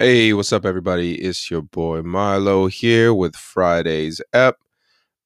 [0.00, 1.16] Hey, what's up, everybody?
[1.16, 4.58] It's your boy Milo here with Friday's ep.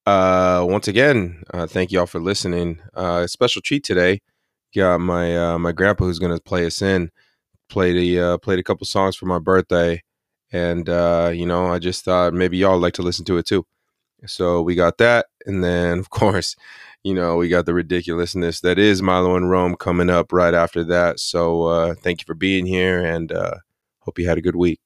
[0.06, 2.80] Uh, once again, uh, thank y'all for listening.
[2.95, 4.22] Uh, special treat today.
[4.74, 7.11] Got my uh, my grandpa who's gonna play us in.
[7.69, 10.03] Played a uh, played a couple songs for my birthday,
[10.53, 13.66] and uh, you know, I just thought maybe y'all like to listen to it too.
[14.25, 16.57] So we got that, and then of course,
[17.04, 20.82] you know, we got the ridiculousness that is Milo and Rome coming up right after
[20.84, 21.20] that.
[21.20, 23.57] So uh, thank you for being here, and uh,
[24.05, 24.80] hope you had a good week.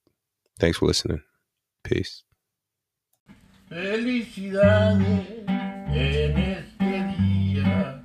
[0.58, 1.22] Thanks for listening.
[1.84, 2.22] Peace.
[3.68, 5.26] Felicidades
[5.88, 8.02] en este día,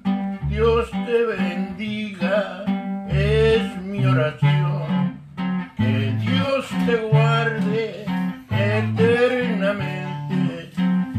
[0.49, 2.65] Dios te bendiga,
[3.09, 5.19] es mi oración.
[5.77, 8.05] Que Dios te guarde
[8.49, 9.91] eternamente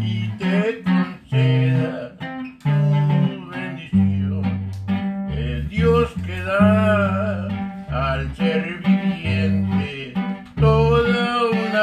[0.01, 4.71] y te conceda tu bendición.
[5.31, 7.47] El Dios que da
[7.93, 9.82] al ser viviente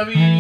[0.06, 0.39] toda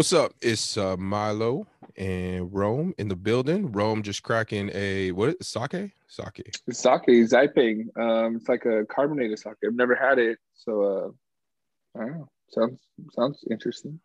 [0.00, 0.32] what's up?
[0.40, 3.70] It's uh, Milo and Rome in the building.
[3.70, 5.44] Rome just cracking a what?
[5.44, 5.90] Sake?
[6.08, 6.56] Sake.
[6.66, 7.84] It's sake, Zaiping.
[7.98, 9.56] Um, it's like a carbonated sake.
[9.62, 12.28] I've never had it, so uh, I don't know.
[12.48, 12.80] Sounds
[13.12, 14.00] sounds interesting.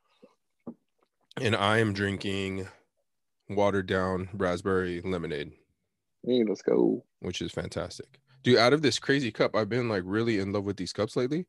[1.40, 2.68] And I am drinking
[3.48, 5.54] watered down raspberry lemonade,
[6.26, 7.06] Hey, let's go.
[7.22, 8.20] which is fantastic.
[8.44, 11.16] Dude, out of this crazy cup, I've been like really in love with these cups
[11.16, 11.46] lately.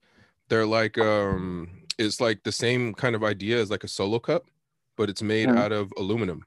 [0.48, 4.44] They're like um it's like the same kind of idea as like a solo cup,
[4.96, 5.56] but it's made Mhm.
[5.58, 6.44] out of aluminum.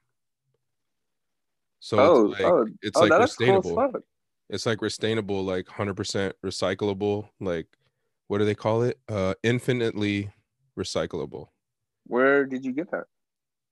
[1.80, 4.02] So oh, it's like oh, it's oh, like that's cool sustainable.
[4.50, 7.66] it's like sustainable like 100% recyclable like
[8.28, 10.30] what do they call it uh infinitely
[10.78, 11.48] recyclable
[12.06, 13.04] Where did you get that?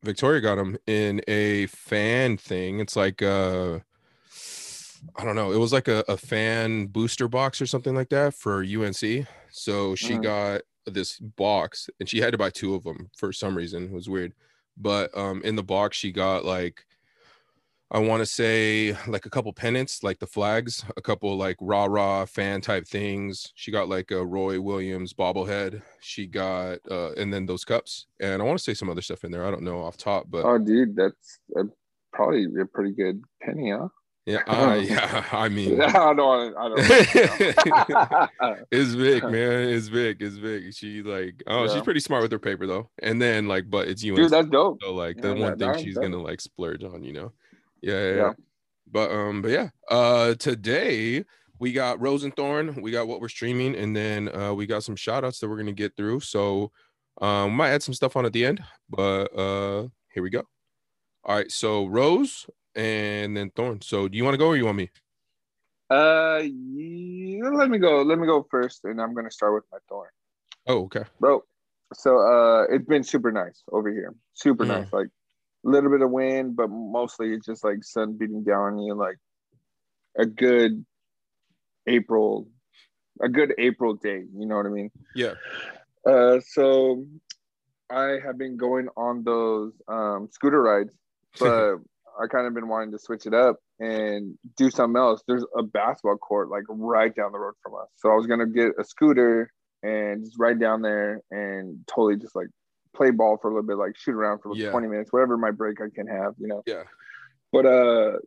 [0.04, 3.80] victoria got them in a fan thing it's like uh
[5.16, 8.32] i don't know it was like a, a fan booster box or something like that
[8.34, 10.22] for unc so she Mhm.
[10.22, 10.60] got
[10.94, 14.08] this box and she had to buy two of them for some reason it was
[14.08, 14.32] weird
[14.76, 16.84] but um in the box she got like
[17.90, 21.86] I want to say like a couple pennants, like the flags, a couple like rah
[21.86, 23.52] rah fan type things.
[23.54, 25.80] She got like a Roy Williams bobblehead.
[26.00, 28.06] She got uh and then those cups.
[28.20, 29.46] And I want to say some other stuff in there.
[29.46, 31.64] I don't know off top, but Oh, dude, that's uh,
[32.12, 33.88] probably a pretty good penny, huh?
[34.28, 35.24] Yeah, uh, yeah.
[35.32, 36.54] I mean, I don't.
[36.54, 38.66] I don't.
[38.70, 39.68] it's big, man.
[39.70, 40.20] It's big.
[40.20, 40.74] It's big.
[40.74, 42.90] She like, oh, she's pretty smart with her paper though.
[43.02, 44.14] And then like, but it's you.
[44.14, 44.82] dude, that's dope.
[44.82, 47.32] So like Yeah, the one thing she's that- gonna like splurge on, you know.
[47.80, 48.16] Yeah, yeah, yeah.
[48.16, 48.32] Yeah.
[48.92, 49.70] But um, but yeah.
[49.90, 51.24] Uh today
[51.58, 54.84] we got Rose and Thorn, we got what we're streaming, and then uh we got
[54.84, 56.20] some shout outs that we're gonna get through.
[56.20, 56.70] So
[57.22, 60.42] um might add some stuff on at the end, but uh here we go.
[61.24, 62.44] All right, so Rose
[62.78, 63.80] and then Thorn.
[63.82, 64.90] So do you want to go or you want me?
[65.90, 68.02] Uh, yeah, let me go.
[68.02, 70.10] Let me go first, and I'm gonna start with my thorn,
[70.66, 71.04] Oh, okay.
[71.18, 71.42] bro.
[71.94, 74.14] So, uh, it's been super nice over here.
[74.34, 74.68] Super Mm.
[74.68, 74.92] nice.
[74.92, 75.06] Like
[75.64, 78.94] a little bit of wind, but mostly it's just like sun beating down on you.
[78.94, 79.16] Like
[80.18, 80.84] a good
[81.86, 82.48] April,
[83.22, 84.24] a good April day.
[84.36, 84.90] You know what I mean?
[85.14, 85.34] Yeah.
[86.04, 87.06] Uh, so
[87.90, 90.92] I have been going on those um, scooter rides,
[91.40, 91.78] but
[92.22, 95.22] I kind of been wanting to switch it up and do something else.
[95.26, 98.46] There's a basketball court like right down the road from us, so I was gonna
[98.46, 102.48] get a scooter and just ride down there and totally just like
[102.94, 104.70] play ball for a little bit, like shoot around for like Yeah.
[104.70, 106.62] 20 minutes, whatever my break I can have, you know.
[106.66, 106.82] Yeah.
[107.52, 108.18] But uh,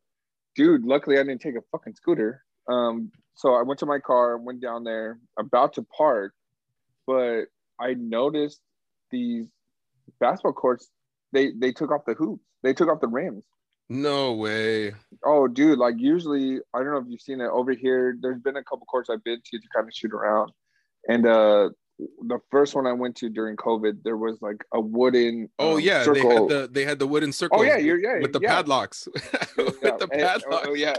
[0.56, 2.44] dude, luckily I didn't take a fucking scooter.
[2.70, 6.34] Um, so I went to my car, went down there, about to park,
[7.06, 7.46] but
[7.80, 8.62] I noticed
[9.10, 9.48] these
[10.20, 10.90] basketball courts.
[11.34, 12.44] They they took off the hoops.
[12.64, 13.44] They took off the rims.
[13.92, 14.94] No way.
[15.26, 15.78] Oh, dude!
[15.78, 18.16] Like usually, I don't know if you've seen it over here.
[18.22, 20.54] There's been a couple courts I've been to to kind of shoot around,
[21.10, 25.50] and uh, the first one I went to during COVID, there was like a wooden.
[25.60, 27.60] Oh um, yeah, they had the they had the wooden circle.
[27.60, 28.56] Oh yeah, you're yeah with the yeah.
[28.56, 29.10] padlocks.
[29.58, 30.68] with Yeah, the and- padlocks.
[30.70, 30.96] oh, yeah,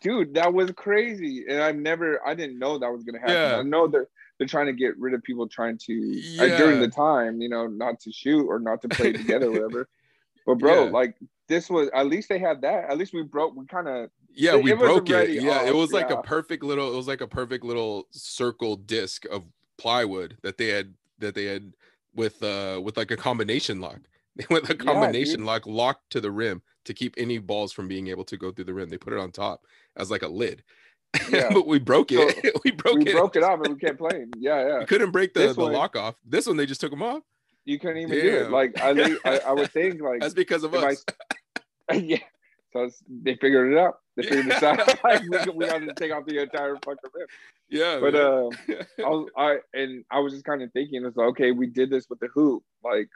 [0.00, 3.34] dude, that was crazy, and I've never, I didn't know that was gonna happen.
[3.34, 3.58] Yeah.
[3.58, 4.08] I know they're
[4.38, 7.66] they're trying to get rid of people trying to uh, during the time, you know,
[7.66, 9.88] not to shoot or not to play together, or whatever.
[10.46, 10.90] But bro, Yeah.
[10.90, 11.16] like
[11.50, 12.88] this was at least they had that.
[12.88, 13.54] At least we broke.
[13.56, 15.30] We kind of Yeah, we broke it.
[15.42, 16.20] Yeah, it was like yeah.
[16.20, 16.90] a perfect little.
[16.92, 19.44] It was like a perfect little circle disc of
[19.76, 21.74] plywood that they had that they had
[22.14, 24.00] with uh with like a combination lock.
[24.36, 25.46] They went a combination dude.
[25.46, 28.64] lock locked to the rim to keep any balls from being able to go through
[28.66, 28.88] the rim.
[28.88, 30.62] They put it on top as like a lid.
[31.32, 31.48] Yeah.
[31.52, 32.56] but we broke it.
[32.64, 33.12] we broke we it.
[33.16, 34.30] broke it off and we kept playing.
[34.38, 34.78] Yeah, yeah.
[34.78, 36.14] We couldn't break the, This the one- lock off.
[36.24, 37.22] This one they just took them off.
[37.70, 38.50] You couldn't even do it.
[38.50, 41.04] Like I, I, I would think like That's because of if I- us.
[42.02, 42.18] yeah.
[42.72, 43.94] So they figured it out.
[44.16, 44.78] They figured this out.
[45.04, 47.26] like we, we had to take off the entire fucking rim.
[47.68, 48.22] yeah, But man.
[48.22, 51.66] uh, I was I and I was just kind of thinking, it's like, okay, we
[51.66, 52.62] did this with the hoop.
[52.84, 53.08] Like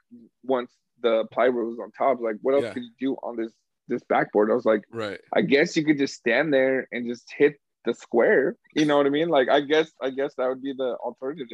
[0.42, 2.72] once the plywood was on top, like what else Yeah.
[2.74, 3.52] could you do on this
[3.88, 4.50] this backboard?
[4.50, 5.20] I was like, right.
[5.34, 8.56] I guess you could just stand there and just hit the square.
[8.74, 9.28] You know what I mean?
[9.28, 11.46] Like I guess I guess that would be the alternative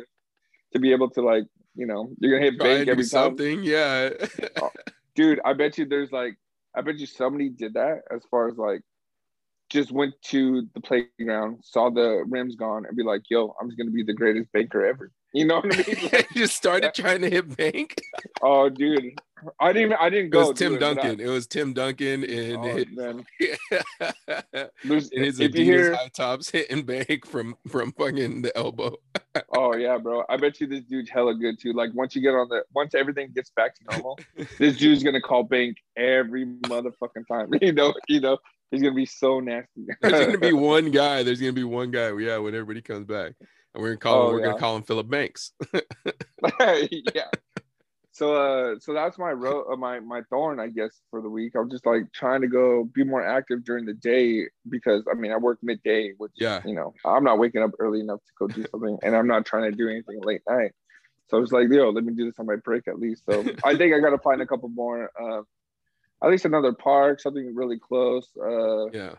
[0.73, 3.09] to be able to like you know you're gonna hit Try bank every time.
[3.09, 3.62] something.
[3.62, 4.11] Yeah.
[4.61, 4.69] Uh,
[5.15, 6.37] dude, I bet you there's like
[6.75, 8.83] I bet you somebody did that as far as like
[9.71, 13.79] just went to the playground, saw the rims gone, and be like, "Yo, I'm just
[13.79, 16.09] gonna be the greatest banker ever." You know what I mean?
[16.13, 17.95] Like, just started trying to hit bank.
[18.43, 19.15] oh, dude,
[19.59, 19.95] I didn't.
[19.95, 20.41] I didn't go.
[20.41, 21.21] It was Tim it, but I- Duncan.
[21.21, 23.27] It was Tim Duncan and oh, his, man.
[24.85, 28.97] There's, his Adidas hear, high tops hitting bank from from fucking the elbow.
[29.57, 30.25] oh yeah, bro.
[30.29, 31.73] I bet you this dude's hella good too.
[31.73, 34.19] Like once you get on the, once everything gets back to normal,
[34.59, 37.51] this dude's gonna call bank every motherfucking time.
[37.61, 38.39] You know, you know,
[38.71, 39.87] he's gonna be so nasty.
[40.01, 41.23] There's gonna be one guy.
[41.23, 42.17] There's gonna be one guy.
[42.19, 43.35] Yeah, when everybody comes back,
[43.75, 44.29] and we're gonna call him.
[44.29, 44.47] Oh, we're yeah.
[44.47, 45.53] gonna call him Philip Banks.
[47.15, 47.29] yeah.
[48.12, 51.53] so uh so that's my ro- uh, my my thorn i guess for the week
[51.55, 55.31] i'm just like trying to go be more active during the day because i mean
[55.33, 56.61] i work midday which Yeah.
[56.67, 59.47] you know i'm not waking up early enough to go do something and i'm not
[59.47, 60.73] trying to do anything late night
[61.29, 63.45] so I was like yo let me do this on my break at least so
[63.65, 65.43] i think i gotta find a couple more uh
[66.23, 69.15] at least another park something really close uh Yeah.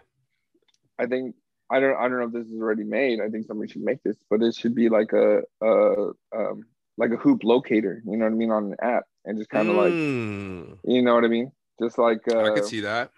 [1.00, 1.34] I think
[1.71, 3.19] I don't I don't know if this is already made.
[3.21, 6.63] I think somebody should make this, but it should be like a a um
[6.97, 8.01] like a hoop locator.
[8.05, 11.01] You know what I mean on an app, and just kind of like Mm, you
[11.01, 11.51] know what I mean,
[11.81, 13.11] just like uh, I could see that.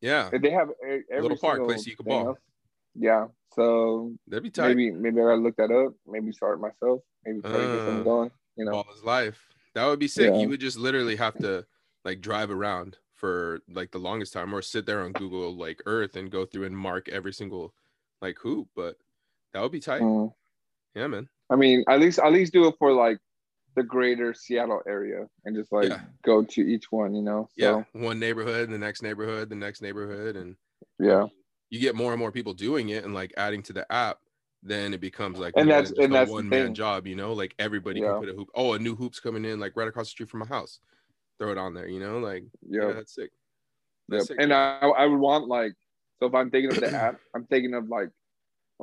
[0.00, 0.30] Yeah.
[0.32, 2.28] they have every Little park, place you can ball.
[2.28, 2.38] else.
[2.94, 4.68] Yeah, so That'd be tight.
[4.68, 5.92] maybe maybe I gotta look that up.
[6.06, 7.00] Maybe start it myself.
[7.24, 8.30] Maybe try to get something Uh, going.
[8.56, 9.46] You know, all his life.
[9.74, 10.32] That would be sick.
[10.32, 10.40] Yeah.
[10.40, 11.66] You would just literally have to
[12.04, 16.16] like drive around for like the longest time or sit there on Google like Earth
[16.16, 17.74] and go through and mark every single
[18.20, 18.68] like hoop.
[18.76, 18.96] But
[19.52, 20.02] that would be tight.
[20.02, 20.32] Mm.
[20.94, 21.28] Yeah, man.
[21.50, 23.18] I mean, at least at least do it for like
[23.76, 26.00] the greater Seattle area and just like Yeah.
[26.24, 27.14] go to each one.
[27.14, 27.84] You know, Yeah.
[27.92, 30.36] One neighborhood, the next neighborhood, the next neighborhood.
[30.36, 30.56] And
[30.98, 31.26] yeah.
[31.70, 34.18] you get more and more people doing it and like adding to the app.
[34.62, 37.54] Then it becomes like And that's- and a that's one man job, you know, like
[37.58, 38.10] everybody Yeah.
[38.12, 38.48] can put a hoop.
[38.54, 40.80] Oh, a new hoop's coming in like right across the street from my house.
[41.38, 42.92] Throw it on there, you know, like yeah, Yeah.
[42.92, 43.30] that's sick.
[44.08, 44.22] Yep.
[44.22, 44.36] Sick.
[44.40, 44.52] And.
[44.52, 45.74] I, I would want like,
[46.20, 48.10] so if I'm thinking of the app, I'm thinking of like,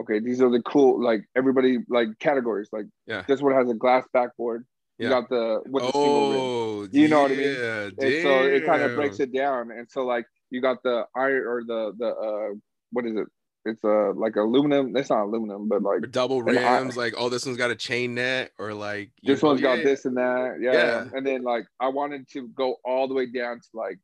[0.01, 2.69] okay, these are the cool, like everybody, like categories.
[2.71, 3.23] Like Yeah.
[3.27, 4.65] this one has a glass backboard.
[4.97, 5.09] You Yeah.
[5.21, 6.39] got the with the single rim.
[6.41, 7.55] Oh, You know what I mean?
[7.55, 7.89] Yeah,
[8.23, 9.71] so it kind of breaks it down.
[9.71, 12.55] And so like you got the iron or the the uh
[12.91, 13.27] what is it?
[13.65, 14.95] It's uh like aluminum.
[14.95, 17.75] It's not aluminum, but like Or double I- rims, like oh, this one's got a
[17.75, 20.57] chain net, or like this know, one's got this and that.
[20.61, 20.73] Yeah.
[20.73, 21.07] Yeah.
[21.13, 23.99] And then like I wanted to go all the way down to like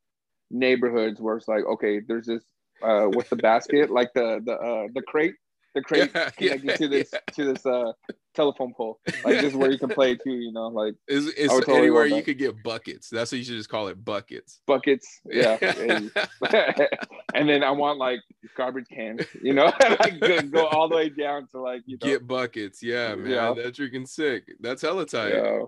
[0.51, 2.43] neighborhoods where it's like, okay, there's this
[2.83, 3.89] uh what's the basket?
[3.89, 5.35] like the the uh the crate,
[5.75, 7.91] the crate Yeah, connected yeah, to this to this uh
[8.33, 8.99] telephone pole.
[9.23, 12.05] Like this is where you can play too, you know, like Is it's totally anywhere
[12.05, 13.09] you could get buckets.
[13.09, 14.59] That's what you should just call it, buckets.
[14.65, 15.21] buckets.
[15.25, 15.57] Yeah.
[17.33, 18.21] and then I want like
[18.57, 22.07] garbage cans, you know, like go, go all the way down to like you know
[22.07, 23.29] Get buckets, yeah, man.
[23.29, 23.53] Yeah.
[23.55, 24.43] That's freaking sick.
[24.59, 25.33] That's hella tight.
[25.33, 25.59] yeah.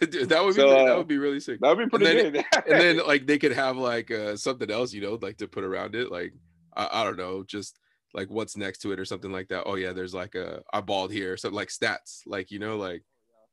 [0.00, 1.60] Dude, that would be So, that uh, would be really sick.
[1.60, 2.44] That'd be pretty then- good.
[2.68, 5.64] and then like they could have like uh something else, you know, like to put
[5.64, 6.32] around it, like
[6.76, 7.78] I, I don't know, just
[8.14, 9.64] like what's next to it or something like that.
[9.66, 13.02] Oh yeah, there's like a I balled here, so like stats, like you know, like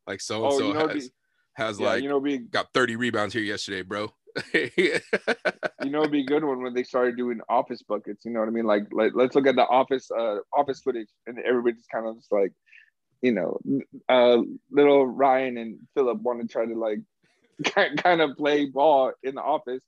[0.07, 1.13] like so and so you know, it'd has be-
[1.53, 4.11] has yeah, like you know, be got 30 rebounds here yesterday, bro.
[4.53, 4.99] you
[5.85, 8.25] know, it'd be a good one when they started doing office buckets.
[8.25, 8.65] You know what I mean?
[8.65, 12.15] Like, like let's look at the office, uh, office footage, and everybody just kind of
[12.15, 12.51] just like,
[13.21, 13.59] you know,
[14.07, 16.99] uh, little Ryan and Philip want to try to like,
[17.97, 19.83] kind of play ball in the office,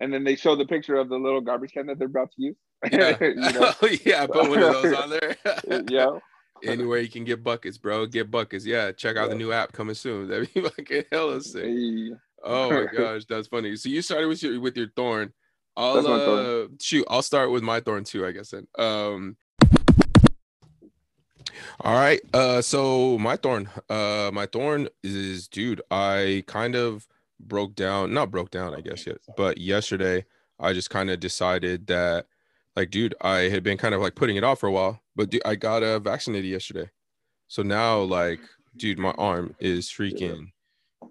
[0.00, 2.42] and then they show the picture of the little garbage can that they're about to
[2.42, 2.56] use.
[2.92, 3.16] yeah.
[3.20, 3.72] you know,
[4.04, 5.36] yeah, put one of those on there.
[5.88, 6.18] yeah.
[6.64, 8.06] Anywhere you can get buckets, bro.
[8.06, 8.64] Get buckets.
[8.64, 10.28] Yeah, check out the new app coming soon.
[10.28, 11.64] That'd be fucking hella sick.
[11.64, 12.10] Hey,
[12.42, 13.74] Oh my gosh, that's funny.
[13.76, 15.32] So you started with your with your thorn.
[15.76, 17.04] I'll uh, shoot.
[17.08, 18.24] I'll start with my thorn too.
[18.24, 18.66] I guess then.
[18.78, 19.36] Um.
[21.80, 22.20] All right.
[22.32, 22.62] Uh.
[22.62, 23.68] So my thorn.
[23.90, 24.30] Uh.
[24.32, 25.82] My thorn is, dude.
[25.90, 27.06] I kind of
[27.40, 28.12] broke down.
[28.12, 28.74] Not broke down.
[28.74, 29.18] I guess yet.
[29.36, 30.24] But yesterday,
[30.58, 32.26] I just kind of decided that,
[32.76, 35.00] like, dude, I had been kind of like putting it off for a while.
[35.14, 36.90] But dude, I got uh, vaccinated yesterday.
[37.48, 38.40] So now, like,
[38.76, 40.52] dude, my arm is freaking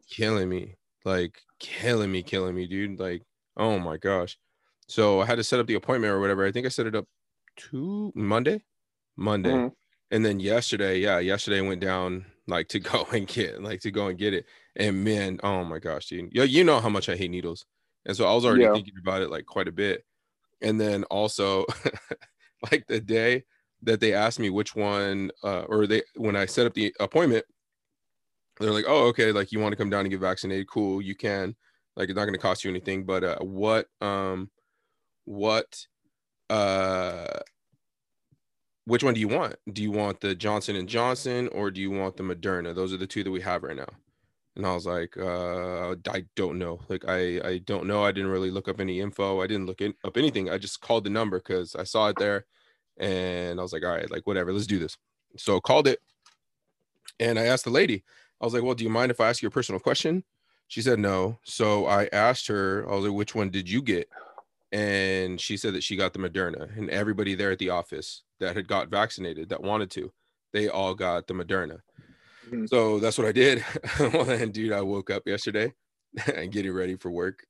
[0.10, 3.00] killing me like killing me, killing me, dude.
[3.00, 3.22] Like,
[3.56, 4.38] oh my gosh.
[4.88, 6.46] So I had to set up the appointment or whatever.
[6.46, 7.06] I think I set it up
[7.58, 8.64] to Monday,
[9.16, 9.72] Monday, Mhm.
[10.12, 13.92] and then yesterday, yeah, yesterday I went down like to go and get like to
[13.92, 14.46] go and get it.
[14.76, 17.66] And man, oh my gosh, dude, yeah, you know how much I hate needles,
[18.06, 18.74] and so I was already Yeah.
[18.74, 20.06] thinking about it like quite a bit.
[20.62, 21.66] And then also,
[22.72, 23.46] like the day
[23.84, 27.46] that they asked me which one, uh, or they when I set up the appointment,
[28.60, 31.16] they're like, oh, okay, like you want to come down and get vaccinated, cool, you
[31.16, 31.56] can.
[31.96, 34.50] Like it's not going to cost you anything, but uh, what, um,
[35.26, 35.88] what,
[36.50, 37.40] uh,
[38.86, 39.56] which one do you want?
[39.72, 42.74] Do you want the Johnson and Johnson or do you want the Moderna?
[42.74, 43.90] Those are the two that we have right now.
[44.56, 46.80] And I was like, uh, I don't know.
[46.88, 48.06] Like I, I don't know.
[48.06, 49.42] I didn't really look up any info.
[49.42, 50.50] I didn't look in, up anything.
[50.50, 52.46] I just called the number because I saw it there,
[52.98, 54.98] and I was like, all right, like whatever, let's do this.
[55.36, 56.00] So I called it,
[57.20, 58.06] and I asked the lady.
[58.40, 60.24] I was like, well, do you mind if I ask you a personal question?
[60.70, 61.38] She said no.
[61.44, 64.08] So I asked her, I was like, which one did you get?
[64.72, 68.56] And she said that she got the Moderna, and everybody there at the office that
[68.56, 70.12] had got vaccinated that wanted to,
[70.54, 71.80] they all got the Moderna.
[72.50, 72.70] Mhm.
[72.70, 73.64] So that's what I did.
[74.00, 75.74] and dude, I woke up yesterday
[76.36, 77.46] and getting ready for work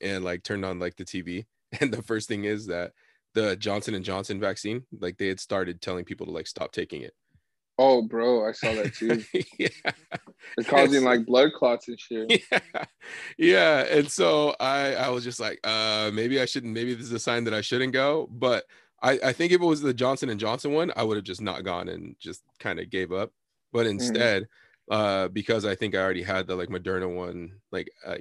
[0.00, 1.46] and like turned on like the TV.
[1.80, 2.92] And the first thing is that
[3.34, 7.02] the Johnson and Johnson vaccine, like they had started telling people to like stop taking
[7.02, 7.14] it.
[7.78, 9.22] Oh, bro, I saw that too.
[9.56, 9.68] yeah.
[10.58, 11.02] It's causing Yes.
[11.04, 12.42] like blood clots and shit.
[12.50, 12.84] yeah
[13.38, 17.12] yeah and so i i was just like uh maybe i shouldn't maybe this is
[17.12, 18.64] a sign that i shouldn't go but
[19.02, 21.40] i i think if it was the johnson and johnson one i would have just
[21.40, 23.30] not gone and just kind of gave up
[23.72, 24.46] but instead
[24.90, 28.18] uh because i think i already had the like moderna one like i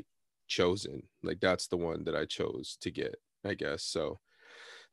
[0.47, 4.19] chosen like that's the one that i chose to get i guess so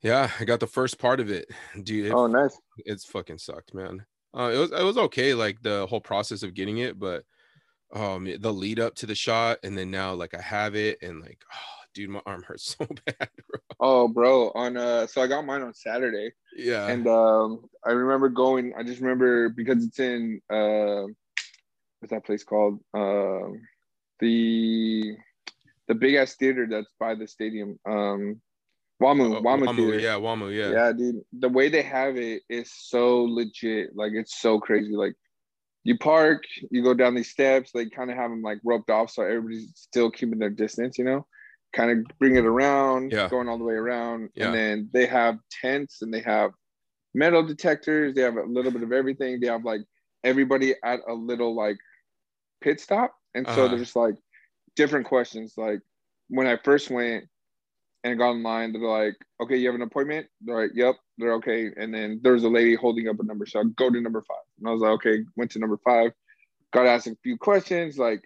[0.02, 1.48] yeah i got the first part of it
[1.82, 2.58] dude it Oh, nice.
[2.78, 4.04] it's fucking sucked, man.
[4.36, 7.24] Uh, it was it was okay, like the whole process of getting it, but
[7.94, 11.20] um, the lead up to the shot, and then now like I have it, and
[11.20, 13.60] like, oh, dude, my arm hurts so bad, bro.
[13.80, 14.50] Oh, bro.
[14.54, 18.74] On uh, so I got mine on Saturday, Yeah, and um, I remember going.
[18.78, 21.04] I just remember because it's in uh,
[21.98, 22.80] what's that place called?
[22.94, 23.62] Um,
[24.20, 25.16] the
[25.88, 27.78] the big ass theater that's by the stadium.
[27.88, 28.40] Um,
[29.02, 29.98] Wamu, Oh, Wamu, Wamu, theater.
[30.00, 34.40] yeah, Wamu, yeah, yeah dude the way they have it is so legit like it's
[34.40, 35.14] so crazy like
[35.84, 39.10] you park you go down these steps they kind of have them like roped off
[39.10, 41.26] so everybody's still keeping their distance you know
[41.76, 43.28] kind of bring it around Yeah.
[43.28, 44.46] going all the way around Yeah.
[44.46, 46.50] and then they have tents and they have
[47.14, 49.82] metal detectors they have a little bit of everything they have like
[50.24, 51.78] everybody at a little like
[52.62, 53.68] pit stop and so Uh-huh.
[53.76, 54.14] there's like
[54.74, 55.80] different questions like
[56.28, 57.24] when i first went
[58.04, 58.72] and got online.
[58.72, 60.28] They're like, okay, you have an appointment?
[60.40, 60.94] They're like, yep.
[61.18, 61.72] They're okay.
[61.76, 63.46] And then there's a lady holding up a number.
[63.46, 64.46] So I go to number five.
[64.60, 66.12] And I was like, okay, went to number five,
[66.72, 68.22] got asked a few questions, like,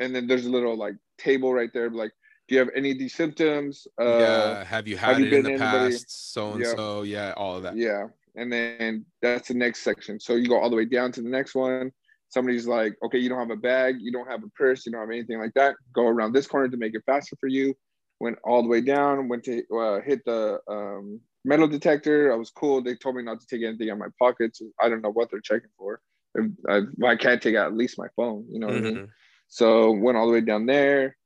[0.00, 2.12] and then there's a little like table right there, like,
[2.48, 3.86] do you have any of these symptoms?
[4.00, 4.64] Uh, yeah.
[4.64, 6.32] Have you had have you it in the anybody- past?
[6.32, 7.76] So and so, yeah, all of that.
[7.76, 8.06] yeah.
[8.36, 10.20] And then that's the next section.
[10.20, 11.90] So you go all the way down to the next one.
[12.28, 15.00] Somebody's like, okay, you don't have a bag, you don't have a purse, you don't
[15.00, 15.76] have anything like that.
[15.94, 17.74] Go around this corner to make it faster for you.
[18.20, 22.32] Went all the way down, went to uh, hit the um, metal detector.
[22.32, 22.82] I was cool.
[22.82, 24.60] They told me not to take anything out of my pockets.
[24.80, 26.00] I don't know what they're checking for.
[26.34, 28.96] If I, I can't take out at least my phone, you know what I mean?
[28.96, 29.08] Mhm.
[29.48, 31.16] So went all the way down there,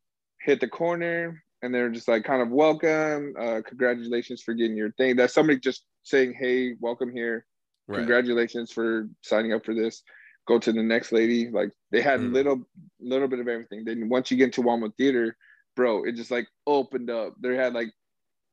[0.41, 4.93] hit the corner, and they're just like kind of welcome, uh, congratulations for getting your
[4.93, 5.17] thing.
[5.17, 7.45] That's somebody just saying, hey, welcome here,
[7.89, 7.99] Right.
[7.99, 10.03] congratulations for signing up for this.
[10.49, 11.51] Go to the next lady.
[11.51, 12.33] Like they had Mm.
[12.33, 12.69] little
[13.01, 13.85] little bit of everything.
[13.85, 15.37] Then once you get into Wamu Theater,
[15.77, 17.35] bro, it just like opened up.
[17.41, 17.93] They had like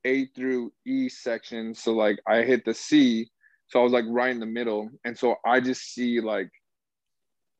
[0.06, 1.82] A through E sections.
[1.82, 3.30] So like I hit the C,
[3.68, 6.50] so I was like right in the middle, and so I just see like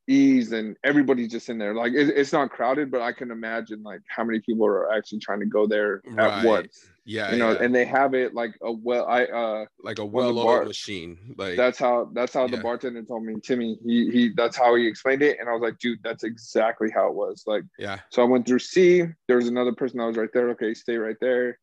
[0.08, 1.74] E's and everybody's just in there.
[1.76, 5.20] Like it, it's not crowded, but I can imagine like how many people are actually
[5.20, 6.46] trying to go there at Right.
[6.46, 6.86] once.
[7.10, 7.64] Yeah, You know, yeah.
[7.64, 9.06] and they have it like a well.
[9.08, 11.18] I uh like a well-oiled bar- machine.
[11.38, 14.86] Like that's how that's how the bartender told me timmy he he that's how he
[14.88, 18.22] explained it and i was like dude that's exactly how it was like yeah, so
[18.22, 21.16] i went through c there was another person that was right there okay stay right
[21.22, 21.58] there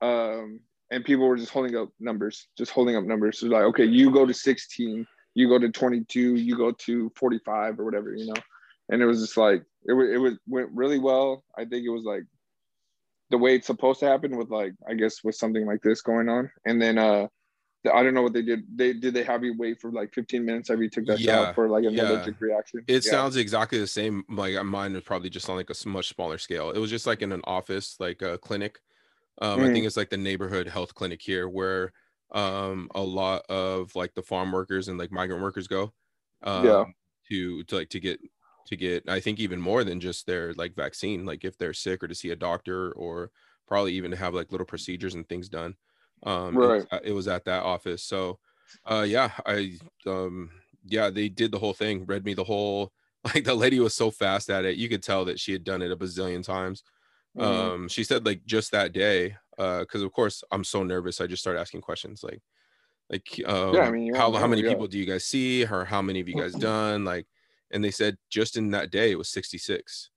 [0.00, 0.60] um
[0.90, 4.10] and people were just holding up numbers just holding up numbers so like okay you
[4.12, 8.40] go to 16 you go to 22 you go to 45 or whatever you know
[8.90, 12.04] and it was just like it, it was went really well i think it was
[12.04, 12.24] like
[13.30, 16.28] the way it's supposed to happen with like i guess with something like this going
[16.28, 17.26] on and then uh
[17.94, 18.64] I don't know what they did.
[18.76, 21.44] They did they have you wait for like 15 minutes after you took that Yeah,
[21.44, 22.02] shot for like an yeah.
[22.06, 22.82] allergic reaction?
[22.88, 23.10] it Yeah.
[23.10, 24.24] sounds exactly the same.
[24.28, 26.70] Like uh, mine was probably just on like a much smaller scale.
[26.70, 28.80] It was just like in an office, like a clinic.
[29.40, 29.72] Um, I Mhm.
[29.72, 31.92] think it's like the neighborhood health clinic here, where
[32.32, 35.92] um a lot of like the farm workers and like migrant workers go.
[36.42, 36.84] Um, Yeah.
[37.28, 38.20] To to like to get
[38.66, 42.02] to get I think even more than just their like vaccine, like if they're sick
[42.02, 43.30] or to see a doctor or
[43.66, 45.76] probably even to have like little procedures and things done.
[46.24, 46.88] Um, it was Right.
[46.92, 48.02] at- it was at that office.
[48.04, 48.40] So,
[48.86, 50.50] uh, yeah, I um
[50.84, 52.92] yeah, they did the whole thing, read me the whole
[53.24, 54.76] like the lady was so fast at it.
[54.76, 56.82] You could tell that she had done it a bazillion times.
[57.34, 57.72] Mhm.
[57.76, 61.26] Um, she said like just that day, uh, because of course I'm so nervous, I
[61.26, 62.42] just started asking questions like
[63.10, 64.70] like um I mean, how how many yeah.
[64.70, 67.04] people do you guys see or how many have you guys done?
[67.04, 67.26] Like
[67.70, 70.10] and they said just in that day it was 66.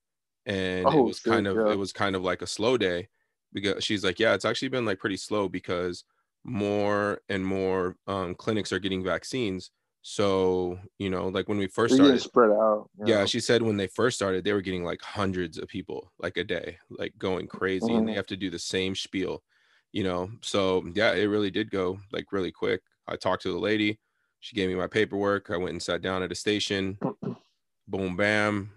[0.45, 1.71] And it Oh, was kind of yeah.
[1.71, 3.09] it was kind of like a slow day
[3.53, 6.03] because she's like, Yeah, it's actually been like pretty slow because
[6.43, 9.71] more and more um clinics are getting vaccines.
[10.01, 12.89] So, you know, like when we first started, spread out.
[13.03, 16.37] yeah, she said when they first started, they were getting like hundreds of people like
[16.37, 18.15] a day, like going crazy, and they Mhm.
[18.15, 19.43] have to do the same spiel,
[19.91, 20.31] you know.
[20.43, 22.81] So yeah, it really did go like really quick.
[23.07, 23.99] I talked to the lady,
[24.39, 25.49] she gave me my paperwork.
[25.51, 27.01] I went and sat down at a station,
[27.87, 28.73] boom, bam,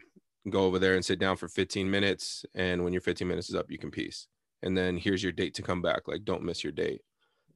[0.50, 2.44] go over there and sit down for 15 minutes.
[2.54, 4.28] And when your 15 minutes is up, you can peace.
[4.62, 6.08] And then here's your date to come back.
[6.08, 7.02] Like, don't miss your date.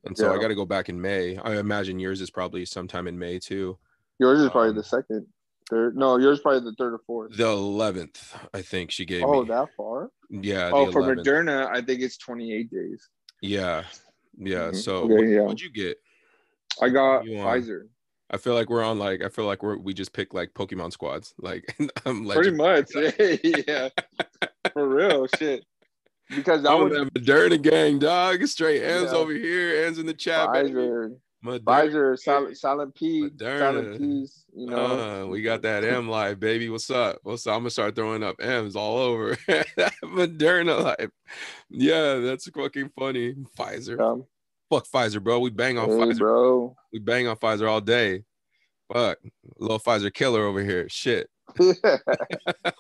[0.05, 1.37] And so I got to go back in May.
[1.39, 3.79] I imagine yours is probably sometime in May too.
[4.19, 5.27] Yours is probably um, the second,
[5.69, 5.97] third.
[5.97, 7.37] No, yours is probably the third or fourth.
[7.37, 9.49] The 11th, I think she gave oh, me.
[9.49, 10.11] that far?
[10.31, 10.71] Yeah.
[10.73, 11.25] Oh, for 11th.
[11.25, 13.09] Moderna, I think it's 28 days.
[13.43, 13.85] Yeah.
[14.37, 14.71] Yeah.
[14.71, 14.77] Mhm.
[14.77, 15.41] So Okay, what, yeah.
[15.43, 15.99] what'd you get?
[16.81, 17.89] I got Pfizer.
[18.31, 20.93] I feel like we're on like I feel like we're we just pick like Pokemon
[20.93, 21.35] squads.
[21.39, 21.75] Like
[22.07, 22.57] I'm Pretty legend.
[22.59, 22.91] much.
[23.69, 23.89] yeah.
[24.73, 25.27] For real.
[25.39, 25.65] Shit.
[26.35, 28.47] Because I I'm would that Moderna gang, dog.
[28.47, 29.19] Straight hands Yeah.
[29.19, 30.49] over here, hands in the chat.
[30.49, 33.59] Pfizer, Pfizer, Silent, Silent P, Moderna.
[33.59, 34.77] Silent P's, you know.
[34.77, 36.69] Uh, we got that M life, baby.
[36.69, 37.19] What's up?
[37.23, 37.55] What's up?
[37.55, 39.35] I'm gonna start throwing up M's all over.
[40.05, 41.11] Moderna life.
[41.71, 43.35] Yeah, that's fucking funny.
[43.59, 43.99] Pfizer.
[44.01, 44.25] Um,
[44.71, 45.41] Fuck Pfizer, bro.
[45.41, 46.19] We bang on hey, Pfizer.
[46.19, 46.77] bro.
[46.93, 48.25] We bang on Pfizer all day.
[48.93, 49.19] Fuck.
[49.59, 50.89] Little Pfizer killer over here.
[50.89, 51.31] Shit.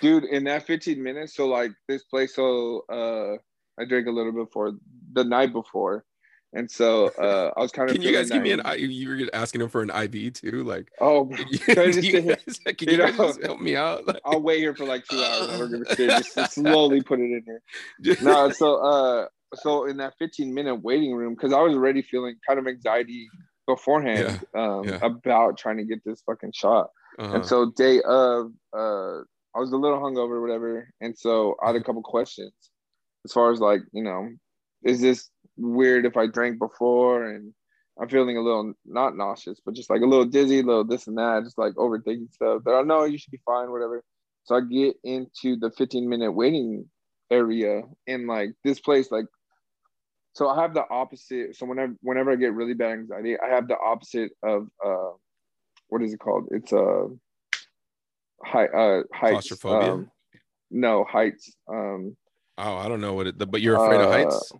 [0.00, 3.34] Dude, in that 15 minutes, so like this place, so uh
[3.80, 4.72] I drank a little bit before
[5.12, 6.04] the night before.
[6.54, 9.08] And so uh I was kind of Can you guys give me an I You
[9.08, 10.62] were asking him for an IV too?
[10.64, 13.32] Like, Oh, can you, Can I just you say- guys, can you you guys know-
[13.42, 14.06] help me out?
[14.06, 17.18] Like, I'll wait here for like two hours and we're gonna just, just slowly put
[17.20, 17.62] it in here.
[18.02, 22.02] just- No, so uh so in that 15 minute waiting room, because I was already
[22.02, 23.28] feeling kind of anxiety
[23.66, 24.98] beforehand um yeah.
[25.02, 26.88] about trying to get this fucking shot.
[27.18, 27.34] Uh-huh.
[27.34, 29.18] And so day of, uh,
[29.54, 30.88] I was a little hungover, whatever.
[31.00, 32.52] And so I had a couple questions
[33.24, 34.28] as far as like, you know,
[34.84, 37.52] is this weird if I drank before and
[38.00, 41.08] I'm feeling a little not nauseous, but just like a little dizzy, a little this
[41.08, 42.62] and that, just like overthinking stuff.
[42.64, 44.04] That I know you should be fine, whatever.
[44.44, 46.88] So I get into the 15 minute waiting
[47.30, 49.26] area and like this place, like
[50.34, 51.56] so I have the opposite.
[51.56, 55.10] So whenever whenever I get really bad anxiety, I have the opposite of uh
[55.88, 56.48] what is it called?
[56.50, 57.06] It's a uh,
[58.44, 59.48] high uh heights.
[59.48, 59.92] Claustrophobia?
[59.92, 60.10] Um,
[60.70, 61.54] no heights.
[61.68, 62.16] Um,
[62.58, 63.38] oh, I don't know what it.
[63.50, 64.52] But you're afraid of uh, heights.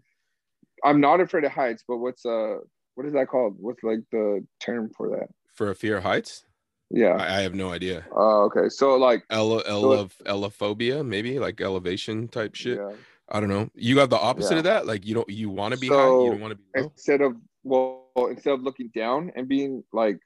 [0.84, 2.56] I'm not afraid of heights, but what's uh
[2.94, 3.56] what is that called?
[3.58, 5.28] What's like the term for that?
[5.54, 6.44] For a fear of heights?
[6.90, 7.10] Yeah.
[7.16, 8.06] I, I have no idea.
[8.16, 8.68] Uh, okay.
[8.70, 12.78] So like Ele, So ele, elephobia, maybe like elevation type shit.
[12.78, 12.92] yeah.
[13.30, 13.68] I don't know.
[13.74, 14.58] You got the opposite Yeah.
[14.58, 14.86] of that.
[14.86, 15.28] Like you don't.
[15.28, 15.94] You want to be high.
[15.96, 16.86] So, You don't want to be low.
[16.94, 20.18] instead of well instead of looking down and being like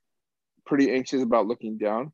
[0.66, 2.12] pretty anxious about looking down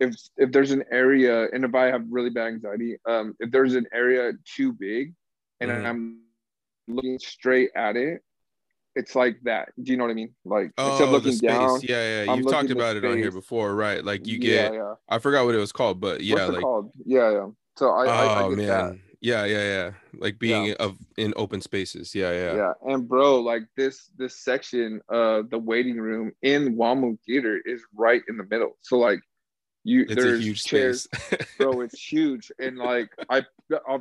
[0.00, 3.74] if if there's an area and if i have really bad anxiety um if there's
[3.74, 5.14] an area too big
[5.60, 5.86] and Mhm.
[5.86, 6.20] i'm
[6.88, 8.22] looking straight at it
[8.96, 11.32] it's like that do you know what i mean like instead of Oh, the looking
[11.32, 11.48] space.
[11.48, 12.34] down Yeah, yeah.
[12.34, 14.04] You've talked about it on here before, right?
[14.04, 14.72] Like you get.
[14.72, 14.94] yeah yeah.
[15.08, 16.64] I forgot what it was called, but yeah, what's like.
[17.06, 18.66] yeah yeah so i I, I oh get man.
[18.66, 19.90] that Yeah, yeah, yeah.
[20.14, 22.14] Like being of in open spaces.
[22.14, 22.56] Yeah, yeah.
[22.56, 22.94] yeah.
[22.94, 28.22] and bro like this this section of the waiting room in Wamu theater is right
[28.28, 29.20] in the middle so like
[29.84, 31.08] you It's there's chairs
[31.58, 33.42] bro it's huge and like i
[33.88, 34.00] I'll,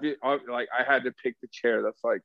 [0.49, 2.21] like i had to pick the chair that's like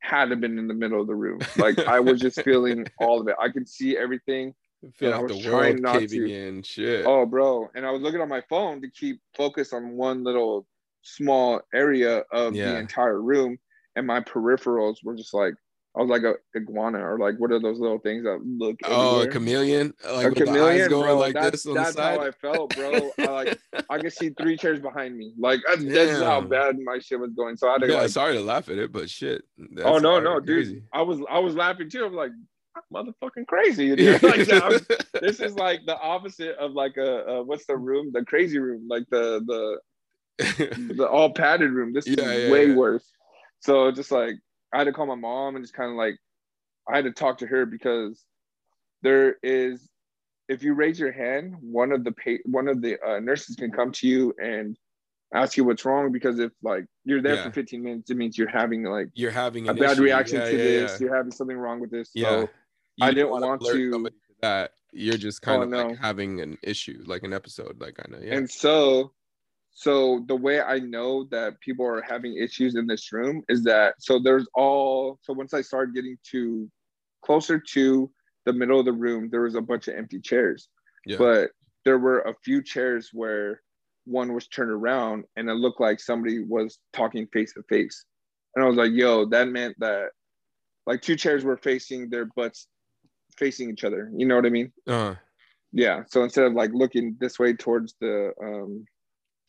[0.00, 3.20] had to been in the middle of the room like i was just feeling all
[3.20, 4.54] of it i could see everything
[4.94, 6.48] Feel I was the trying world not caving to.
[6.48, 6.62] in.
[6.62, 7.06] Shit.
[7.06, 10.66] oh bro and i was looking on my phone to keep focus on one little
[11.06, 12.72] small area of Yeah.
[12.72, 13.58] the entire room
[13.94, 15.54] and my peripherals were just like
[15.96, 19.22] i was like a iguana or like what are those little things that look Oh,
[19.22, 21.18] a chameleon, like a with the eyes chameleon, going bro.
[21.18, 22.18] like that's this on that's the side.
[22.18, 23.10] how I felt, bro.
[23.18, 23.58] I like
[23.90, 25.32] I could see three chairs behind me.
[25.38, 27.56] Like that's, that's how bad my shit was going.
[27.56, 29.42] So I had to yeah, like, sorry to laugh at it, but shit.
[29.82, 30.66] Oh no, no, dude.
[30.66, 30.82] crazy.
[30.92, 32.04] I was I was laughing too.
[32.04, 32.32] I'm like,
[32.92, 33.90] motherfucking crazy.
[33.96, 34.46] like,
[35.22, 38.10] this is like the opposite of like a, a what's the room?
[38.12, 39.78] The crazy room, like the the
[40.38, 41.92] the all padded room.
[41.92, 42.74] This Yeah, is yeah, way yeah.
[42.74, 43.06] worse.
[43.60, 44.34] So just like
[44.72, 46.16] I had to call my mom and just kind of like
[46.88, 48.24] I had to talk to her because
[49.02, 49.88] there is
[50.48, 53.70] if you raise your hand, one of the pa- one of the uh, nurses can
[53.72, 54.76] come to you and
[55.34, 58.48] ask you what's wrong because if like you're there for 15 minutes, it means you're
[58.48, 60.02] having like You're having a bad issue.
[60.02, 61.00] reaction to this.
[61.00, 62.10] You're having something wrong with this.
[62.14, 62.28] yeah.
[62.28, 62.40] So
[62.96, 64.10] You I didn't wanna want to- to
[64.42, 64.72] that.
[64.92, 65.88] You're just kind Oh, of no.
[65.88, 68.18] like having an issue, like an episode, like I know.
[68.22, 68.34] yeah.
[68.36, 69.12] And so,
[69.78, 73.94] so the way I know that people are having issues in this room is that
[73.98, 76.66] so there's all so once I started getting to
[77.22, 78.10] closer to
[78.46, 80.70] the middle of the room, there was a bunch of empty chairs,
[81.04, 81.18] yeah.
[81.18, 81.50] but
[81.84, 83.60] there were a few chairs where
[84.06, 88.06] one was turned around and it looked like somebody was talking face to face,
[88.54, 90.08] and I was like, "Yo, that meant that
[90.86, 92.66] like two chairs were facing their butts
[93.36, 94.72] facing each other." You know what I mean?
[94.86, 95.16] uh,
[95.72, 98.86] yeah so instead of like looking this way towards the um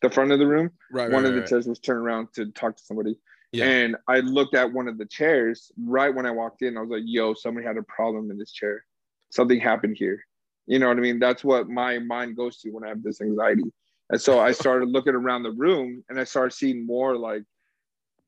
[0.01, 1.11] the front of the room right.
[1.11, 1.49] one right, of the right.
[1.49, 3.17] chairs was turned around to talk to somebody
[3.51, 3.65] Yeah.
[3.65, 6.89] and i looked at one of the chairs right when i walked in i was
[6.89, 8.83] like yo somebody had a problem in this chair
[9.31, 10.23] something happened here
[10.67, 13.21] you know what i mean that's what my mind goes to when i have this
[13.21, 13.63] anxiety
[14.11, 17.43] and so i started looking around the room and i started seeing more like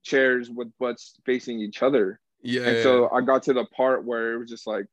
[0.03, 2.63] chairs with butts facing each other Yeah.
[2.63, 4.85] and yeah, so I got to the part where it was just like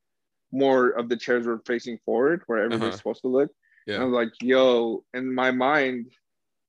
[0.53, 2.97] more of the chairs were facing forward where everybody's Uh-huh.
[2.99, 3.51] supposed to look.
[3.87, 3.95] yeah.
[3.95, 6.11] And I was like, yo, in my mind,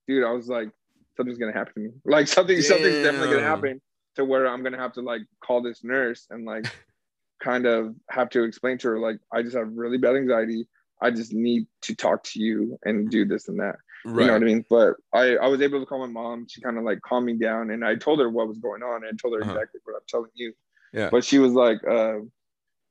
[0.08, 0.70] dude, I was like,
[1.16, 1.90] something's gonna happen to me.
[2.06, 3.82] Like something, something's definitely gonna happen
[4.16, 6.66] to where I'm gonna have to like call this nurse and like
[7.44, 10.68] kind of have to explain to her like I just have really bad anxiety.
[11.02, 13.76] I just need to talk to you and do this and that.
[14.06, 14.22] right.
[14.22, 14.66] You know what I mean?
[14.68, 16.48] But I, I was able to call my mom.
[16.50, 19.06] She kind of like calmed me down and I told her what was going on
[19.06, 19.52] and told her Uh-huh.
[19.52, 20.54] exactly what I'm telling you.
[20.94, 21.10] Yeah.
[21.12, 22.20] But she was like, uh,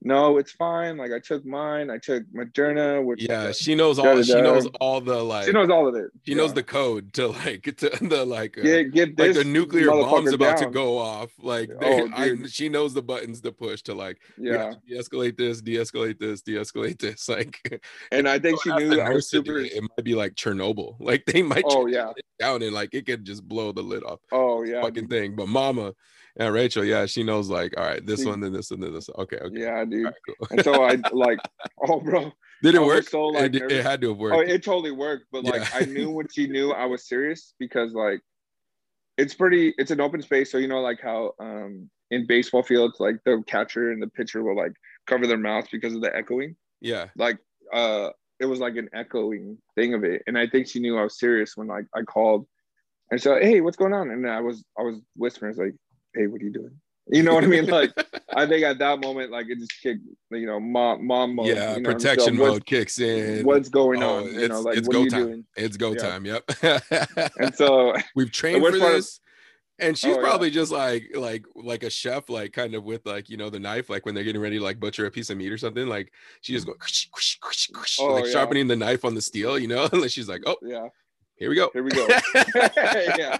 [0.06, 0.96] no, it's fine.
[0.96, 1.90] Like I took mine.
[1.90, 4.04] I took Moderna, which Yeah, like- she knows all.
[4.04, 4.22] Da-da-da.
[4.22, 5.46] She knows all the like.
[5.46, 6.06] she knows all of it.
[6.24, 8.56] She knows the code to like to the like.
[8.56, 11.30] Uh, get get like this the nuclear bomb's about to go off.
[11.42, 15.60] Like they, Oh, I, she knows the buttons to push to like Yeah, de-escalate this,
[15.60, 17.28] de-escalate this, de-escalate this.
[17.36, 19.58] Like and I think she knew I was nurse to do super.
[19.58, 20.94] it, it might be like Chernobyl.
[21.00, 24.20] Like they might Oh yeah, down and like it could just blow the lid off
[24.30, 25.34] oh yeah, fucking thing.
[25.34, 25.94] But Mama
[26.38, 28.92] and Rachel, yeah, she knows like all right, this She- one, then this, and then
[28.92, 29.08] this.
[29.10, 29.60] Okay, okay.
[29.60, 30.04] yeah, dude.
[30.04, 30.48] Right, cool.
[30.50, 31.38] And so I like,
[31.88, 33.08] oh bro, Did it work?
[33.08, 34.50] so, like, it, it had to have Oh, worked.
[34.50, 35.26] it totally worked.
[35.32, 35.68] But like, Yeah.
[35.80, 38.20] I knew when she knew I was serious because like,
[39.18, 39.74] it's pretty.
[39.78, 43.42] It's an open space, so you know, like how um in baseball fields, like the
[43.46, 44.72] catcher and the pitcher will like
[45.06, 46.54] cover their mouths because of the echoing.
[46.80, 47.06] yeah.
[47.16, 47.38] Like,
[47.72, 51.02] uh, it was like an echoing thing of it, and I think she knew I
[51.04, 52.46] was serious when like I called
[53.10, 55.74] and said, "Hey, what's going on?" And I was I was whispering, it's like,
[56.16, 57.66] "Hey, what are you doing?" You know what I mean?
[57.70, 57.92] Like,
[58.34, 60.00] I think at that moment, like it just kicked,
[60.32, 61.46] you know, mom, mom mode.
[61.46, 63.44] yeah, you know, protection what's- mode kicks in.
[63.46, 64.24] What's going Oh, on?
[64.24, 65.26] You it's- know, like it's what go are you time.
[65.26, 65.44] doing?
[65.56, 65.98] It's go Yeah.
[65.98, 66.26] time.
[66.26, 66.50] Yep.
[67.38, 69.20] And so, We've trained for part of- this.
[69.78, 70.26] And she's Oh, yeah.
[70.26, 73.60] probably just like like like a chef, like kind of with like you know the
[73.60, 75.86] knife, like when they're getting ready to like butcher a piece of meat or something.
[75.86, 76.70] Like she just mm.
[76.70, 78.30] go Oh, like yeah.
[78.32, 79.86] sharpening the knife on the steel, you know.
[79.92, 80.88] And she's like, "Oh, yeah,
[81.36, 81.70] here we go.
[81.72, 82.06] here we go.
[82.34, 83.38] yeah,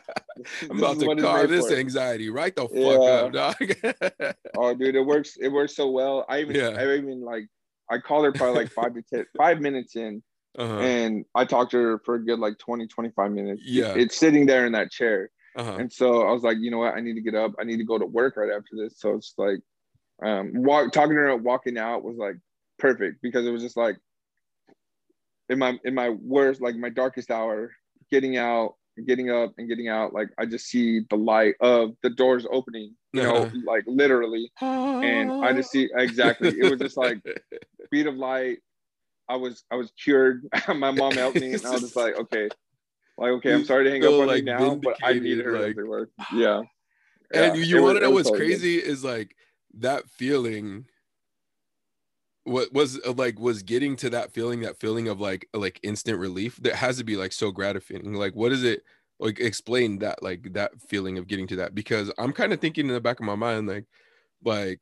[0.70, 3.48] I'm about to carve this anxiety right the fuck Yeah.
[3.48, 5.36] up, dog." Oh, dude, it works.
[5.40, 6.24] It works so well.
[6.28, 6.68] I even, Yeah.
[6.70, 7.46] I even like,
[7.90, 10.22] I called her probably like five to ten, five minutes in,
[10.58, 10.78] uh-huh.
[10.78, 13.62] and I talked to her for a good like 20, 25 minutes.
[13.64, 13.94] Yeah.
[13.94, 15.30] it's sitting there in that chair.
[15.56, 15.76] Uh-huh.
[15.78, 16.94] And so I was like, you know what?
[16.94, 17.52] I need to get up.
[17.58, 18.98] I need to go to work right after this.
[18.98, 19.60] So it's like,
[20.22, 22.36] um, walk talking to her, walking out was like
[22.78, 23.96] perfect because it was just like
[25.48, 27.72] in my in my worst, like my darkest hour,
[28.10, 28.74] getting out,
[29.06, 30.12] getting up, and getting out.
[30.14, 32.94] Like I just see the light of the doors opening.
[33.12, 33.56] You know, Uh-huh.
[33.66, 36.48] like literally, and I just see exactly.
[36.58, 37.18] It was just like
[37.84, 38.58] speed of light.
[39.28, 40.46] I was I was cured.
[40.68, 42.48] my mom helped me, and I was just like, okay,
[43.18, 45.52] like okay, I'm sorry to hang up on like, you now, but I need her
[45.58, 46.08] like- everywhere.
[46.34, 46.62] Yeah.
[47.32, 48.60] and Yeah, you it want to know what's totally good.
[48.60, 49.34] crazy is like
[49.78, 50.86] that feeling
[52.46, 56.18] what was uh, like was getting to that feeling that feeling of like like instant
[56.18, 56.56] relief?
[56.62, 58.14] That has to be like so gratifying.
[58.14, 58.82] Like what is it
[59.18, 61.74] like explain that like that feeling of getting to that?
[61.74, 63.84] Because i'm kind of thinking in the back of my mind like
[64.44, 64.80] like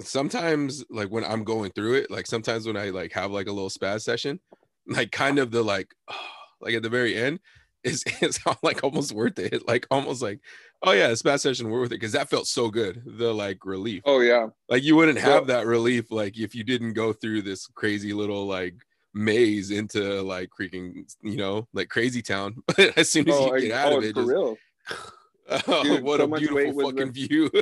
[0.00, 3.52] sometimes like when i'm going through it like sometimes when i like have like a
[3.52, 4.40] little spaz session
[4.86, 5.94] like kind of the like
[6.60, 7.38] like at the very end
[7.84, 9.66] is is like almost worth it.
[9.66, 10.40] Like almost like
[10.82, 14.20] oh yeah spaz session worth it because that felt so good the like relief Oh
[14.20, 14.48] yeah.
[14.68, 18.46] like you wouldn't have that relief like if you didn't go through this crazy little
[18.46, 18.74] like
[19.12, 23.68] maze into like creaking, you know like crazy town but as soon as Oh, you
[23.68, 24.56] get I- out oh, of it for just, real.
[25.68, 27.50] oh, Dude, what so a beautiful fucking the- view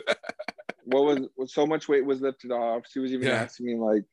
[0.85, 2.85] What was, was so much weight was lifted off.
[2.91, 3.35] She was even Yeah.
[3.43, 4.05] asking me like,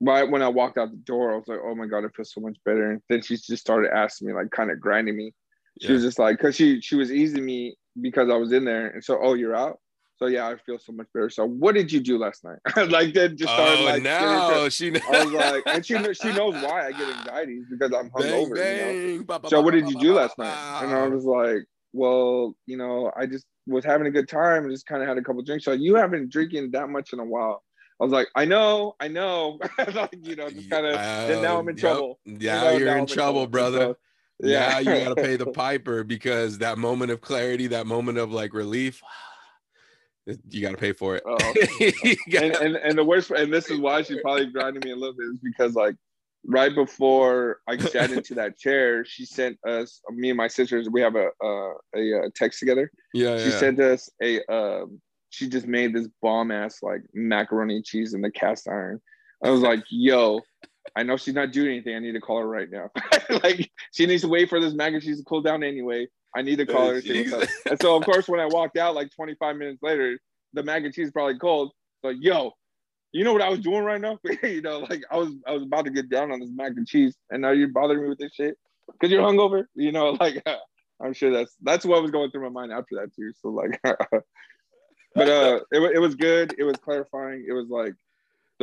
[0.00, 2.24] right when I walked out the door, I was like, oh my god, I feel
[2.24, 2.90] so much better.
[2.90, 5.32] And then she just started asking me like, kind of grinding me.
[5.80, 8.88] She was just like, cause she she was easing me because I was in there,
[8.88, 9.78] and so oh you're out.
[10.16, 11.28] So yeah, I feel so much better.
[11.28, 12.58] So what did you do last night?
[12.90, 16.54] like then just started oh like now she I was like, and she she knows
[16.64, 18.56] why I get anxiety because I'm bang hungover.
[18.56, 18.92] You know?
[18.92, 20.56] bang ba, ba, So what did you do last night?
[20.82, 24.72] And I was like, well, you know, I just was having a good time and
[24.72, 25.64] just kind of had a couple drinks.
[25.64, 27.62] So you haven't drinking that much in a while.
[28.00, 29.58] I was like, I know, I know.
[29.94, 31.00] like, you know, just kind of.
[31.00, 31.80] and now uh, I'm in Yep.
[31.80, 32.20] trouble.
[32.24, 33.96] yeah You know, you're in I'm trouble brother So,
[34.40, 38.52] yeah you gotta pay the piper because that moment of clarity that moment of like
[38.52, 39.02] relief
[40.50, 41.36] you gotta pay for it Oh.
[41.80, 44.96] And, gotta- and and the worst, and this is why she's probably grinding me a
[44.96, 45.96] little bit, is because like
[46.46, 51.00] right before I sat into that chair, she sent us, me and my sisters, we
[51.00, 52.90] have a a, a, text together.
[53.12, 53.58] yeah She yeah.
[53.58, 58.20] sent us a, um, she just made this bomb ass like macaroni and cheese in
[58.20, 59.00] the cast iron.
[59.42, 60.40] I was like, yo,
[60.96, 61.96] I know she's not doing anything.
[61.96, 62.90] I need to call her right now.
[63.42, 66.06] like she needs to wait for this mac and cheese to cool down anyway.
[66.36, 66.96] I need to call her.
[66.96, 67.48] and.
[67.66, 70.18] And so, of course, when I walked out like 25 minutes later,
[70.52, 71.72] the mac and cheese is probably cold.
[72.02, 72.52] Like, yo,
[73.12, 74.18] you know what I was doing right now?
[74.42, 76.86] you know, like I was I was about to get down on this mac and
[76.86, 78.56] cheese, and now you're bothering me with this shit
[78.92, 79.64] because you're hungover.
[79.74, 80.44] You know, like
[81.00, 83.32] I'm sure that's that's what was going through my mind after that too.
[83.40, 83.80] So like,
[85.14, 86.54] but uh, it it was good.
[86.58, 87.44] It was clarifying.
[87.48, 87.94] It was like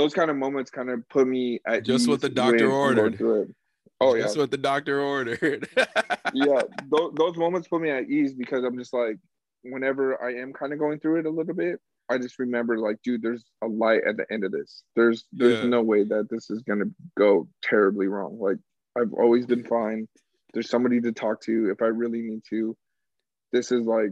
[0.02, 2.96] those kind of moments kind of put me at Just what the doctor when I'm
[2.96, 3.56] going ordered.
[4.00, 5.68] Oh yeah, That's what the doctor ordered.
[6.34, 9.18] yeah those, those moments put me at ease because i'm just like
[9.64, 12.98] whenever i am kind of going through it a little bit I just remember like,
[13.06, 14.84] dude, there's a light at the end of this.
[14.98, 15.70] There's there's Yeah.
[15.70, 16.86] no way that this is gonna
[17.18, 18.38] go terribly wrong.
[18.38, 18.58] Like
[19.00, 20.10] I've always been fine.
[20.54, 22.76] There's somebody to talk to if I really need to.
[23.54, 24.12] This is like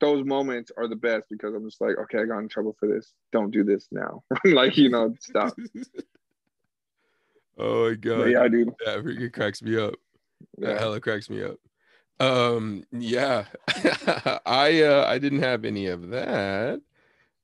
[0.00, 2.88] those moments are the best because I'm just like, okay, I got in trouble for
[2.88, 3.12] this.
[3.32, 4.22] Don't do this now.
[4.44, 5.54] like, you know, stop.
[7.58, 8.18] oh my god.
[8.18, 8.68] But yeah, dude.
[8.84, 9.94] That freaking cracks me up.
[10.58, 10.78] That Yeah.
[10.78, 11.56] hella cracks me up.
[12.20, 13.44] Um, yeah.
[14.46, 16.80] I uh I didn't have any of that.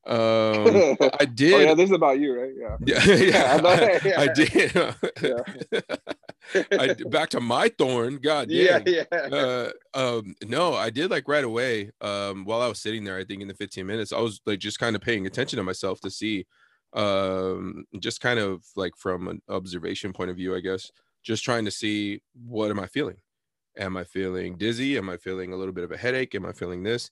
[0.07, 0.67] Um
[1.01, 2.53] I Oh did yeah, this is about you, right?
[2.55, 2.77] Yeah.
[2.85, 4.21] yeah, yeah, I yeah.
[4.21, 4.75] I did.
[6.71, 8.17] I back to my thorn.
[8.17, 9.03] God yeah, yeah.
[9.11, 11.91] Uh, um, no, I did like right away.
[12.01, 14.59] Um, while I was sitting there, I think in the 15 minutes, I was like
[14.59, 16.45] just kind of paying attention to myself to see,
[16.93, 20.91] um, just kind of like from an observation point of view, I guess,
[21.23, 23.17] just trying to see what am I feeling?
[23.77, 24.97] Am I feeling dizzy?
[24.97, 26.35] Am I feeling a little bit of a headache?
[26.35, 27.09] Am I feeling this?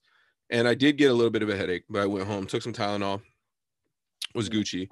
[0.50, 2.62] And I did get a little bit of a headache, but I went home, took
[2.62, 3.22] some Tylenol,
[4.34, 4.88] was Gucci.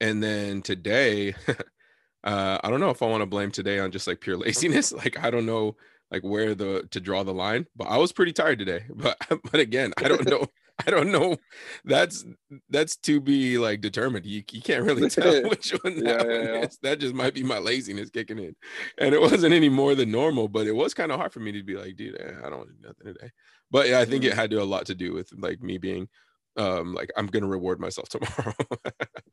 [0.00, 1.34] And then today,
[2.24, 4.92] uh, I don't know if I want to blame today on just like pure laziness.
[4.92, 5.76] Like I don't know
[6.10, 8.84] like where the to draw the line, but I was pretty tired today.
[8.94, 9.16] But
[9.50, 10.46] but again, I don't know.
[10.86, 11.36] I don't know.
[11.84, 12.24] That's
[12.68, 14.26] that's to be like determined.
[14.26, 16.66] You, you can't really tell which one Yeah, that yeah, one yeah.
[16.82, 18.54] That just might be my laziness kicking in.
[18.98, 21.52] And it wasn't any more than normal, but it was kind of hard for me
[21.52, 23.30] to be like, dude, eh, I don't want to do nothing today.
[23.70, 24.36] But yeah, I think it Mhm.
[24.36, 26.08] had to a lot to do with like me being
[26.56, 28.54] um like I'm gonna reward myself tomorrow.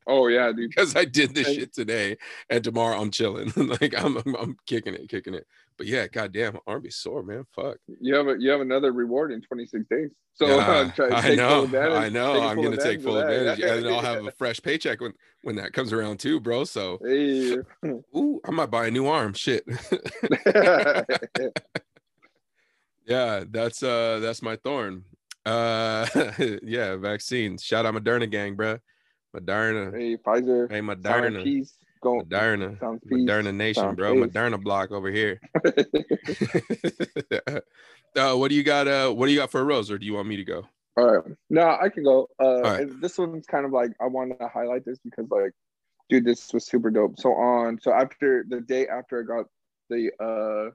[0.06, 0.70] Oh yeah, dude.
[0.70, 2.18] because I did this And- shit today,
[2.50, 3.54] and tomorrow I'm chilling.
[3.56, 5.48] like I'm, I'm, I'm kicking it, kicking it.
[5.78, 7.46] But yeah, goddamn, arm be sore, man.
[7.56, 7.78] Fuck.
[8.02, 10.10] You have a, you have another reward in 26 days.
[10.34, 11.64] So Yeah, uh, try to I know,
[11.96, 12.42] I know.
[12.42, 15.94] I'm gonna take full advantage, and I'll have a fresh paycheck when when that comes
[15.94, 16.66] around too, bro.
[16.66, 17.58] So, Hey.
[18.14, 19.34] ooh, I might buy a new arm.
[19.34, 19.64] Shit.
[23.06, 25.04] yeah, that's uh, that's my thorn.
[25.46, 26.06] Uh,
[26.64, 27.64] yeah, vaccines.
[27.64, 28.78] Shout out Moderna gang, bro.
[29.36, 29.94] Moderna.
[29.98, 30.72] hey, Pfizer.
[30.72, 31.44] Hey, Moderna.
[31.44, 31.74] peace.
[32.02, 32.22] Go.
[32.22, 32.80] Moderna.
[33.12, 34.14] Moderna Nation, bro.
[34.14, 34.34] peace.
[34.34, 35.40] Moderna block over here.
[38.18, 38.88] uh, what do you got?
[38.88, 40.64] Uh, what do you got for a rose, or do you want me to go?
[40.96, 41.36] All right.
[41.50, 42.28] No, I can go.
[42.40, 43.02] Uh, right.
[43.02, 45.52] this one's kind of like I want to highlight this because like,
[46.10, 47.20] dude, this was super dope.
[47.20, 49.46] So on, so after the day after I got
[49.90, 50.72] the uh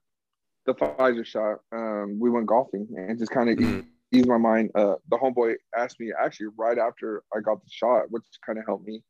[0.67, 3.87] the Pfizer shot, um, we went golfing and just kind of Mhm.
[4.12, 4.71] Eased my mind.
[4.75, 8.64] Uh, the homeboy asked me actually right after I got the shot, which kind of
[8.66, 9.03] helped me.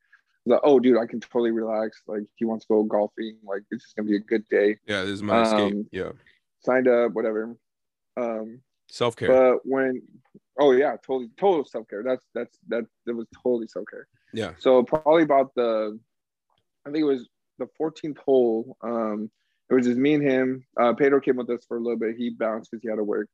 [0.45, 2.03] He's Like, oh, dude, I can totally relax.
[2.07, 3.39] Like, he wants to go golfing.
[3.45, 4.77] Like, it's just gonna be a good day.
[4.87, 5.73] Yeah, this is my escape.
[5.75, 6.13] Um, Yeah,
[6.61, 7.57] Signed up, whatever.
[8.17, 9.29] Um, self care.
[9.29, 10.03] but when,
[10.59, 12.03] oh yeah, totally, total self care.
[12.03, 12.85] That's that's that.
[13.07, 14.09] That was totally self care.
[14.33, 14.53] Yeah.
[14.59, 15.99] So probably about the,
[16.87, 18.77] I think it was the 14th hole.
[18.83, 19.31] Um,
[19.71, 20.67] it was just me and him.
[20.81, 22.17] Uh, Pedro came with us for a little bit.
[22.17, 23.29] He bounced because he had to work.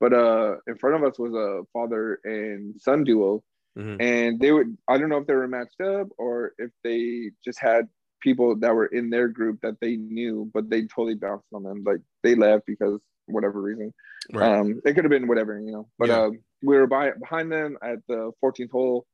[0.00, 3.42] But uh, in front of us was a father and son duo,
[3.78, 4.00] Mhm.
[4.00, 4.76] and they would.
[4.88, 7.88] I don't know if they were matched up or if they just had
[8.20, 11.82] people that were in their group that they knew, but they totally bounced on them.
[11.84, 13.92] Like they left because whatever reason.
[14.32, 14.52] Right.
[14.58, 15.90] Um, it could have been whatever, you know.
[15.98, 16.24] But Yeah.
[16.24, 19.06] um, we were by, behind them at the 14th hole,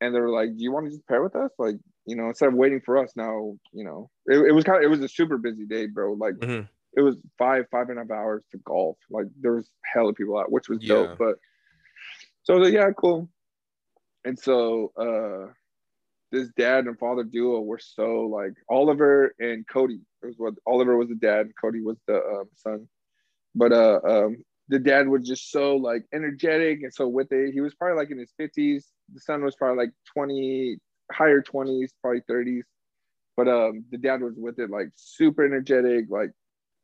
[0.00, 1.50] and they were like, "Do you want to just pair with us?
[1.58, 4.78] Like, you know, instead of waiting for us now, you know, it, it was kind
[4.78, 6.12] of it was a super busy day, bro.
[6.14, 6.68] Like, Mhm.
[6.98, 8.98] It was five five and a half hours to golf.
[9.16, 10.94] Like, there was hell of people out, which was Yeah.
[10.94, 11.18] dope.
[11.18, 11.36] But
[12.42, 13.28] so I was like, yeah, cool.
[14.24, 15.52] And so uh,
[16.32, 20.00] this dad and father duo were so like Oliver and Cody.
[20.22, 22.88] It was what Oliver was the dad, and Cody was the um, son.
[23.54, 27.52] But uh, um, the dad was just so like energetic and so with it.
[27.52, 28.88] He was probably like in his fifties.
[29.14, 30.78] The son was probably like twenty,
[31.12, 32.64] higher twenties, probably thirties.
[33.36, 36.32] But um, the dad was with it, like super energetic, like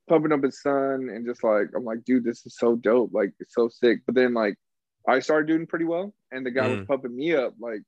[0.08, 3.32] pumping up his son, and just like I'm like, dude, this is so dope, like
[3.40, 4.00] it's so sick.
[4.06, 4.56] But then like
[5.08, 6.86] I started doing pretty well, and the guy was Mhm.
[6.88, 7.54] pumping me up.
[7.58, 7.82] Like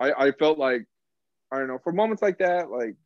[0.00, 0.86] I I felt like
[1.52, 2.96] I don't know for moments like that, like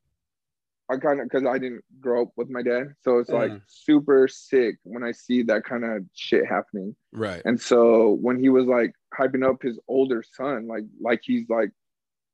[0.91, 3.63] I kind of because I didn't grow up with my dad, so it's like Mhm.
[3.67, 6.97] super sick when I see that kind of shit happening.
[7.13, 7.43] Right.
[7.45, 11.73] And so when he was like hyping up his older son, like like he's like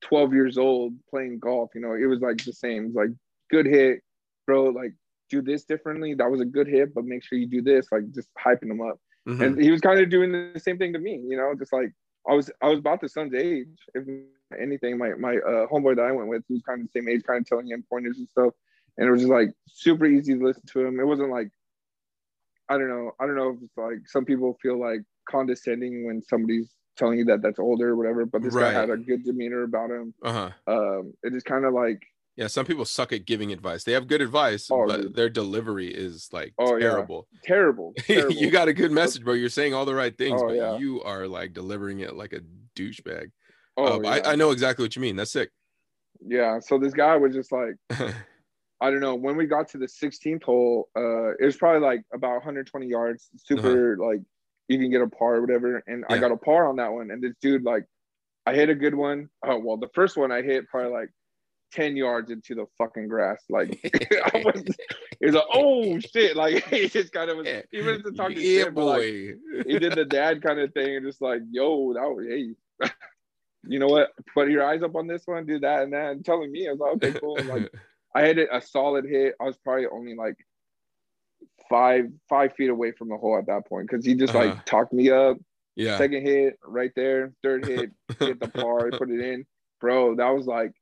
[0.02, 2.86] 12 years old playing golf, you know, it was like the same.
[2.86, 3.10] It's like
[3.50, 4.02] good hit,
[4.46, 4.66] bro.
[4.66, 4.94] Like
[5.34, 6.14] do this differently.
[6.14, 7.82] That was a good hit, but make sure you do this.
[7.94, 8.98] Like just hyping him up.
[9.28, 9.40] Mhm.
[9.44, 11.90] And he was kind of doing the same thing to me, you know, just like
[12.28, 13.76] I was I was about the son's age.
[13.94, 14.04] If
[14.66, 17.08] anything, my my uh, homeboy that I went with, he was kind of the same
[17.08, 18.52] age, kind of telling him pointers and stuff.
[18.96, 21.00] And it was just like super easy to listen to him.
[21.00, 21.50] It wasn't like
[22.68, 23.12] I don't know.
[23.20, 27.24] I don't know if it's like some people feel like condescending when somebody's telling you
[27.26, 28.72] that that's older or whatever, but this Right.
[28.72, 30.14] guy had a good demeanor about him.
[30.22, 30.50] Uh huh.
[30.72, 32.00] Um, it is kind of like,
[32.36, 32.48] Yeah.
[32.48, 33.84] Some people suck at giving advice.
[33.84, 35.14] They have good advice, Oh, but dude.
[35.16, 36.90] their delivery is like Oh, yeah.
[36.90, 37.28] terrible.
[37.44, 37.92] terrible.
[37.98, 38.32] terrible.
[38.34, 39.34] you got a good message, bro.
[39.34, 40.76] You're saying all the right things, Oh, but yeah.
[40.78, 42.40] you are like delivering it like a
[42.76, 43.30] douchebag.
[43.76, 44.10] Oh, Uh, yeah.
[44.26, 45.16] I, I know exactly what you mean.
[45.16, 45.50] That's sick.
[46.26, 46.58] yeah.
[46.60, 47.74] So this guy was just like,
[48.80, 49.14] I don't know.
[49.14, 53.30] When we got to the 16th hole, uh, it was probably like about 120 yards,
[53.36, 54.20] super like
[54.68, 55.82] you can get a par or whatever.
[55.86, 56.20] And I Uh-huh.
[56.28, 57.10] Got a par on that one.
[57.10, 57.84] And this dude, like,
[58.46, 59.28] I hit a good one.
[59.46, 61.08] Oh well, the first one I hit probably like
[61.74, 63.42] 10 yards into the fucking grass.
[63.50, 63.78] Like,
[64.34, 64.62] I was,
[65.20, 66.36] it was like, oh shit!
[66.36, 69.34] Like he just kind of was, even to talk to yeah, shit, but, like, boy.
[69.66, 72.54] he did the dad kind of thing and just like, yo, that was hey.
[73.66, 74.10] You know what?
[74.34, 76.72] Put your eyes up on this one, do that and that, and telling me, I
[76.72, 77.38] was like, okay, cool.
[77.44, 77.72] Like,
[78.14, 79.34] I had it a solid hit.
[79.40, 80.36] I was probably only like
[81.70, 84.48] five five feet away from the hole at that point because he just Uh-huh.
[84.48, 85.38] like talked me up.
[85.76, 85.96] yeah.
[85.96, 89.46] Second hit right there, third hit, hit the par, put it in,
[89.80, 90.14] bro.
[90.16, 90.72] That was like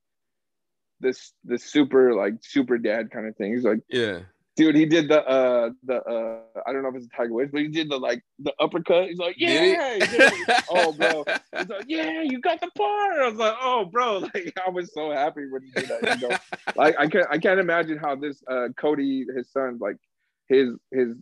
[1.02, 3.52] this the super like super dad kind of thing.
[3.54, 4.20] He's like, Yeah.
[4.56, 7.50] dude, he did the uh the uh I don't know if it's a Tiger Woods,
[7.52, 9.08] but he did the like the uppercut.
[9.08, 10.64] He's like, yeah, he did it.
[10.70, 11.24] oh bro,
[11.58, 13.22] he's like, yeah, you got the par.
[13.22, 16.20] I was like, oh bro, like I was so happy when he did that.
[16.20, 16.36] You know?
[16.76, 19.96] like I can't I can't imagine how this uh Cody, his son, like
[20.48, 21.16] his his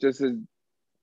[0.00, 0.36] just his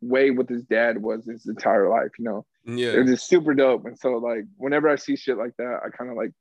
[0.02, 2.46] way with his dad was his entire life, you know.
[2.66, 2.92] yeah.
[2.92, 3.86] It was just super dope.
[3.86, 6.32] And so like whenever I see shit like that, I kind of like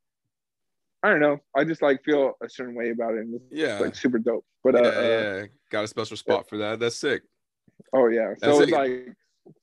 [1.04, 1.36] I don't know.
[1.54, 3.20] I just like feel a certain way about it.
[3.20, 3.78] And it's Yeah.
[3.78, 4.44] like super dope.
[4.64, 5.46] But yeah, uh, uh yeah.
[5.70, 6.80] Got a special spot for that.
[6.80, 7.22] That's sick.
[7.92, 8.32] oh yeah.
[8.42, 9.08] So it's like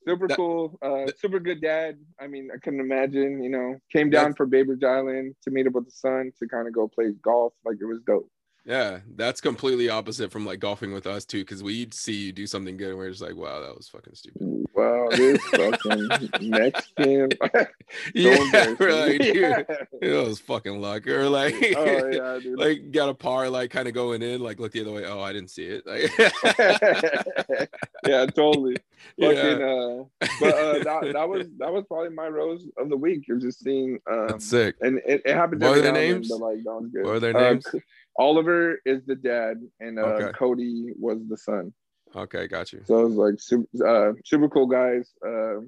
[0.06, 1.98] super That- cool, uh that- super good dad.
[2.20, 5.72] I mean, I couldn't imagine, you know, came down for Bay Island to meet up
[5.72, 7.54] with the son to kind of go play golf.
[7.64, 8.30] Like it was dope.
[8.64, 12.46] Yeah, that's completely opposite from like golfing with us too, because we'd see you do
[12.46, 14.66] something good and we're just like, wow, that was fucking stupid.
[14.72, 16.08] Wow, this fucking
[16.48, 17.28] Mexican.
[18.14, 19.62] yeah, we're like, dude, Yeah.
[20.00, 21.08] it was fucking luck.
[21.08, 22.56] Or like, Oh yeah, dude.
[22.56, 25.04] like got a par, like kind of going in, like look the other way.
[25.06, 25.84] Oh, I didn't see it.
[25.84, 26.12] Like,
[28.06, 28.76] yeah, totally.
[29.20, 30.04] Fucking, yeah, uh,
[30.40, 33.26] but uh, that, that was that was probably my rose of the week.
[33.26, 34.76] You're just seeing, um, that's sick.
[34.80, 35.60] and it, it happens.
[35.62, 36.28] What are their then, names?
[36.28, 37.04] but, like that was good.
[37.04, 37.66] What are their Uh, names?
[38.18, 40.32] Oliver is the dad, and uh, Okay.
[40.38, 41.72] Cody was the son.
[42.14, 42.82] Okay, got you.
[42.84, 45.10] So it was like super, uh, super cool guys.
[45.26, 45.60] Uh,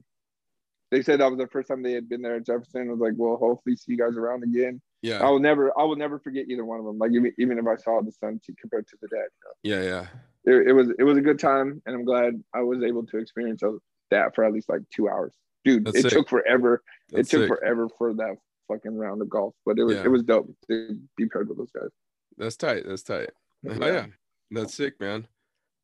[0.91, 2.89] they said that was the first time they had been there at Jefferson.
[2.89, 4.81] I was like, well, hopefully see you guys around again.
[5.03, 6.99] Yeah, I will never, I will never forget either one of them.
[6.99, 9.27] Like even, even if I saw the son to, compared to the dad,
[9.63, 10.07] yeah, yeah.
[10.45, 13.19] it, it was it was a good time, and I'm glad I was able to
[13.19, 13.63] experience
[14.11, 15.33] that for at least like two hours.
[15.65, 16.13] Dude, That's it sick.
[16.13, 16.83] took forever.
[17.11, 17.59] That's it took sick.
[17.59, 18.37] forever for that
[18.69, 20.05] fucking round of golf, but it was Yeah.
[20.05, 21.91] it was dope to be paired with those guys.
[22.37, 22.85] That's tight.
[22.87, 23.31] That's tight.
[23.67, 24.07] Oh, yeah,
[24.51, 25.27] that's sick, man.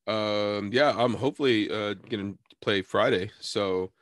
[0.07, 3.93] Um, yeah, I'm hopefully uh gonna play Friday, so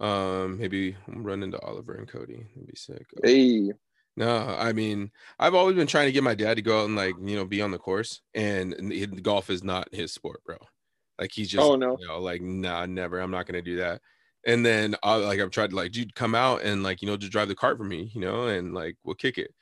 [0.00, 2.46] um maybe I'm run into Oliver and Cody.
[2.54, 3.06] That'd be sick.
[3.22, 3.72] Hey,
[4.16, 6.96] No, I mean, I've always been trying to get my dad to go out and
[6.96, 10.56] like you know be on the course, and, and golf is not his sport, bro.
[11.18, 11.96] Like he's just, Oh, no.
[11.98, 13.20] you know, like nah, never.
[13.20, 14.02] I'm not gonna do that.
[14.46, 17.16] And then I like I've tried to like, dude, come out and like you know
[17.16, 19.54] just drive the cart for me, you know, and like we'll kick it,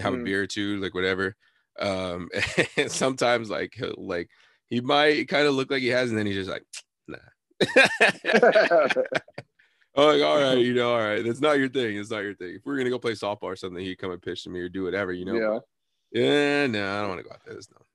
[0.00, 0.24] have a Mm.
[0.24, 1.36] beer or two, like whatever.
[1.78, 2.28] Um,
[2.76, 4.28] and sometimes like he'll like
[4.68, 6.64] he might kind of look like he has, and then he's just like,
[7.08, 7.18] nah.
[9.98, 11.24] Oh, like, all right, you know, all right.
[11.24, 11.96] That's not your thing.
[11.96, 12.56] It's not your thing.
[12.56, 14.68] If we're gonna go play softball or something, he'd come and pitch to me or
[14.68, 15.36] do whatever, you know.
[15.36, 15.58] yeah,
[16.12, 17.54] Yeah, no, I don't want to go out there.
[17.54, 17.86] No.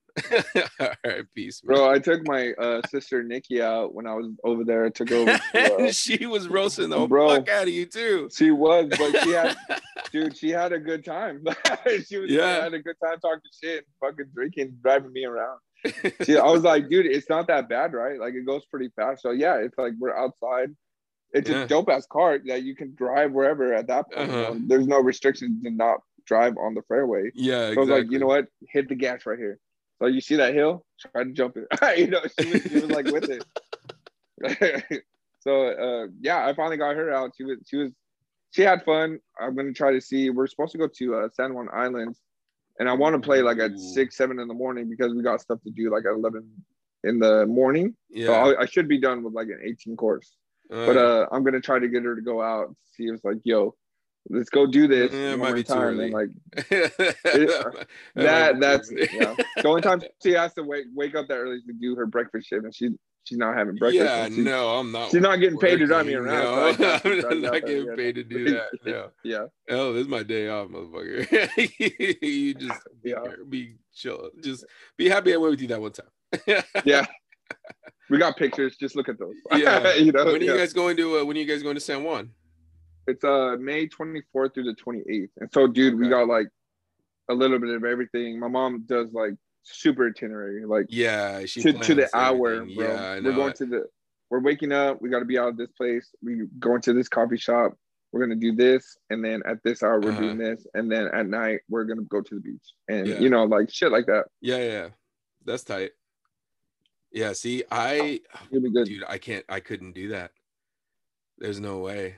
[0.80, 1.76] All right, peace, man.
[1.76, 1.90] bro.
[1.90, 4.84] I took my uh, sister Nikki out when I was over there.
[4.84, 5.38] I took over.
[5.54, 7.28] To, uh, she was roasting the Bro.
[7.36, 8.28] fuck out of you too.
[8.34, 9.56] she was, but she had,
[10.12, 11.44] dude, she had a good time.
[12.06, 12.62] she was, Yeah.
[12.62, 15.58] had a good time talking shit, fucking drinking, driving me around.
[15.84, 18.18] I was like, dude, it's not that bad, right?
[18.20, 19.22] Like it goes pretty fast.
[19.22, 20.70] So yeah, it's like we're outside.
[21.32, 21.62] It's Yeah.
[21.62, 24.30] a dope ass car that you can drive wherever at that point.
[24.30, 24.54] Uh-huh.
[24.66, 27.30] There's no restrictions to not drive on the fairway.
[27.34, 28.46] yeah, So I was like, you know what?
[28.68, 29.58] Hit the gas right here.
[30.02, 30.84] So you see that hill?
[30.98, 31.66] Try to jump it.
[31.98, 35.04] you know, she was, she was like with it.
[35.40, 37.34] so uh, yeah, I finally got her out.
[37.36, 37.92] She was she was
[38.50, 39.20] she had fun.
[39.40, 40.30] I'm gonna try to see.
[40.30, 42.20] We're supposed to go to uh, San Juan Islands,
[42.80, 45.40] and I want to play like at six, seven in the morning because we got
[45.40, 46.50] stuff to do like at eleven
[47.04, 47.94] in the morning.
[48.10, 50.36] Yeah, So I, I should be done with like an 18 course.
[50.68, 52.74] But uh, I'm gonna try to get her to go out.
[52.96, 53.76] See, it's like, yo,
[54.30, 55.12] let's go do this.
[55.12, 56.00] Yeah, it might be too time.
[56.00, 56.28] And like
[56.70, 59.34] that, that, that's yeah.
[59.56, 62.48] The only time she has to wake wake up that early to do her breakfast
[62.48, 62.90] shift, and she
[63.24, 64.04] she's not having breakfast.
[64.04, 65.10] yeah, she's- no, I'm not.
[65.10, 67.94] she's not getting paid to drive me around, No, so I'm you not getting yeah.
[67.96, 68.66] paid to do that.
[68.84, 69.10] No.
[69.24, 71.48] Yeah, Oh, this is my day off, motherfucker.
[72.22, 73.20] you just be, Yeah.
[73.48, 74.30] be chill.
[74.42, 74.64] Just
[74.96, 76.62] be happy I went with you that one time.
[76.84, 77.06] yeah.
[78.10, 78.76] We got pictures.
[78.76, 79.34] Just look at those.
[79.56, 79.94] Yeah.
[79.94, 80.24] you know.
[80.26, 81.18] when are you guys going to?
[81.20, 82.30] Uh, when are you guys going to San Juan?
[83.06, 86.48] It's uh May 24th through the 28th, and so dude, we got like
[87.28, 88.38] a little bit of everything.
[88.38, 89.34] My mom does like
[89.64, 92.76] super itinerary, like Yeah, she to, to the hour, everything.
[92.76, 92.86] bro.
[92.94, 93.84] Yeah, we're going to the.
[94.30, 95.02] We're waking up.
[95.02, 96.08] We got to be out of this place.
[96.22, 97.72] We going to this coffee shop.
[98.12, 100.20] we're gonna do this, and then at this hour we're Uh-huh.
[100.20, 103.18] doing this, and then at night we're gonna go to the beach, and Yeah.
[103.20, 104.26] you know, like shit like that.
[104.42, 104.88] Yeah, yeah, yeah.
[105.46, 105.92] That's tight.
[107.10, 108.20] Yeah, see, I
[108.52, 110.30] dude, I can't I couldn't do that.
[111.38, 112.16] There's no way.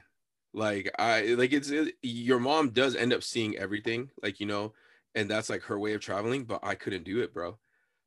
[0.55, 4.75] Like I like it's it, your mom does end up seeing everything, like you know,
[5.15, 7.59] and that's like her way of traveling, but I couldn't do it, bro.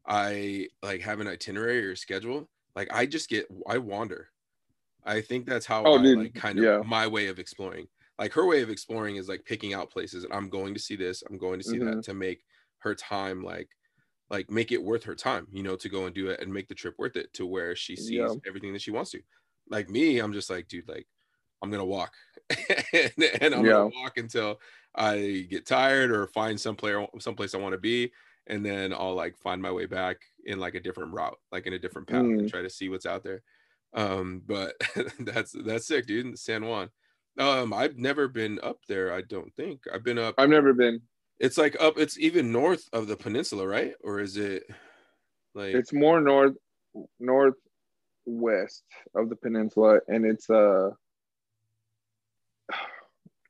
[0.08, 2.50] I like have an itinerary or schedule.
[2.76, 4.30] Like I just get I wander.
[5.04, 6.84] I think that's how Oh, I dude, like kind of yeah.
[6.84, 7.88] my way of exploring.
[8.20, 10.96] Like her way of exploring is like picking out places and I'm going to see
[10.96, 11.86] this, I'm going to see Mm-hmm.
[11.86, 12.44] that to make
[12.80, 13.70] her time like
[14.30, 16.68] like make it worth her time, you know, to go and do it and make
[16.68, 18.40] the trip worth it to where she sees Yeah.
[18.48, 19.22] everything that she wants to.
[19.70, 21.08] Like me, I'm just like, dude, like
[21.62, 22.14] I'm gonna walk,
[22.94, 23.74] and, and I'm Yeah.
[23.74, 24.60] gonna walk until
[24.96, 28.12] I get tired or find some player, someplace I want to be,
[28.48, 31.74] and then I'll like find my way back in like a different route, like in
[31.74, 32.50] a different path, and Mm.
[32.50, 33.44] try to see what's out there.
[33.94, 34.76] Um, but
[35.20, 36.38] that's that's sick, dude.
[36.40, 36.90] San Juan.
[37.40, 39.14] Um, I've never been up there.
[39.14, 40.36] I don't think I've been up.
[40.38, 41.02] I've never been.
[41.40, 41.98] It's like up.
[41.98, 43.94] It's even north of the peninsula, right?
[44.04, 44.64] Or is it
[45.54, 45.76] like?
[45.76, 46.56] It's more north
[47.20, 48.84] northwest
[49.16, 50.92] of the peninsula, and it's uh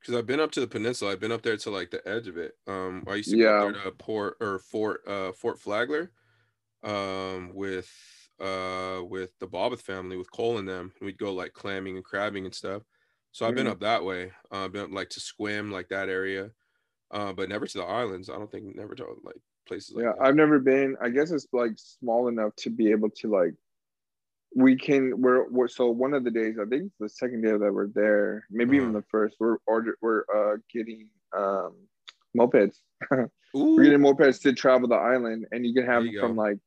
[0.08, 1.12] because I've been up to the peninsula.
[1.12, 2.53] I've been up there to like the edge of it.
[2.66, 3.60] Um, I used to Yeah.
[3.60, 6.12] go there to Port or Fort uh Fort Flagler,
[6.84, 7.91] um, with
[8.39, 10.93] uh with the Bobbeth family with Cole and them.
[11.01, 12.84] We'd go like clamming and crabbing and stuff.
[13.32, 13.72] So I've been Mhm.
[13.72, 14.32] up that way.
[14.51, 16.51] Uh, I've been up, like to Sequim, like that area,
[17.12, 18.30] uh, but never to the islands.
[18.30, 19.38] I don't think never to like
[19.68, 20.14] places like yeah.
[20.18, 20.22] that.
[20.22, 20.97] I've never been.
[21.01, 23.53] I guess it's like small enough to be able to like.
[24.56, 25.22] We can.
[25.22, 26.56] We're, we're so one of the days.
[26.62, 28.45] I think the second day that we're there.
[28.50, 29.00] Maybe even Uh-huh.
[29.00, 29.36] the first.
[29.39, 29.98] We're order.
[30.02, 31.74] We're uh getting um
[32.36, 32.78] mopeds.
[33.54, 36.58] We're getting mopeds to travel the island, and you can have you from like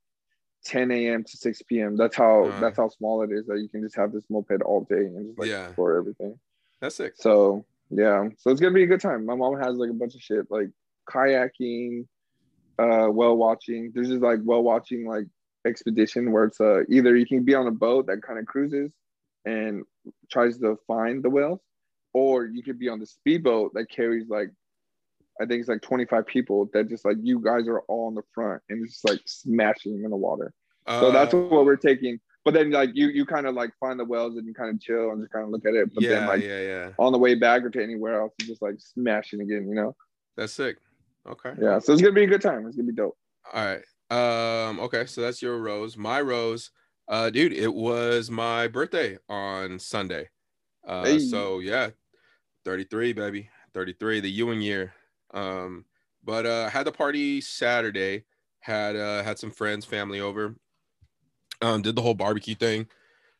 [0.65, 1.23] 10 a.m.
[1.25, 1.97] to 6 p.m.
[1.97, 2.61] That's how Uh.
[2.61, 5.27] that's how small it is that you can just have this moped all day and
[5.27, 5.67] just like Yeah.
[5.69, 6.39] explore everything.
[6.81, 7.15] that's sick.
[7.17, 9.27] So yeah, so it's gonna be a good time.
[9.27, 10.69] My mom has like a bunch of shit like
[11.09, 12.07] kayaking,
[12.79, 13.91] uh, well watching.
[13.95, 15.27] There's just like well watching like
[15.67, 18.93] expedition where it's uh either you can be on a boat that kind of cruises
[19.45, 19.85] and
[20.31, 21.61] tries to find the whales,
[22.13, 24.51] or you could be on the speedboat that carries like
[25.41, 28.23] I think it's like 25 people that just like you guys are all in the
[28.35, 30.53] front and it's just like smashing them in the water.
[30.89, 32.21] So that's Uh, what we're taking.
[32.45, 34.81] But then like you you kind of like find the whales and you kind of
[34.81, 35.95] chill and just kind of look at it.
[35.95, 36.91] But yeah, then like yeah, yeah.
[36.99, 39.95] on the way back or to anywhere else, you just like smashing again, you know?
[40.37, 40.79] That's sick.
[41.29, 41.53] Okay.
[41.61, 41.79] Yeah.
[41.79, 42.67] So it's gonna be a good time.
[42.67, 43.17] It's gonna be dope.
[43.53, 43.83] All right.
[44.11, 45.97] Um, okay, so that's your rose.
[45.97, 46.71] My rose,
[47.09, 50.31] uh, dude, it was my birthday on Sunday.
[50.87, 51.19] Uh Hey.
[51.19, 51.91] so yeah,
[52.65, 53.51] 33, baby.
[53.75, 54.95] 33, the Ewing year.
[55.33, 55.85] Um,
[56.25, 58.25] but uh had the party Saturday,
[58.61, 60.57] had uh had some friends, family over.
[61.63, 62.89] Um, did the whole barbecue thing.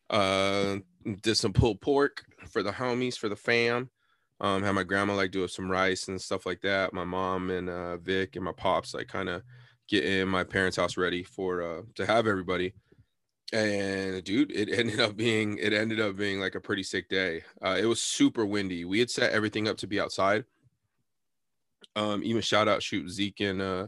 [0.09, 0.77] Uh
[1.21, 3.89] did some pulled pork for the homies, for the fam.
[4.39, 6.93] Um, had my grandma like do some rice and stuff like that.
[6.93, 9.43] My mom and uh Vic and my pops like kind of
[9.91, 12.73] getting my parents' house ready for uh to have everybody.
[13.51, 17.43] And dude, it ended up being it ended up being like a pretty sick day.
[17.63, 18.85] Uh it was super windy.
[18.85, 20.45] We had set everything up to be outside.
[21.95, 23.87] Um even shout out shoot Zeke and uh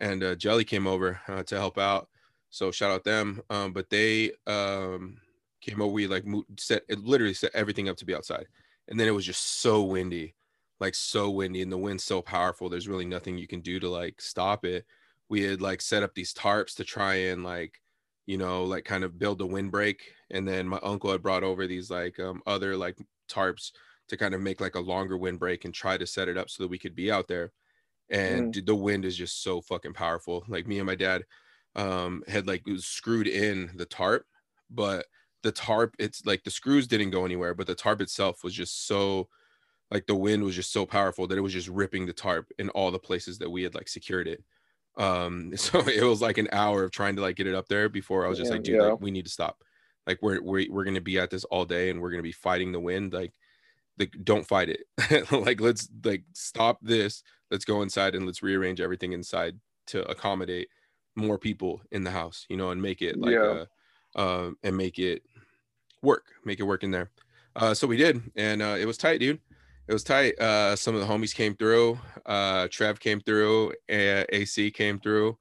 [0.00, 2.08] and uh Jelly came over uh, to help out.
[2.50, 3.42] So shout out them.
[3.50, 5.18] Um but they um
[5.60, 6.24] came over we like
[6.56, 8.46] set it literally set everything up to be outside.
[8.86, 10.34] And then it was just so windy.
[10.78, 12.68] Like so windy and the wind's so powerful.
[12.68, 14.84] There's really nothing you can do to like stop it
[15.32, 17.80] we had like set up these tarps to try and like
[18.26, 21.66] you know like kind of build a windbreak and then my uncle had brought over
[21.66, 22.98] these like um other like
[23.30, 23.72] tarps
[24.08, 26.62] to kind of make like a longer windbreak and try to set it up so
[26.62, 27.52] that we could be out there.
[28.10, 28.60] And Mm.
[28.66, 30.44] the wind is just so fucking powerful.
[30.48, 31.24] Like me and my dad
[31.76, 34.26] um had like screwed in the tarp
[34.70, 35.06] but
[35.42, 38.86] the tarp it's like the screws didn't go anywhere but the tarp itself was just
[38.86, 39.28] so
[39.90, 42.70] like the wind was just so powerful that it was just ripping the tarp in
[42.70, 44.44] all the places that we had like secured it
[44.98, 47.88] um so it was like an hour of trying to like get it up there
[47.88, 48.82] before i was just like dude yeah.
[48.88, 49.62] like we need to stop
[50.06, 52.72] like we're we're, we're gonna be at this all day and we're gonna be fighting
[52.72, 53.32] the wind like
[53.98, 58.80] like don't fight it like let's like stop this let's go inside and let's rearrange
[58.80, 60.68] everything inside to accommodate
[61.14, 63.64] more people in the house you know and make it like Yeah.
[64.16, 65.22] uh um and make it
[66.02, 67.10] work make it work in there
[67.56, 69.40] uh so we did and uh it was tight dude
[69.88, 74.24] it was tight uh some of the homies came through uh trev came through uh,
[74.30, 75.36] ac came through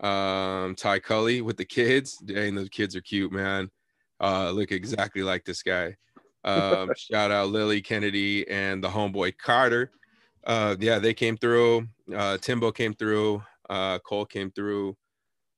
[0.00, 3.70] um ty cully with the kids dang those kids are cute man
[4.20, 5.94] uh look exactly like this guy
[6.44, 9.90] um shout out lily kennedy and the homeboy carter
[10.46, 14.96] uh yeah they came through uh timbo came through uh cole came through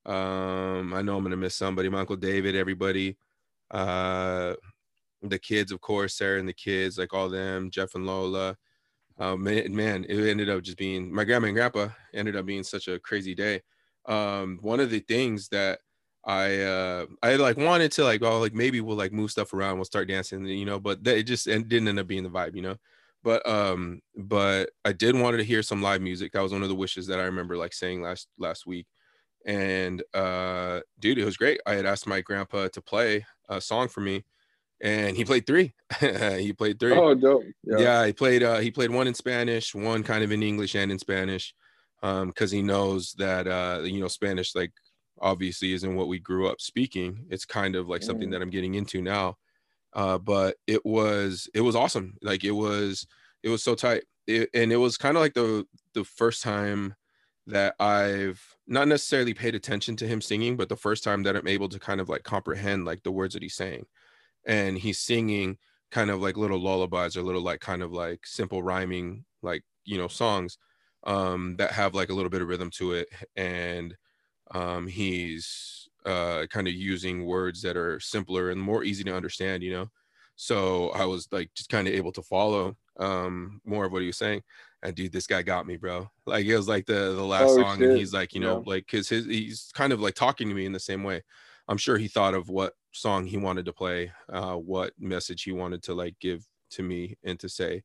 [0.06, 3.16] um i know i'm gonna miss somebody my uncle david everybody
[3.72, 4.54] uh
[5.22, 8.56] the kids, of course, Sarah and the kids, like all them, Jeff and Lola.
[9.18, 12.62] Uh, man, man, it ended up just being my grandma and grandpa ended up being
[12.62, 13.62] such a crazy day.
[14.06, 15.80] Um, one of the things that
[16.24, 19.76] I uh I like wanted to like oh like maybe we'll like move stuff around
[19.76, 22.54] we'll start dancing you know but it just and didn't end up being the vibe
[22.54, 22.76] you know?
[23.22, 26.32] But um but I did wanted to hear some live music.
[26.32, 28.86] That was one of the wishes that I remember like saying last last week.
[29.46, 31.60] And uh dude it was great.
[31.66, 34.24] I had asked my grandpa to play a song for me
[34.80, 37.44] and he played three he played three Oh, dope.
[37.64, 37.78] yeah.
[37.78, 38.06] Yeah.
[38.06, 40.98] he played uh he played one in spanish one kind of in english and in
[40.98, 41.54] spanish
[42.02, 44.72] um because he knows that uh you know spanish like
[45.20, 48.32] obviously isn't what we grew up speaking it's kind of like something Mm.
[48.32, 49.36] that i'm getting into now
[49.94, 53.06] uh but it was it was awesome like it was
[53.42, 56.94] it was so tight it, and it was kind of like the the first time
[57.48, 61.48] that i've not necessarily paid attention to him singing but the first time that i'm
[61.48, 63.84] able to kind of like comprehend like the words that he's saying
[64.46, 65.58] and he's singing
[65.90, 69.96] kind of like little lullabies or little like kind of like simple rhyming like you
[69.98, 70.58] know songs
[71.04, 73.08] um that have like a little bit of rhythm to it.
[73.36, 73.96] And
[74.52, 79.62] um he's uh kind of using words that are simpler and more easy to understand
[79.62, 79.90] you know?
[80.36, 84.06] So i was like just kind of able to follow um more of what he
[84.08, 84.42] was saying.
[84.82, 86.10] And dude this guy got me bro.
[86.26, 88.64] Like it was like the the last Oh, song and he's like you know Yeah.
[88.66, 91.22] like because his he's kind of like talking to me in the same way
[91.68, 95.52] i'm sure he thought of what song he wanted to play uh what message he
[95.52, 97.82] wanted to like give to me and to say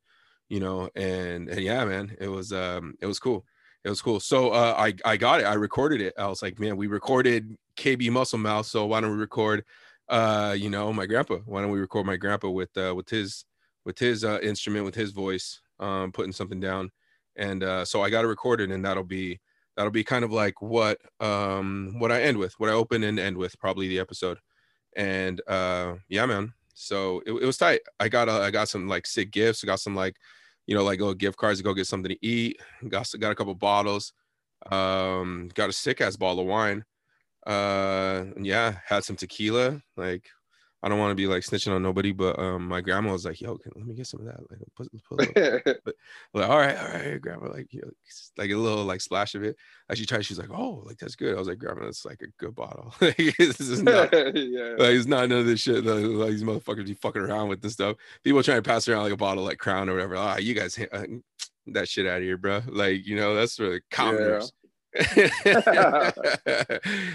[0.49, 3.45] you know and and yeah man it was um it was cool.
[3.83, 4.19] It was cool.
[4.19, 5.45] So uh i i got it.
[5.45, 6.13] I recorded it.
[6.17, 9.63] I was like man we recorded kb muscle mouth so why don't we record
[10.09, 11.37] uh you know my grandpa?
[11.45, 13.45] Why don't we record my grandpa with uh with his
[13.85, 16.91] with his uh instrument with his voice um putting something down?
[17.35, 19.39] And uh so i got it recorded and that'll be
[19.75, 23.19] that'll be kind of like what um what i end with what i open and
[23.19, 24.39] end with probably the episode.
[24.95, 26.53] And uh yeah man.
[26.75, 27.81] So it, it was tight.
[27.99, 29.63] I got a, i got some like sick gifts.
[29.63, 30.17] I got some like
[30.67, 32.59] you know like little gift cards to go get something to eat.
[32.87, 34.13] Got got a couple bottles.
[34.71, 36.83] Um got a sick ass bottle of wine.
[37.45, 40.29] Uh yeah had some tequila like
[40.83, 43.41] i don't want to be like snitching on nobody but um my grandma was like
[43.41, 45.33] yo can, let me get some of that like put, put little
[46.33, 47.91] like, all right, all right, grandma, like, you know,
[48.37, 49.55] like a little like splash of it.
[49.89, 51.35] As she tried, she's like, oh, like that's good.
[51.35, 52.93] I was like, grandma, that's like a good bottle.
[53.03, 54.75] Like, this is not, yeah.
[54.77, 55.83] like, it's not none of this shit.
[55.83, 57.97] Like, like, these motherfuckers be fucking around with this stuff.
[58.23, 60.15] People trying to pass around like a bottle like Crown or whatever.
[60.15, 61.05] Ah, you guys, uh,
[61.67, 62.61] that shit out of here, bro.
[62.67, 64.53] Like, you know, that's for the commoners.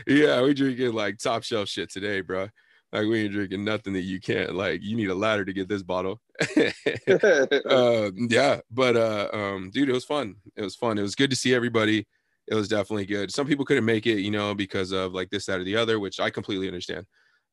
[0.06, 2.48] yeah, we drinking like top shelf shit today, bro.
[2.92, 4.54] Like we ain't drinking nothing that you can't.
[4.54, 6.20] Like you need a ladder to get this bottle.
[6.56, 6.70] uh,
[8.16, 10.36] yeah, but uh, um, dude, it was fun.
[10.56, 10.98] It was fun.
[10.98, 12.06] It was good to see everybody.
[12.46, 13.30] It was definitely good.
[13.30, 16.00] Some people couldn't make it, you know, because of like this, that, or the other,
[16.00, 17.04] which I completely understand.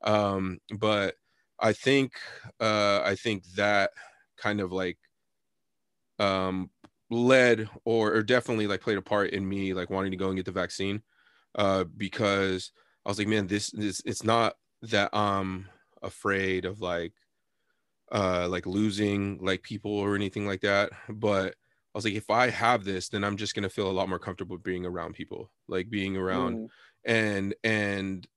[0.05, 1.15] Um, but
[1.59, 2.13] I think,
[2.61, 3.91] uh, I think that
[4.37, 4.97] kind of like,
[6.17, 6.69] um,
[7.09, 10.37] led or, or definitely like played a part in me like wanting to go and
[10.37, 11.01] get the vaccine,
[11.55, 12.71] uh, because
[13.05, 15.67] I was like, man, this, this, it's not that I'm
[16.01, 17.13] afraid of like
[18.11, 22.51] uh like losing like people or anything like that but i was like if i
[22.51, 25.89] have this then i'm just to feel a lot more comfortable being around people like
[25.89, 26.69] being around Mm.
[27.05, 28.27] and and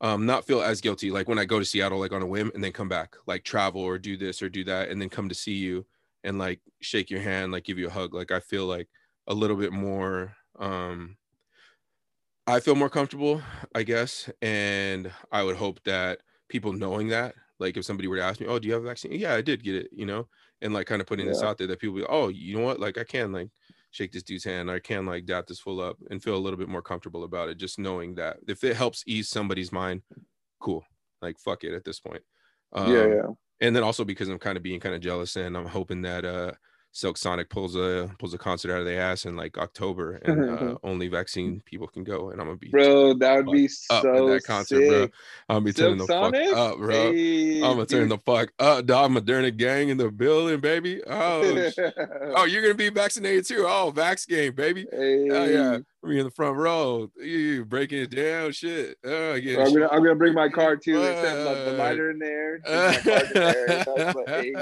[0.00, 2.50] um not feel as guilty like when i go to seattle like on a whim
[2.52, 5.28] and then come back like travel or do this or do that and then come
[5.28, 5.86] to see you
[6.24, 8.88] and like shake your hand like give you a hug like i feel like
[9.28, 11.16] a little bit more um
[12.46, 13.40] i feel more comfortable
[13.74, 16.18] i guess and i would hope that
[16.48, 18.86] people knowing that like if somebody were to ask me oh do you have a
[18.86, 19.12] vaccine?
[19.12, 20.28] Yeah i did get it you know
[20.60, 22.80] and like kind of putting this out there that people be, oh you know what?
[22.80, 23.48] Like i can like
[23.90, 24.70] shake this dude's hand.
[24.70, 27.50] I can like dap this full up and feel a little bit more comfortable about
[27.50, 30.02] it just knowing that if it helps ease somebody's mind
[30.60, 30.84] cool
[31.20, 32.22] like fuck it at this point.
[32.72, 33.26] Um, yeah, yeah.
[33.60, 36.24] and then also because i'm kind of being kind of jealous and i'm hoping that
[36.24, 36.52] uh
[36.94, 40.50] silk sonic pulls a pulls a concert out of their ass in like october and
[40.50, 44.28] uh, only vaccine people can go and i'm gonna be Bro, that would be so
[44.28, 45.08] that concert bro
[45.48, 46.48] i'm gonna turning the Sonic?
[46.50, 48.10] fuck up bro Hey, I'm gonna turn dude.
[48.10, 49.10] the fuck up, dog.
[49.10, 51.00] Moderna gang in the building, baby.
[51.08, 51.70] Oh,
[52.36, 53.64] oh, you're gonna be vaccinated too.
[53.66, 54.86] Oh, Vax game, baby.
[54.90, 55.28] hey.
[55.30, 55.78] Oh yeah,
[56.08, 57.10] me in the front row.
[57.16, 58.96] You breaking it down, shit.
[59.04, 59.64] Oh, yeah.
[59.64, 60.98] I'm gonna, I'm gonna bring my card too.
[60.98, 62.58] Like, the lighter in there.
[62.58, 63.66] just my card in there.
[63.66, 64.52] That's what- hey.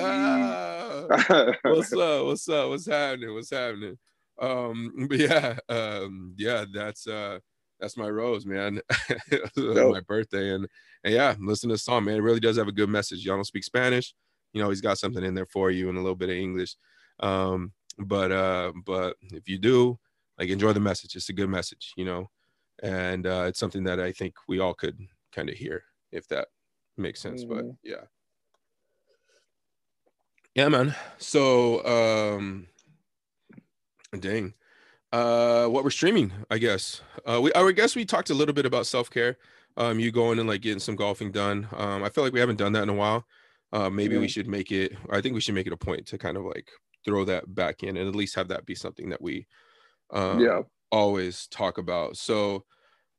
[1.62, 2.26] what's up?
[2.26, 2.68] What's up?
[2.68, 3.34] What's happening?
[3.34, 3.98] What's happening?
[4.40, 7.38] Um, but yeah, um, yeah, that's uh
[7.78, 8.80] that's my rose, man.
[9.56, 10.54] My birthday.
[10.54, 10.66] And
[11.02, 12.16] and yeah, listen to the song, man.
[12.16, 13.24] It really does have a good message.
[13.24, 14.14] Y'all don't speak Spanish,
[14.52, 16.76] you know, he's got something in there for you and a little bit of English.
[17.20, 19.98] Um, but uh, but if you do,
[20.40, 21.14] like enjoy the message.
[21.14, 22.30] It's a good message, you know,
[22.82, 24.98] and uh it's something that I think we all could
[25.32, 26.48] kind of hear if that
[26.96, 27.44] makes sense.
[27.44, 27.76] But Mhm.
[27.84, 28.04] yeah.
[30.56, 30.96] Yeah, man.
[31.18, 32.66] So, um,
[34.18, 34.54] dang.
[35.12, 37.02] Uh, what we're streaming, I guess.
[37.24, 39.38] Uh, we I guess we talked a little bit about self care.
[39.76, 41.68] Um, you going and like getting some golfing done.
[41.72, 43.24] Um, I feel like we haven't done that in a while.
[43.72, 44.20] Uh, maybe Yeah.
[44.20, 44.92] we should make it.
[45.10, 46.68] I think we should make it a point to kind of like
[47.04, 49.46] throw that back in and at least have that be something that we,
[50.12, 50.62] um, yeah.
[50.90, 52.16] always talk about.
[52.16, 52.64] So,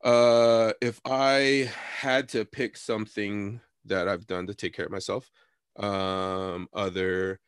[0.03, 5.29] uh, if I had to pick something that I've done to take care of myself,
[5.77, 7.39] um, other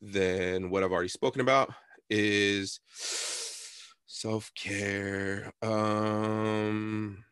[0.00, 1.72] than what I've already spoken about,
[2.10, 2.80] is
[4.06, 5.52] self care.
[5.62, 7.24] Um,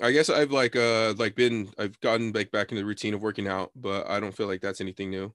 [0.00, 3.22] I guess I've like uh like been I've gotten like back in the routine of
[3.22, 5.32] working out, but I don't feel like that's anything new.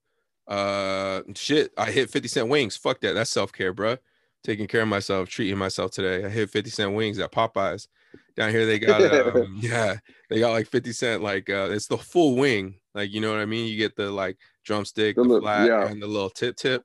[0.48, 2.76] Uh, shit, I hit 50 cent wings.
[2.76, 3.14] Fuck that.
[3.14, 4.00] That's self care, bruh
[4.44, 6.26] taking care of myself, treating myself today.
[6.26, 7.88] I hit 50 cent wings at Popeyes.
[8.36, 9.02] Down here they got
[9.36, 9.98] um, yeah,
[10.30, 12.76] they got like 50 cent like uh it's the full wing.
[12.96, 13.68] Like you know what I mean?
[13.68, 15.88] You get the like drumstick, The the, flat yeah.
[15.88, 16.84] and the little tip tip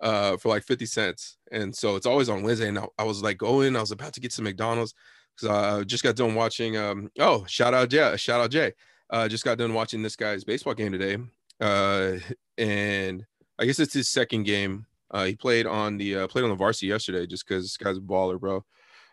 [0.00, 1.36] uh for like 50 cents.
[1.52, 4.12] And so it's always on Wednesday and I, I was like going, I was about
[4.14, 4.94] to get some McDonald's
[5.38, 8.72] cuz I just got done watching um oh, shout out Jay, shout out Jay.
[9.10, 11.18] Uh just got done watching this guy's baseball game today.
[11.60, 12.18] Uh
[12.58, 13.24] and
[13.58, 16.56] I guess it's his second game uh, he played on the uh, played on the
[16.56, 18.64] varsity yesterday just because this guy's a baller, bro.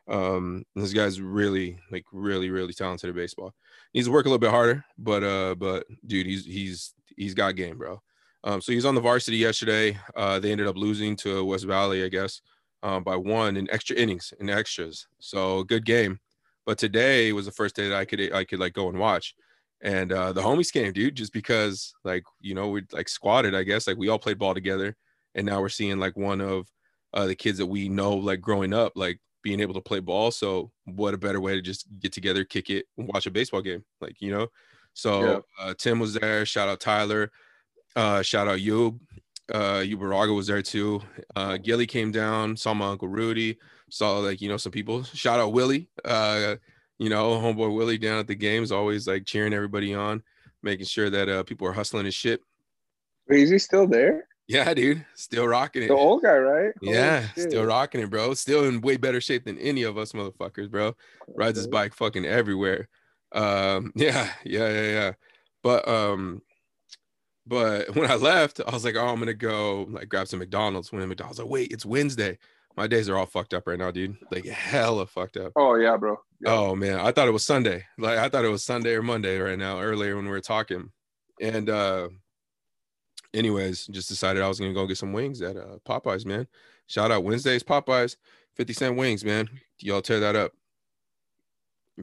[0.08, 3.54] Um, this guy's really like really really talented at baseball.
[3.94, 7.56] Needs to work a little bit harder, but uh, but dude, he's he's he's got
[7.56, 8.02] game, bro.
[8.44, 9.98] Um, so he's on the varsity yesterday.
[10.16, 12.41] Uh, they ended up losing to West Valley, I guess,
[12.82, 15.08] um, by one in extra innings in extras.
[15.20, 16.20] So good game.
[16.66, 19.36] But today was the first day that I could I could like go and watch.
[19.82, 23.64] And uh, the homies came, dude, just because like you know we like squatted, I
[23.64, 24.98] guess like we all played ball together
[25.36, 26.68] and now we're seeing like one of
[27.14, 30.32] uh, the kids that we know like growing up like being able to play ball
[30.32, 33.62] so what a better way to just get together kick it and watch a baseball
[33.62, 34.48] game like you know
[34.94, 35.40] so Yeah.
[35.60, 37.32] uh, tim was there shout out tyler
[37.96, 39.00] uh, shout out Yub.
[39.54, 41.02] Uh, Ubaraga was there too.
[41.36, 43.60] Uh, Gilly came down, saw my uncle Rudy,
[43.90, 45.04] saw like you know some people.
[45.04, 45.90] Shout out Willie.
[46.04, 46.56] Uh,
[46.98, 50.24] you know, homeboy Willie down at the games, always like cheering everybody on,
[50.64, 52.40] making sure that uh, people are hustling his shit.
[53.28, 54.28] Wait, is he still there?
[54.48, 55.88] Yeah, dude, still rocking it.
[55.88, 56.74] The old guy, right?
[56.82, 58.34] Yeah, still rocking it, bro.
[58.34, 60.96] Still in way better shape than any of us motherfuckers, bro.
[61.28, 62.89] Rides his bike fucking everywhere.
[63.32, 65.12] Um, yeah, yeah, yeah, yeah.
[65.64, 66.41] But um,
[67.48, 70.91] but when I left, I was like, oh, I'm gonna go like grab some McDonald's.
[70.91, 72.38] When McDonald's, like, wait, it's Wednesday.
[72.76, 74.18] My days are all fucked up right now, dude.
[74.32, 75.54] Like hella fucked up.
[75.56, 76.18] Oh yeah, bro.
[76.41, 76.52] Yeah.
[76.52, 77.86] Oh man, I thought it was Sunday.
[77.98, 80.89] Like I thought it was Sunday or Monday right now, earlier when we were talking.
[81.39, 82.10] And uh
[83.34, 86.48] anyways, just decided I was gonna go get some wings at uh Popeyes, man.
[86.88, 88.18] Shout out Wednesdays, Popeyes,
[88.56, 89.50] 50 cent wings, man.
[89.80, 90.52] Y'all tear that up.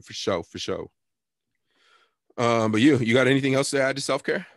[0.01, 0.87] For sure, for sure.
[2.37, 4.47] Um, but you, you got anything else to add to self-care?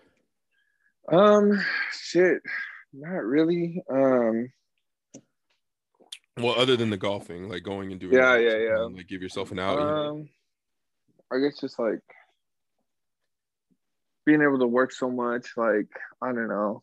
[1.11, 1.61] Um,
[1.93, 2.41] shit,
[2.93, 3.83] not really.
[3.91, 4.53] Um,
[6.39, 8.79] Well, other than the golfing, like going and doing Yeah, yeah, yeah.
[8.81, 9.79] um, like give yourself an out.
[9.79, 10.29] um,
[11.33, 12.01] I guess just like
[14.25, 15.53] being able to work so much.
[15.57, 15.89] Like
[16.23, 16.83] I don't know.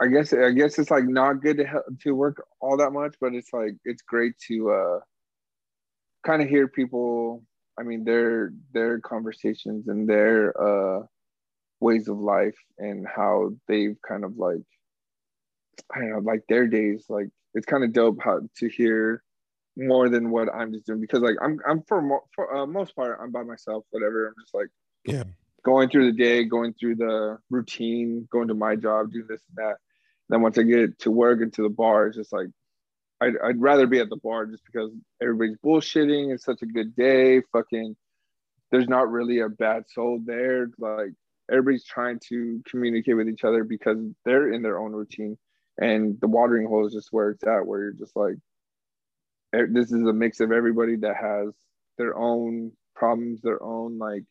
[0.00, 3.16] I guess I guess it's like not good to ha- to work all that much,
[3.20, 5.00] but it's like it's great to uh
[6.26, 7.44] kind of hear people.
[7.78, 11.06] I mean, their their conversations and their uh
[11.80, 14.62] ways of life and how they've kind of like
[15.94, 17.06] I don't know, like their days.
[17.08, 19.22] Like it's kind of dope how to hear
[19.76, 22.94] more than what I'm just doing because like I'm I'm for mo- for uh, most
[22.96, 23.84] part I'm by myself.
[23.90, 24.28] Whatever.
[24.28, 24.68] I'm just like
[25.04, 25.24] Yeah.
[25.64, 29.66] going through the day, going through the routine, going to my job, doing this and
[29.66, 29.76] that.
[30.28, 32.48] Then once I get to work and to the bar, it's just like
[33.20, 34.90] I'd, I'd rather be at the bar just because
[35.22, 36.32] everybody's bullshitting.
[36.32, 37.42] It's such a good day.
[37.52, 37.96] Fucking,
[38.70, 40.68] there's not really a bad soul there.
[40.78, 41.12] Like
[41.50, 45.38] everybody's trying to communicate with each other because they're in their own routine.
[45.80, 48.36] And the watering hole is just where it's at, where you're just like,
[49.52, 51.54] this is a mix of everybody that has
[51.98, 54.24] their own problems, their own like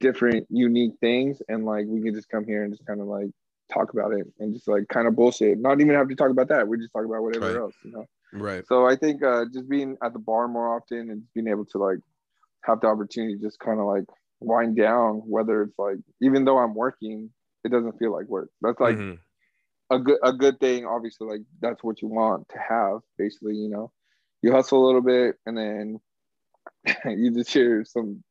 [0.00, 1.40] different unique things.
[1.48, 3.30] And like we can just come here and just kind of like
[3.72, 5.58] talk about it and just like kind of bullshit.
[5.58, 6.66] Not even have to talk about that.
[6.68, 7.60] We just talk about whatever Right.
[7.60, 8.06] else, you know.
[8.32, 8.66] Right.
[8.66, 11.78] So I think uh, just being at the bar more often and being able to
[11.78, 11.98] like
[12.62, 14.04] have the opportunity to just kind of like
[14.40, 17.30] wind down, whether it's like even though I'm working,
[17.64, 18.50] it doesn't feel like work.
[18.60, 19.18] That's like Mhm.
[19.90, 20.86] a good a good thing.
[20.86, 23.00] Obviously, like that's what you want to have.
[23.16, 23.92] Basically, you know,
[24.42, 26.00] you hustle a little bit and then
[27.06, 28.22] you just hear some.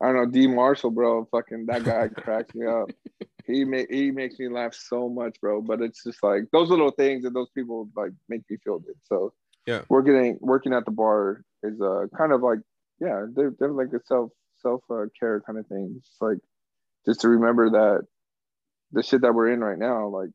[0.00, 1.26] I don't know, D Marshall, bro.
[1.30, 2.90] Fucking that guy cracks me up.
[3.46, 5.60] He make he makes me laugh so much, bro.
[5.60, 8.94] But it's just like those little things and those people like make me feel good.
[9.02, 9.34] So
[9.66, 9.82] Yeah.
[9.90, 12.60] working working at the bar is uh kind of like
[13.00, 14.30] yeah, they're they're like a self
[14.62, 15.94] self uh, care kind of thing.
[15.98, 16.38] It's like
[17.04, 18.06] just to remember that
[18.92, 20.30] the shit that we're in right now, like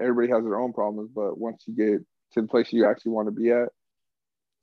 [0.00, 3.26] everybody has their own problems, but once you get to the place you actually want
[3.26, 3.70] to be at,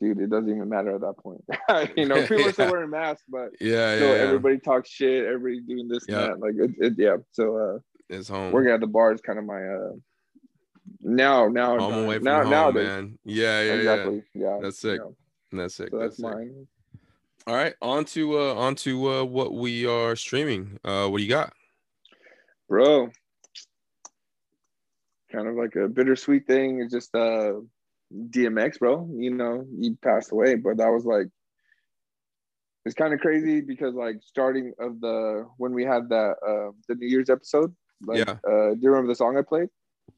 [0.03, 1.43] dude, it doesn't even matter at that point.
[1.97, 4.19] you know, people are still wearing masks, but Yeah, so yeah, yeah.
[4.21, 6.25] everybody talks shit, everybody doing this Yeah.
[6.25, 6.39] and that.
[6.39, 7.17] Like it, it yeah.
[7.31, 7.79] So uh
[8.09, 8.51] It's home.
[8.51, 9.91] working at the bar is kind of my uh
[11.01, 12.87] now now home away from now home, nowadays.
[12.87, 13.17] man.
[13.23, 14.23] Yeah, yeah, exactly.
[14.33, 14.59] Yeah.
[14.61, 14.99] That's sick.
[15.03, 15.11] yeah.
[15.59, 15.89] That's sick.
[15.91, 16.25] so that's, that's sick.
[16.25, 16.67] mine.
[17.47, 20.79] All right, on to uh on to uh what we are streaming.
[20.83, 21.53] Uh what do you got?
[22.69, 23.09] Bro.
[25.31, 26.79] Kind of like a bittersweet thing.
[26.81, 27.53] It's just uh
[28.13, 29.09] DMX, bro.
[29.13, 31.27] You know, he passed away, but that was like
[32.85, 36.95] it's kind of crazy because like starting of the when we had that uh the
[36.95, 37.73] New Year's episode,
[38.05, 38.35] like Yeah.
[38.47, 39.69] uh do you remember the song I played?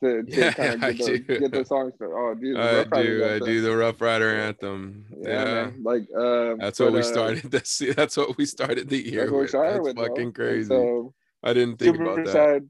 [0.02, 1.40] To, to Yeah, kind I of get, the, do.
[1.40, 1.94] get the songs.
[2.02, 5.06] Oh, dude, I do, I do the Ruff Ryder anthem.
[5.16, 5.54] Yeah, Yeah.
[5.54, 5.84] man.
[5.84, 9.22] Like, uh, That's what but, we uh, started this that's what we started the year
[9.22, 9.50] That's what we with.
[9.52, 9.98] started That's with.
[9.98, 10.68] fucking crazy.
[10.68, 12.32] So I didn't think super about that.
[12.32, 12.70] sad.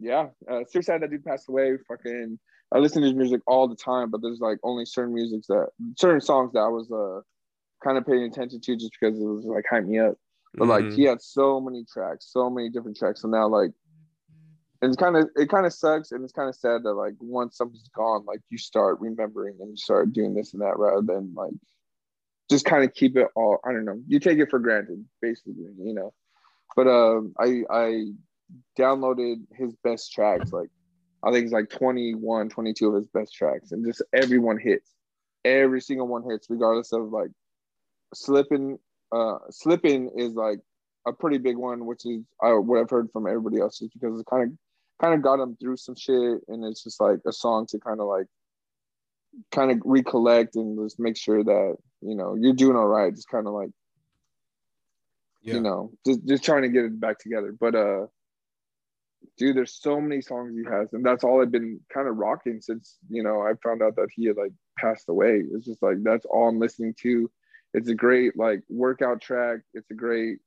[0.00, 1.76] Yeah, uh, super sad that dude passed away.
[1.86, 2.38] Fucking,
[2.72, 5.68] I listen to his music all the time, but there's like only certain musics that,
[5.96, 7.22] certain songs that I was uh
[7.82, 10.16] kind of paying attention to just because it was like hype me up.
[10.54, 10.94] But like Mhm.
[10.94, 13.70] he had so many tracks, so many different tracks, and now like
[14.82, 17.56] it's kind of it kind of sucks and it's kind of sad that like once
[17.56, 21.32] something's gone, like you start remembering and you start doing this and that rather than
[21.34, 21.54] like
[22.50, 23.58] just kind of keep it all.
[23.64, 24.00] I don't know.
[24.06, 26.12] You take it for granted, basically, you know.
[26.76, 28.04] But um, I I
[28.78, 30.70] downloaded his best tracks, like
[31.22, 34.92] I think it's like 21, 22 of his best tracks, and just everyone hits.
[35.44, 37.30] Every single one hits, regardless of like
[38.14, 38.78] slipping.
[39.10, 40.60] Uh, slipping is like
[41.06, 44.20] a pretty big one, which is uh, what I've heard from everybody else, is because
[44.20, 44.58] it kind of
[45.00, 48.00] kind of got him through some shit, and it's just like a song to kind
[48.00, 48.26] of like
[49.52, 53.14] kind of recollect and just make sure that you know you're doing all right.
[53.14, 53.70] Just kind of like
[55.42, 55.54] Yeah.
[55.54, 57.54] you know, just just trying to get it back together.
[57.58, 58.06] But uh,
[59.38, 62.60] dude, there's so many songs he has, and that's all I've been kind of rocking
[62.60, 65.42] since you know I found out that he had like passed away.
[65.52, 67.30] It's just like that's all I'm listening to.
[67.74, 69.60] It's a great like workout track.
[69.74, 70.38] It's a great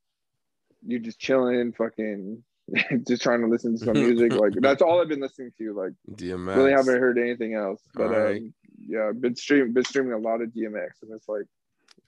[0.85, 2.43] you're just chilling, fucking
[3.07, 4.33] just trying to listen to some music.
[4.33, 5.73] Like that's all I've been listening to.
[5.73, 6.55] Like DMX.
[6.55, 7.81] really haven't heard anything else.
[7.93, 8.37] But Alright.
[8.41, 11.45] um, yeah, I've been streaming been streaming a lot of DMX, and it's like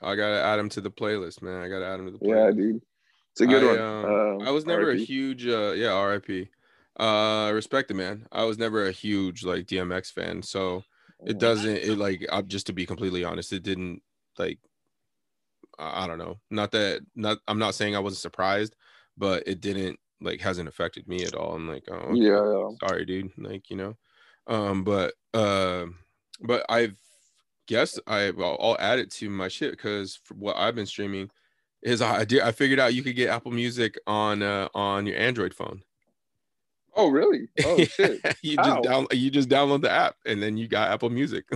[0.02, 1.62] I gotta add him to the playlist, man.
[1.62, 2.46] I gotta add him to the playlist.
[2.46, 2.82] yeah, dude,
[3.32, 3.80] it's a good I, one.
[3.80, 6.50] um, Um, I was never a huge uh yeah, RIP.
[7.00, 8.28] Uh respect it, man.
[8.32, 10.44] I was never a huge like DMX fan.
[10.44, 10.84] So
[11.26, 14.02] it doesn't it like I'm just to be completely honest, it didn't
[14.38, 14.60] like
[15.80, 16.40] I I don't know.
[16.50, 18.76] Not that not I'm not saying I wasn't surprised,
[19.18, 21.56] but it didn't like hasn't affected me at all.
[21.56, 22.70] I'm like, oh okay, Yeah, yeah.
[22.80, 23.32] sorry, dude.
[23.38, 23.98] Like, you know.
[24.48, 25.86] Um, but uh
[26.42, 26.98] but I've
[27.68, 31.30] guessed I I'll, I'll add it to my shit because what I've been streaming
[31.82, 35.18] is I did I figured out you could get Apple Music on uh on your
[35.18, 35.82] Android phone.
[36.96, 37.48] Oh really?
[37.66, 38.20] Oh shit.
[38.42, 38.66] you How?
[38.76, 41.46] just down you just download the app and then you got Apple Music.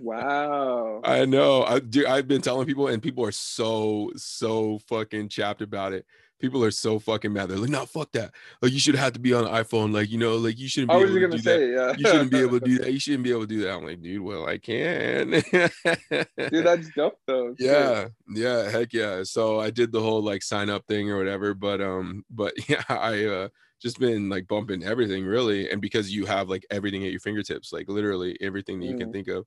[0.00, 1.00] Wow.
[1.04, 1.64] I know.
[1.64, 2.06] I do.
[2.06, 6.04] I've been telling people, and people are so so fucking chapped about it.
[6.38, 7.48] People are so fucking mad.
[7.48, 8.34] They're like, "No, fuck that.
[8.60, 9.92] Like, you should have to be on an iPhone.
[9.94, 11.60] Like, you know, like you shouldn't be I was able to do that.
[11.60, 11.94] yeah.
[11.96, 12.92] You shouldn't be able to do that.
[12.92, 15.30] You shouldn't be able to do that." I'm like, dude, well, I can.
[16.50, 17.54] Dude, that's dope though.
[17.58, 19.22] Yeah, yeah, heck yeah.
[19.22, 22.82] So I did the whole like sign up thing or whatever, but um, but yeah,
[22.88, 23.48] I uh
[23.80, 27.72] just been like bumping everything really, and because you have like everything at your fingertips,
[27.72, 29.12] like literally everything that you can Mm.
[29.12, 29.46] think of.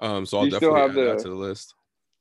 [0.00, 1.74] Um, so I'll You definitely have add that to the list.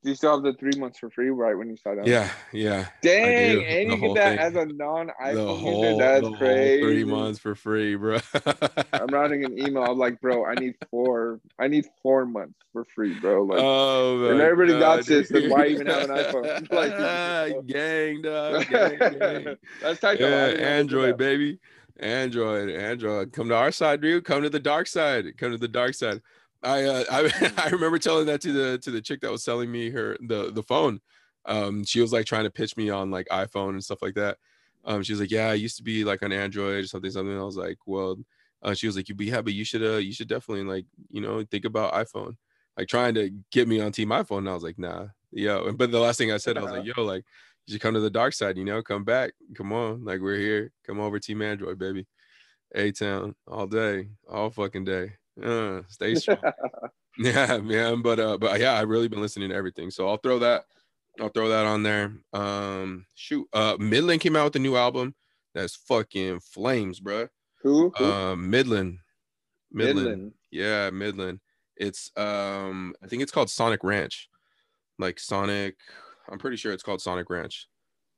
[0.08, 2.08] Do you still have the three months for free right when you sign up?
[2.08, 2.88] Yeah, yeah.
[3.02, 4.40] Dang, and the you get that thing.
[4.40, 5.98] as a non iPhone user.
[5.98, 6.82] That's crazy.
[6.82, 8.20] three months for free, bro.
[8.94, 9.84] I'm writing an email.
[9.84, 11.42] I'm like, bro, I need four.
[11.60, 13.44] I need four months for free, bro.
[13.44, 14.32] Like, oh, man.
[14.32, 16.72] and everybody got God, this, then why even have an iPhone?
[16.72, 19.58] Like, gang, dog, gang, gang.
[19.82, 20.02] that's.
[20.02, 21.60] Yeah, didn't know they did Android, baby.
[22.00, 23.34] Android, Android.
[23.34, 24.24] Come to our side, dude.
[24.24, 25.38] Come to the dark side.
[25.38, 26.22] Come to the dark side.
[26.64, 29.72] I uh, I I remember telling that to the to the chick that was selling
[29.72, 31.00] me her the the phone.
[31.46, 34.38] Um, she was like trying to pitch me on like iPhone and stuff like that.
[34.86, 37.38] Um, she was like, "Yeah, I used to be like on Android or something, something."
[37.38, 38.18] I was like, "Well,"
[38.64, 40.86] uh, she was like, "You be yeah, but you should uh you should definitely like
[41.10, 42.36] you know think about iPhone."
[42.78, 44.40] Like trying to get me on Team iPhone.
[44.40, 46.86] And I was like, "Nah, yo." But the last thing I said, I was like,
[46.86, 47.26] "Yo, like."
[47.66, 49.34] You should come to the dark side, you know, come back.
[49.54, 50.06] Come on.
[50.06, 50.72] Like we're here.
[50.86, 52.08] Come over Team Android, baby.
[52.74, 55.16] A town all day, all fucking day.
[55.42, 56.38] Uh, stay strong.
[57.18, 58.02] yeah, man.
[58.02, 59.92] But uh, but yeah, I've really been listening to everything.
[59.92, 60.66] So I'll throw that,
[61.20, 62.14] I'll throw that on there.
[62.34, 63.48] Um, shoot.
[63.54, 65.16] Uh Midland came out with a new album
[65.54, 67.30] that's fucking flames, bruh.
[67.64, 67.92] Who?
[67.98, 68.06] Who?
[68.06, 69.00] Uh Midland.
[69.72, 69.98] Midland.
[70.08, 70.32] Midland.
[70.52, 71.40] Yeah, Midland.
[71.76, 74.30] It's um, I think it's called Sonic Ranch.
[74.98, 75.76] Like Sonic,
[76.30, 77.68] I'm pretty sure it's called Sonic Ranch.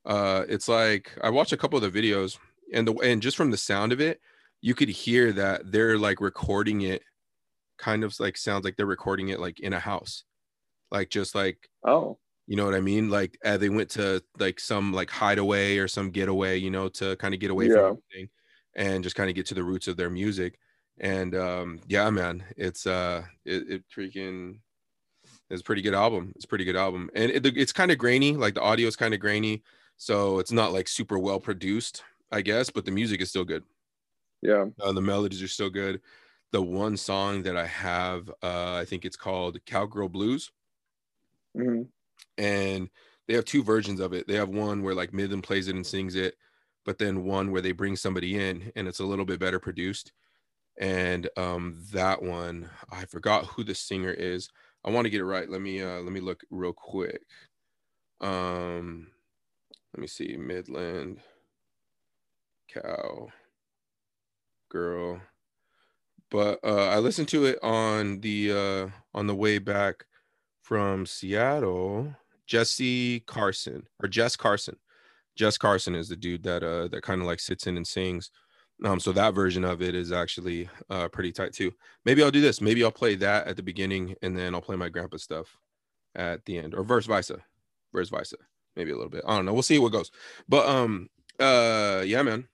[0.05, 2.37] Uh, it's like I watched a couple of the videos.
[2.73, 4.21] and the and just from the sound of it,
[4.61, 7.01] you could hear that they're like recording it,
[7.79, 10.25] kind of like sounds like they're recording it like in a house,
[10.91, 13.09] like just like Oh, you know what I mean?
[13.09, 17.15] Like uh, they went to like some like hideaway or some getaway, you know, to
[17.17, 17.73] kind of get away Yeah.
[17.75, 18.29] from everything
[18.75, 20.59] and just kind of get to the roots of their music.
[20.99, 24.59] And um, yeah, man, it's uh, it, it freaking
[25.49, 26.33] it's a pretty good album.
[26.35, 28.35] It's a pretty good album, and it, it's kind of grainy.
[28.35, 29.63] Like the audio is kind of grainy,
[29.97, 32.69] so it's not like super well produced, I guess.
[32.69, 33.63] But the music is still good.
[34.41, 34.65] yeah.
[34.81, 36.01] Uh, the melodies are still good.
[36.51, 40.51] The one song that I have, uh, I think it's called Cowgirl Blues
[41.55, 41.81] hmm
[42.37, 42.89] and
[43.27, 44.27] they have two versions of it.
[44.27, 46.35] They have one where like Midland plays it and sings it,
[46.85, 50.11] but then one where they bring somebody in and it's a little bit better produced.
[50.79, 54.49] And um, that one, I forgot who the singer is.
[54.85, 55.49] I want to get it right.
[55.49, 57.23] Let me uh, let me look real quick.
[58.21, 59.09] Um,
[59.93, 60.37] let me see.
[60.37, 61.21] Midland,
[62.67, 63.29] cow,
[64.69, 65.21] girl.
[66.31, 70.05] But uh, I listened to it on the uh, on the way back
[70.61, 72.15] from Seattle.
[72.49, 74.75] Jesse Carson or Jess Carson.
[75.35, 78.31] Jess Carson is the dude that uh that kind of like sits in and sings.
[78.83, 81.71] Um, so that version of it is actually uh pretty tight too.
[82.05, 82.59] Maybe I'll do this.
[82.59, 85.55] Maybe I'll play that at the beginning and then I'll play my grandpa stuff
[86.15, 87.37] at the end, or verse versa,
[87.93, 88.37] verse versa.
[88.75, 89.23] Maybe a little bit.
[89.27, 89.53] I don't know.
[89.53, 90.09] We'll see what goes.
[90.47, 91.07] But um,
[91.39, 92.47] uh, yeah, man,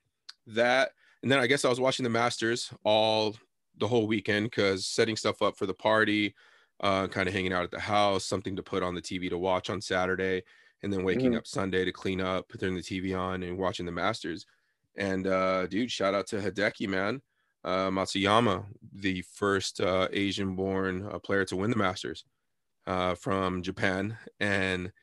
[0.48, 0.92] that.
[1.24, 3.36] And then I guess I was watching the Masters all
[3.78, 6.36] the whole weekend because setting stuff up for the party,
[6.82, 9.38] uh, kind of hanging out at the house, something to put on the TV to
[9.38, 10.44] watch on Saturday,
[10.84, 11.38] and then waking Mhm.
[11.38, 14.46] up Sunday to clean up, turn the TV on, and watching the Masters.
[14.96, 17.22] And uh, dude, shout out to Hideki, man.
[17.64, 22.24] Uh, Matsuyama, the first uh, Asian-born uh, player to win the Masters
[22.88, 24.94] uh, from Japan, and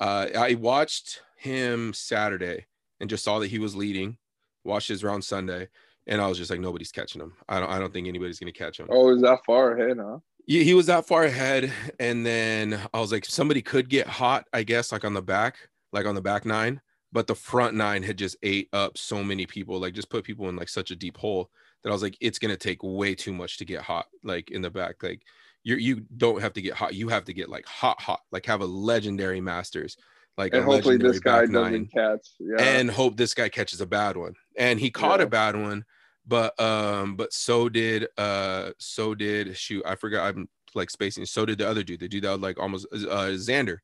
[0.00, 2.66] uh, I watched him Saturday
[3.00, 4.18] and just saw that he was leading.
[4.64, 5.68] Watched his round Sunday,
[6.06, 7.32] and I was just like, nobody's catching him.
[7.48, 7.70] I don't.
[7.70, 8.88] I don't think anybody's gonna catch him.
[8.90, 10.18] Oh, is that far ahead, huh?
[10.46, 14.46] Yeah, he was that far ahead, and then I was like, somebody could get hot,
[14.52, 15.56] I guess, like on the back,
[15.92, 16.80] like on the back nine,
[17.12, 20.48] but the front nine had just ate up so many people, like just put people
[20.48, 21.48] in like such a deep hole
[21.82, 24.62] that I was like, it's gonna take way too much to get hot, like in
[24.62, 25.22] the back, like
[25.62, 28.44] you you don't have to get hot, you have to get like hot, hot, like
[28.46, 29.96] have a legendary Masters,
[30.36, 32.28] like And hopefully this guy nine doesn't catch.
[32.40, 32.62] Yeah.
[32.62, 34.34] and hope this guy catches a bad one.
[34.56, 35.26] And he caught Yeah.
[35.26, 35.84] a bad one,
[36.26, 39.82] but um, but so did uh, so did shoot.
[39.86, 40.26] I forgot.
[40.34, 41.26] I'm like spacing.
[41.26, 42.00] So did the other dude.
[42.00, 43.78] The dude that was like almost uh, Xander,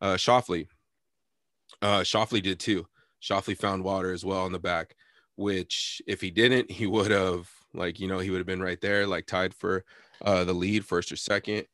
[0.00, 0.66] uh, Schauffele.
[1.82, 2.86] Uh, Schauffele did too.
[3.22, 4.94] Schauffele found water as well on the back,
[5.36, 8.80] which if he didn't, he would have like you know he would have been right
[8.80, 9.84] there, like tied for
[10.22, 11.66] uh, the lead, first or second.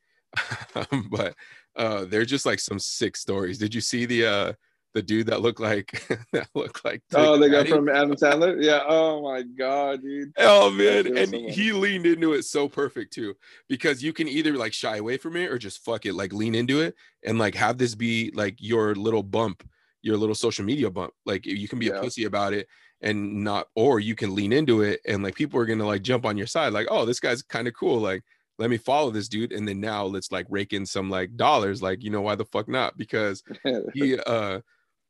[1.11, 1.35] but
[1.77, 3.59] uh, they're just like some sick stories.
[3.59, 4.53] Did you see the uh,
[4.93, 8.63] the dude that looked like that looked like oh, the guy from Adam Sandler.
[8.63, 8.83] Yeah.
[8.89, 10.33] Oh my God, dude.
[10.39, 13.35] Oh man, and so he leaned into it so perfect too,
[13.69, 16.55] because you can either like shy away from it or just fuck it, like lean
[16.55, 19.63] into it and like have this be like your little bump,
[20.03, 21.13] your little social media bump.
[21.25, 21.99] Like you can be Yeah.
[21.99, 22.67] a pussy about it
[23.01, 26.27] and not, or you can lean into it and like people are gonna like jump
[26.27, 28.23] on your side, like oh this guy's kind of cool, like
[28.59, 31.81] let me follow this dude, and then now let's like rake in some like dollars,
[31.81, 32.99] like you know why the fuck not?
[32.99, 33.43] Because
[33.95, 34.61] he uh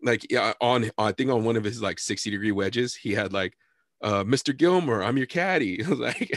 [0.02, 3.32] like yeah on I think on one of his like 60 degree wedges he had
[3.32, 3.54] like
[4.02, 4.56] uh Mr.
[4.56, 6.30] Gilmore I'm your caddy like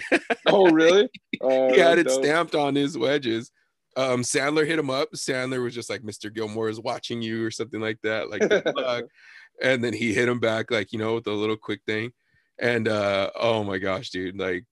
[0.48, 1.10] oh, really?
[1.42, 2.24] Oh, he had it dope.
[2.24, 3.52] stamped on his wedges
[3.98, 6.34] um Sandler hit him up Sandler was just like Mr.
[6.34, 8.42] Gilmore is watching you or something like that like
[9.62, 12.12] and then he hit him back like you know with a little quick thing
[12.60, 14.64] and uh oh my gosh dude like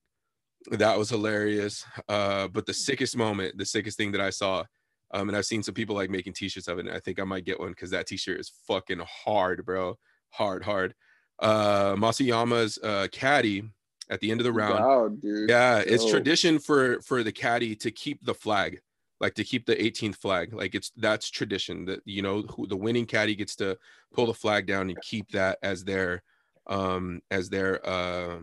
[0.70, 4.64] that was hilarious uh but the sickest moment the sickest thing that I saw
[5.12, 6.86] um, and I've seen some people like making t-shirts of it.
[6.86, 9.98] And I think I might get one because that t-shirt is fucking hard, bro.
[10.30, 10.94] Hard, hard.
[11.38, 13.64] Uh Matsuyama's uh caddy
[14.10, 14.84] at the end of the round.
[14.84, 15.48] Wow, dude.
[15.48, 18.80] Yeah, it's tradition for for the caddy to keep the flag,
[19.20, 20.52] like to keep the 18th flag.
[20.52, 23.76] Like it's that's tradition that you know who the winning caddy gets to
[24.12, 26.22] pull the flag down and keep that as their
[26.66, 28.38] um as their uh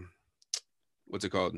[1.05, 1.55] what's it called?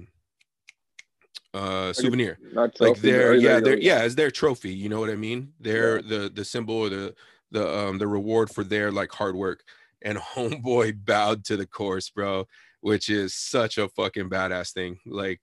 [1.54, 2.38] Uh souvenir.
[2.54, 5.10] Not like trophy, their but- yeah you their yeah it's their trophy you know what
[5.10, 5.54] i mean?
[5.60, 7.16] Their the the symbol or the
[7.52, 9.64] the um the reward for their like hard work.
[10.02, 12.48] And homeboy bowed to the course bro
[12.80, 15.00] which is such a fucking badass thing.
[15.06, 15.42] Like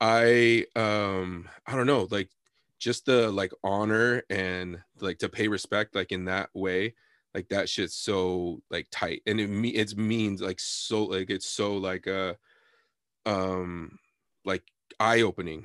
[0.00, 2.28] i um i don't know like
[2.78, 6.92] just the like honor and like to pay respect like in that way
[7.36, 9.20] like that shit's so like tight.
[9.26, 12.32] And it me it means like so like it's so like uh
[13.26, 13.98] um
[14.46, 14.62] like
[15.00, 15.64] eye opening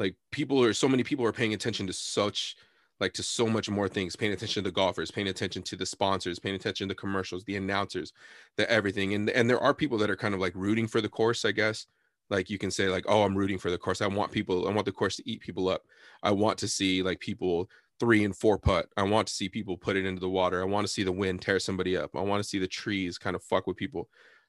[0.00, 2.56] like people are so many people are paying attention to such
[3.00, 4.14] like to so much more things.
[4.14, 7.44] Paying attention to the golfers paying attention to the sponsors paying attention to the commercials
[7.44, 8.12] the announcers
[8.56, 9.14] the everything.
[9.14, 11.52] And and there are people that are kind of like rooting for the course i
[11.52, 11.86] guess.
[12.30, 14.00] Like you can say like oh i'm rooting for the course.
[14.00, 15.82] I want people i want the course to eat people up.
[16.22, 17.68] I want to see like people
[18.00, 18.86] three and four putt.
[18.96, 20.62] I want to see people put it into the water.
[20.62, 22.16] I want to see the wind tear somebody up.
[22.16, 24.08] I want to see the trees kind of fuck with people.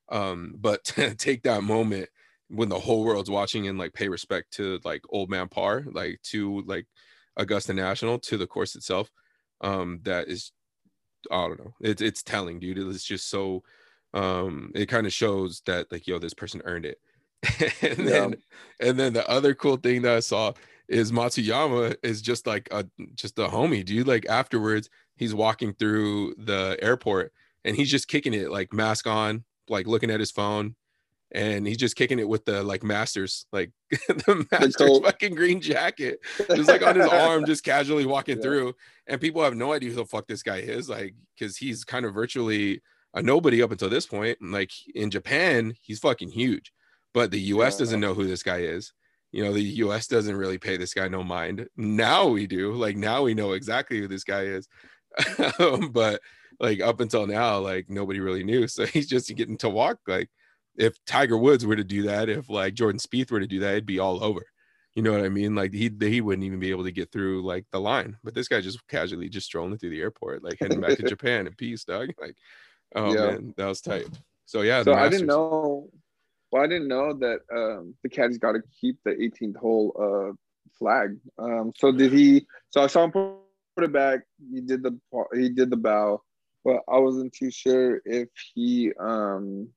[0.09, 0.83] Um but
[1.17, 2.07] take that moment
[2.53, 6.19] when the whole world's watching and like pay respect to like old man par like
[6.23, 6.85] to like
[7.37, 9.09] Augusta National to the course itself.
[9.61, 10.51] Um, that is,
[11.31, 11.73] I don't know.
[11.81, 12.77] It's it's telling, dude.
[12.77, 13.63] It's just so.
[14.13, 16.99] Um, it kind of shows that like, yo, this person earned it.
[17.81, 18.05] and yeah.
[18.05, 18.35] then,
[18.79, 20.53] and then the other cool thing that I saw
[20.89, 22.85] is Matsuyama is just like a
[23.15, 24.07] just a homie, dude.
[24.07, 27.31] Like afterwards, he's walking through the airport
[27.63, 30.75] and he's just kicking it, like mask on, like looking at his phone,
[31.33, 36.19] and he's just kicking it with the like masters, like the masters fucking green jacket,
[36.37, 38.43] just like on his arm, just casually walking yeah.
[38.43, 38.73] through.
[39.07, 42.05] And people have no idea who the fuck this guy is, like, because he's kind
[42.05, 42.81] of virtually
[43.13, 44.39] a nobody up until this point.
[44.41, 46.73] Like in Japan, he's fucking huge,
[47.13, 47.79] but the US yeah.
[47.79, 48.93] doesn't know who this guy is.
[49.31, 51.67] You know, the US doesn't really pay this guy no mind.
[51.77, 52.73] Now we do.
[52.73, 54.67] Like now we know exactly who this guy is.
[55.91, 56.21] but
[56.59, 58.67] like up until now, like nobody really knew.
[58.67, 60.29] So he's just getting to walk like
[60.81, 63.71] if Tiger Woods were to do that, if like Jordan Spieth were to do that,
[63.71, 64.43] it'd be all over.
[64.95, 65.55] You know what I mean?
[65.55, 68.17] Like he he wouldn't even be able to get through like the line.
[68.23, 71.47] But this guy just casually just strolling through the airport, like heading back to Japan
[71.47, 72.09] in peace, dog.
[72.19, 72.35] Like,
[72.95, 73.31] oh yeah.
[73.31, 74.07] man, that was tight.
[74.45, 75.87] So yeah, so I didn't know.
[76.51, 80.33] Well, I didn't know that um, the caddy's got to keep the 18th hole uh,
[80.77, 81.15] flag.
[81.39, 82.45] Um, so did he?
[82.71, 84.21] So I saw him put it back.
[84.51, 84.99] He did the
[85.33, 86.21] he did the bow,
[86.65, 89.69] but I wasn't too sure if he um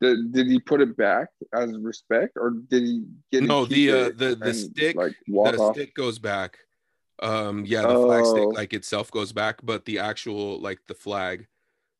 [0.00, 3.42] did, did he put it back as respect, or did he get?
[3.42, 5.74] No, the uh, the the stick like the off?
[5.74, 6.58] stick goes back.
[7.22, 8.06] Um, yeah, the oh.
[8.06, 8.48] flag stick oh.
[8.48, 11.46] like itself goes back, but the actual like the flag,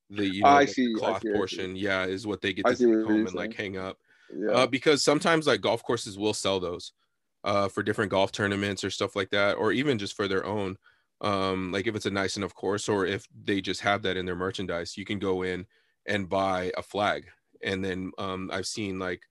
[0.08, 3.06] the you know the see, cloth see, portion, yeah, is what they get to take
[3.06, 3.98] home and like hang up.
[4.34, 4.50] Yeah.
[4.50, 6.92] Uh, because sometimes like golf courses will sell those
[7.44, 10.78] uh, for different golf tournaments or stuff like that, or even just for their own.
[11.20, 14.24] Um, like if it's a nice enough course, or if they just have that in
[14.24, 15.66] their merchandise, you can go in
[16.06, 17.26] and buy a flag
[17.62, 19.22] and then um, I've seen like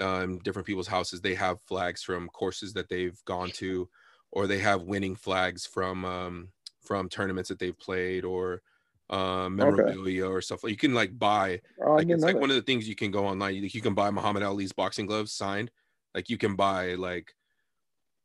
[0.00, 3.88] um, different people's houses they have flags from courses that they've gone to,
[4.32, 6.48] or they have winning flags from um,
[6.82, 8.62] from tournaments that they've played, or
[9.10, 10.32] uh, memorabilia okay.
[10.32, 10.64] or stuff.
[10.64, 11.60] Like you can like buy.
[11.84, 13.54] Oh, like, it's like one of the things you can go online.
[13.54, 15.70] You, you can buy Muhammad Ali's boxing gloves signed.
[16.14, 17.34] Like you can buy like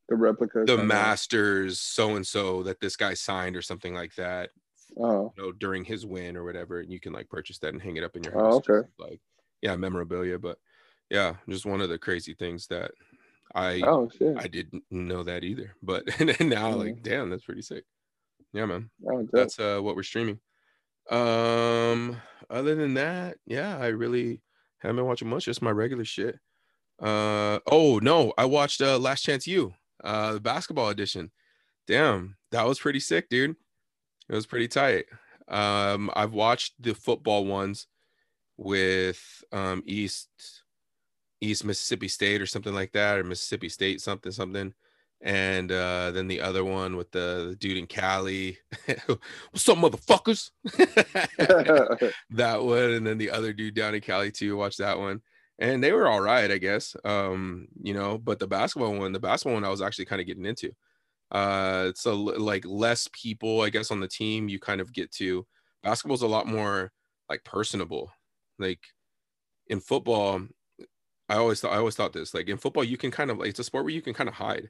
[0.08, 4.50] the replica, the Masters so and so that this guy signed or something like that.
[4.98, 5.34] Oh.
[5.38, 7.98] You know, during his win or whatever, and you can like purchase that and hang
[7.98, 8.64] it up in your oh, house.
[8.70, 8.88] Oh, okay.
[8.98, 9.22] Like
[9.62, 10.58] yeah memorabilia but
[11.10, 12.92] yeah just one of the crazy things that
[13.56, 14.38] i oh shit.
[14.38, 16.80] i didn't know that either but and now mm-hmm.
[16.80, 17.84] like damn that's pretty sick.
[18.54, 18.90] Yeah man.
[19.08, 20.40] Oh, that's uh what we're streaming.
[21.10, 22.18] Um
[22.50, 24.42] other than that yeah i really
[24.80, 26.40] haven't been watching much just my regular shit.
[27.02, 31.32] Uh oh no i watched uh Last Chance U uh the basketball edition.
[31.88, 33.56] Damn that was pretty sick dude.
[34.30, 35.06] It was pretty tight.
[35.48, 37.88] Um i've watched the football ones
[38.60, 40.30] with um, East
[41.42, 44.74] East Mississippi State or something like that, or Mississippi State something something,
[45.22, 48.58] and uh, then the other one with the, the dude in Cali,
[49.06, 50.52] what's up, motherfuckers?
[52.32, 54.58] that one, and then the other dude down in Cali too.
[54.58, 55.22] Watch that one,
[55.58, 56.98] and they were all right, I guess.
[57.06, 60.28] Um, you know, but the basketball one, the basketball one, I was actually kind of
[60.28, 60.72] getting into.
[61.32, 64.50] Uh, it's a like less people, I guess, on the team.
[64.50, 65.48] You kind of get to
[65.82, 66.92] basketball's a lot more
[67.30, 68.12] like personable
[68.60, 68.82] like
[69.68, 70.42] in football,
[71.30, 72.34] I always thought I always thought this.
[72.34, 74.30] Like in football, you can kind of like it's a sport where you can kind
[74.30, 74.70] of hide.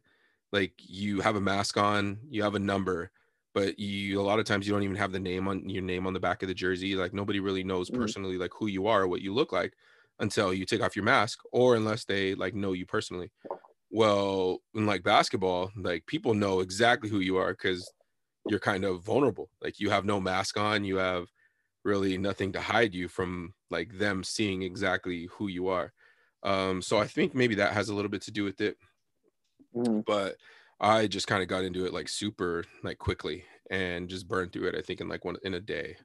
[0.52, 3.12] Like you have a mask on, you have a number,
[3.54, 6.06] but you a lot of times you don't even have the name on your name
[6.06, 6.96] on the back of the jersey.
[6.96, 8.02] Like nobody really knows mm-hmm.
[8.02, 9.74] personally like who you are, what you look like
[10.20, 13.32] until you take off your mask, or unless they like know you personally.
[13.92, 17.92] Well, in like basketball, like people know exactly who you are because
[18.48, 19.50] you're kind of vulnerable.
[19.62, 21.28] Like you have no mask on, you have
[21.84, 25.94] really nothing to hide you from like them seeing exactly who you are.
[26.44, 28.78] Um, so I think maybe that has a little bit to do with it.
[29.76, 30.06] Mm.
[30.06, 30.36] But
[30.80, 34.68] I just kind of got into it like super like quickly and just burned through
[34.68, 34.76] it.
[34.76, 35.98] I think in like one in a day.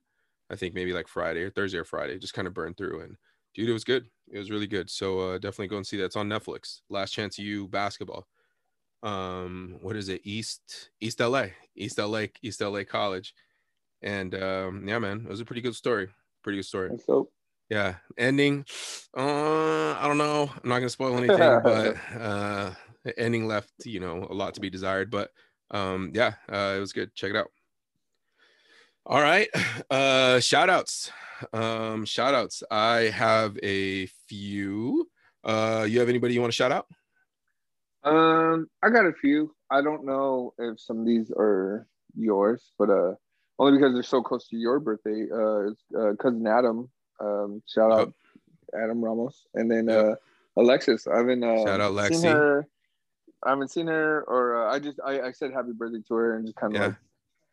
[0.51, 3.17] I think maybe like Friday or Thursday or Friday, just kind of burned through and
[3.55, 4.07] dude, it was good.
[4.31, 4.91] It was really good.
[4.91, 6.07] So uh, definitely go and see that.
[6.07, 6.81] It's on Netflix.
[6.91, 8.27] Last Chance U basketball.
[9.03, 10.23] Um, what is it?
[10.25, 11.47] East East LA,
[11.77, 13.35] East LA, East LA College.
[14.05, 16.09] And um, yeah, man, it was a pretty good story.
[16.43, 16.91] Pretty good story.
[17.07, 17.31] So
[17.71, 18.67] yeah, ending.
[19.17, 20.51] Uh, I don't know.
[20.63, 22.71] I'm not gonna spoil anything, but uh,
[23.17, 25.11] ending left, you know, a lot to be desired.
[25.11, 25.31] But
[25.71, 27.15] um, yeah, uh, it was good.
[27.15, 27.51] Check it out.
[29.07, 29.49] All right.
[29.91, 31.13] Uh, shout outs.
[31.53, 32.63] Um, shout outs.
[32.71, 35.09] I have a few.
[35.45, 36.87] Uh, you have anybody you want to shout out?
[38.03, 39.55] Um, I got a few.
[39.71, 41.87] I don't know if some of these are
[42.17, 43.15] yours, but uh,
[43.59, 45.27] only because they're so close to your birthday.
[45.33, 46.89] Uh, it's uh, cousin Adam.
[47.21, 48.13] Um, shout out
[48.75, 50.17] Adam Ramos, and then uh,
[50.57, 51.07] Alexis.
[51.07, 52.33] I haven't uh, Shout out seen Lexi.
[52.33, 52.67] her.
[53.45, 56.37] I haven't seen her, or uh, I just I, I said happy birthday to her
[56.37, 56.87] and just kind of Yeah.
[56.89, 56.97] like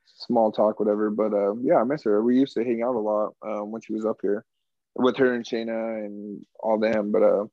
[0.05, 1.09] small talk, whatever.
[1.09, 2.23] But uh, yeah, I miss her.
[2.23, 4.45] We used to hang out a lot um, when she was up here
[4.95, 7.11] with her and Shayna and all them.
[7.11, 7.45] But uh,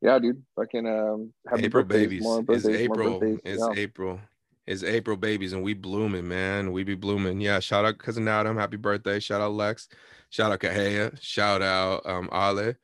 [0.00, 2.22] yeah, dude, fucking um, happy April birthdays, babies.
[2.22, 3.18] more It's birthdays, more April.
[3.20, 3.40] birthdays.
[3.44, 3.80] It's yeah.
[3.82, 4.20] April.
[4.66, 6.70] It's April babies, and we blooming, man.
[6.72, 7.40] We be blooming.
[7.40, 7.58] Yeah.
[7.58, 8.56] Shout out cousin Adam.
[8.56, 9.18] Happy birthday.
[9.18, 9.88] Shout out Lex.
[10.30, 11.20] Shout out Kahea.
[11.20, 12.74] Shout out um Ale.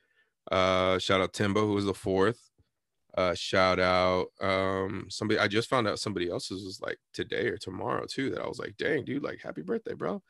[0.50, 2.40] Uh, shout out Timbo, who was the fourth.
[3.16, 5.38] Uh, shout out um somebody.
[5.38, 8.30] I just found out somebody else's was like today or tomorrow too.
[8.30, 10.20] That I was like, dang, dude, like happy birthday, bro.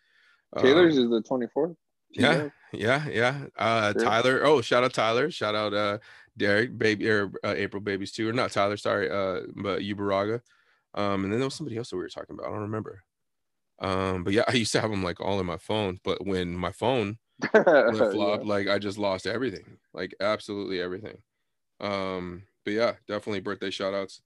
[0.59, 1.77] Taylor's Um, is the twenty fourth.
[2.11, 3.45] yeah, yeah, yeah.
[3.57, 4.03] Uh, Sure.
[4.03, 4.41] Tyler.
[4.45, 5.31] Oh, shout out Tyler.
[5.31, 5.99] Shout out uh
[6.37, 8.77] Derek, baby or uh, April babies too, or not Tyler.
[8.77, 10.41] Sorry, uh, but Ubaraga.
[10.95, 12.47] Um, and then there was somebody else that we were talking about.
[12.47, 13.03] I don't remember.
[13.81, 16.01] Um, but yeah, I used to have them like all in my phone.
[16.03, 17.19] But when my phone
[17.53, 21.19] flip flopped, like I just lost everything, like absolutely everything.
[21.81, 24.21] Um, but yeah, definitely birthday shout outs.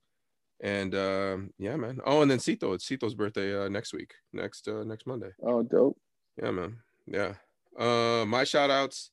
[0.61, 1.99] And um, yeah, man.
[2.05, 2.73] Oh, and then Cito.
[2.73, 5.31] It's Cito's birthday uh, next week, next uh, next Monday.
[5.43, 5.97] Oh, dope.
[6.41, 6.77] Yeah, man.
[7.05, 7.33] Yeah.
[7.77, 9.11] Uh my shout outs.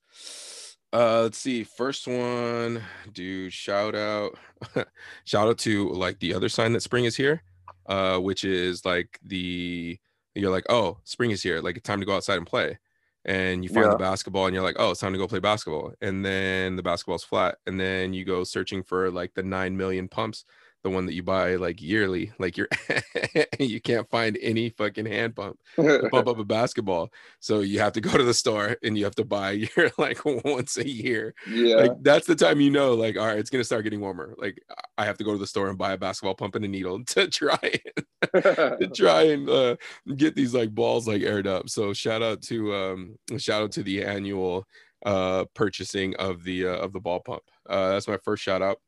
[0.92, 1.62] Uh let's see.
[1.62, 4.36] First one, dude, shout out.
[5.24, 7.42] shout out to like the other sign that spring is here.
[7.86, 9.98] Uh, which is like the
[10.34, 12.78] you're like, oh, spring is here, like it's time to go outside and play.
[13.24, 13.90] And you find Yeah.
[13.92, 15.92] the basketball and you're like, oh, it's time to go play basketball.
[16.00, 17.58] And then the basketball's flat.
[17.66, 20.44] And then you go searching for like the nine million pumps,
[20.82, 22.32] the one that you buy like yearly.
[22.38, 22.68] Like you're
[23.58, 27.10] you can't find any fucking hand pump to pump up a basketball.
[27.40, 30.24] So you have to go to the store and you have to buy your like
[30.24, 31.34] once a year.
[31.48, 31.76] yeah.
[31.76, 34.34] Like that's the time you know, like, all right, it's gonna start getting warmer.
[34.38, 34.62] Like
[34.96, 37.02] I have to go to the store and buy a basketball pump and a needle
[37.04, 39.76] to try and to try and uh,
[40.16, 41.68] get these like balls like aired up.
[41.68, 44.66] So shout out to um shout out to the annual
[45.06, 47.42] uh purchasing of the uh, of the ball pump.
[47.68, 48.78] Uh that's my first shout out.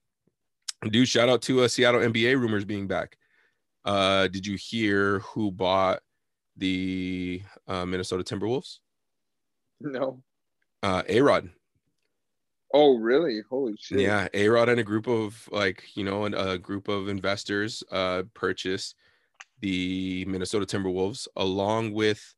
[0.90, 3.16] Do shout out to uh, Seattle NBA rumors being back.
[3.84, 6.00] Uh did you hear who bought
[6.56, 8.78] the uh, Minnesota Timberwolves?
[9.80, 10.22] no.
[10.82, 11.50] Uh A-Rod.
[12.74, 13.42] Oh, really?
[13.50, 14.00] Holy shit.
[14.00, 17.82] Yeah, A Rod and a group of like you know an- a group of investors
[17.90, 18.94] uh purchased
[19.60, 22.34] the Minnesota Timberwolves along with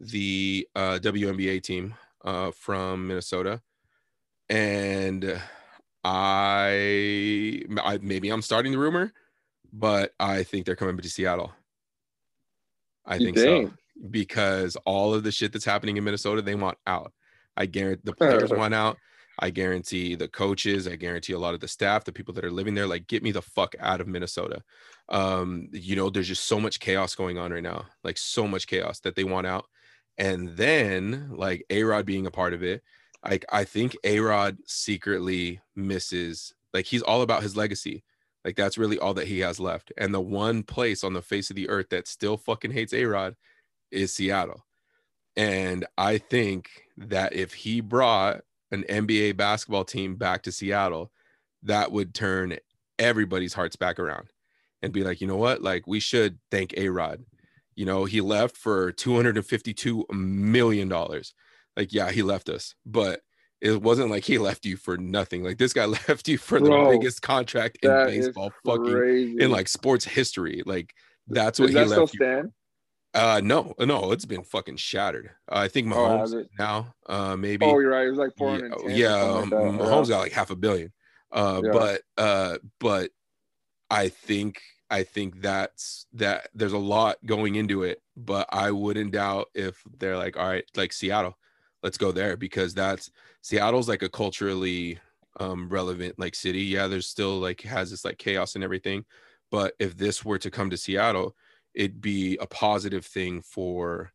[0.00, 1.94] the uh, WNBA team
[2.24, 3.60] uh, from Minnesota,
[4.48, 5.40] and
[6.10, 9.12] I, I maybe I'm starting the rumor,
[9.72, 11.52] but I think they're coming to Seattle.
[13.04, 13.70] I You think so
[14.10, 17.12] because all of the shit that's happening in Minnesota, they want out.
[17.58, 18.96] I guarantee the players want out.
[19.38, 22.50] I guarantee the coaches, I guarantee a lot of the staff, the people that are
[22.50, 24.62] living there, like get me the fuck out of Minnesota.
[25.10, 28.66] Um, you know, there's just so much chaos going on right now, like so much
[28.66, 29.66] chaos that they want out.
[30.16, 32.82] And then like A Rod being a part of it,
[33.24, 38.04] like I think A Rod secretly misses, like he's all about his legacy.
[38.44, 39.92] Like that's really all that he has left.
[39.98, 43.04] And the one place on the face of the earth that still fucking hates A
[43.04, 43.36] Rod
[43.90, 44.64] is Seattle.
[45.36, 51.12] And I think that if he brought an NBA basketball team back to Seattle,
[51.62, 52.56] that would turn
[52.98, 54.32] everybody's hearts back around
[54.82, 55.62] and be like, you know what?
[55.62, 57.24] Like, we should thank A Rod.
[57.74, 60.92] You know, he left for $252 million.
[61.78, 63.22] Like, yeah, he left us, but
[63.62, 65.44] it wasn't like he left you for nothing.
[65.44, 69.36] Like, this guy left you for the Bro, biggest contract in baseball, fucking crazy.
[69.38, 70.62] in like sports history.
[70.66, 70.92] Like,
[71.28, 72.52] that's what Does he that still you stand?
[73.14, 75.30] uh no, no, it's been fucking shattered.
[75.50, 76.50] Uh, I think Oh, Mahomes it?
[76.58, 77.64] now, uh maybe.
[77.66, 78.06] Oh, you're right.
[78.06, 78.90] It was like yeah, 410.
[78.96, 79.56] yeah, like um, that.
[79.62, 80.92] Mahomes got like half a billion.
[81.32, 81.72] Uh, Yeah.
[81.72, 83.10] but uh, but
[83.90, 84.60] I think
[84.90, 86.48] I think that's that.
[86.54, 90.64] There's a lot going into it, but I wouldn't doubt if they're like, all right,
[90.76, 91.36] like Seattle,
[91.82, 93.10] let's go there because that's
[93.42, 94.98] Seattle's like a culturally
[95.40, 96.62] um relevant like city.
[96.62, 99.04] Yeah, there's still like has this like chaos and everything,
[99.50, 101.34] but if this were to come to Seattle,
[101.74, 104.12] it'd be a positive thing for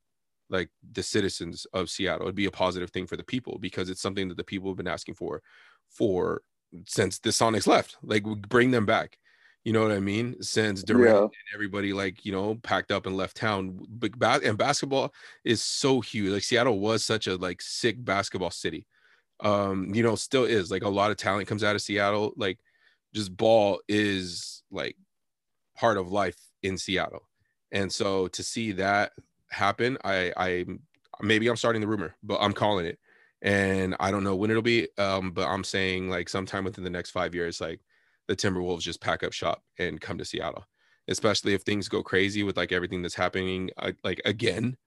[0.49, 2.27] like the citizens of Seattle.
[2.27, 4.77] It'd be a positive thing for the people because it's something that the people have
[4.77, 5.41] been asking for
[5.89, 6.41] for
[6.87, 7.97] since the Sonics left.
[8.03, 9.17] Like bring them back.
[9.63, 10.41] You know what I mean?
[10.41, 11.21] Since Durant Yeah.
[11.23, 13.79] and everybody like, you know, packed up and left town.
[13.89, 15.13] But ba- and basketball
[15.45, 16.31] is so huge.
[16.31, 18.85] Like Seattle was such a like sick basketball city.
[19.39, 22.33] Um, you know, still is like a lot of talent comes out of Seattle.
[22.35, 22.59] Like
[23.13, 24.97] just ball is like
[25.75, 27.27] part of life in Seattle.
[27.71, 29.13] And so to see that
[29.49, 30.65] happen, I I
[31.21, 32.99] maybe I'm starting the rumor, but I'm calling it.
[33.41, 34.87] And I don't know when it'll be.
[34.97, 37.79] Um, but I'm saying like sometime within the next five years, like
[38.27, 40.65] the Timberwolves just pack up shop and come to Seattle,
[41.07, 44.77] especially if things go crazy with like everything that's happening, uh, like again,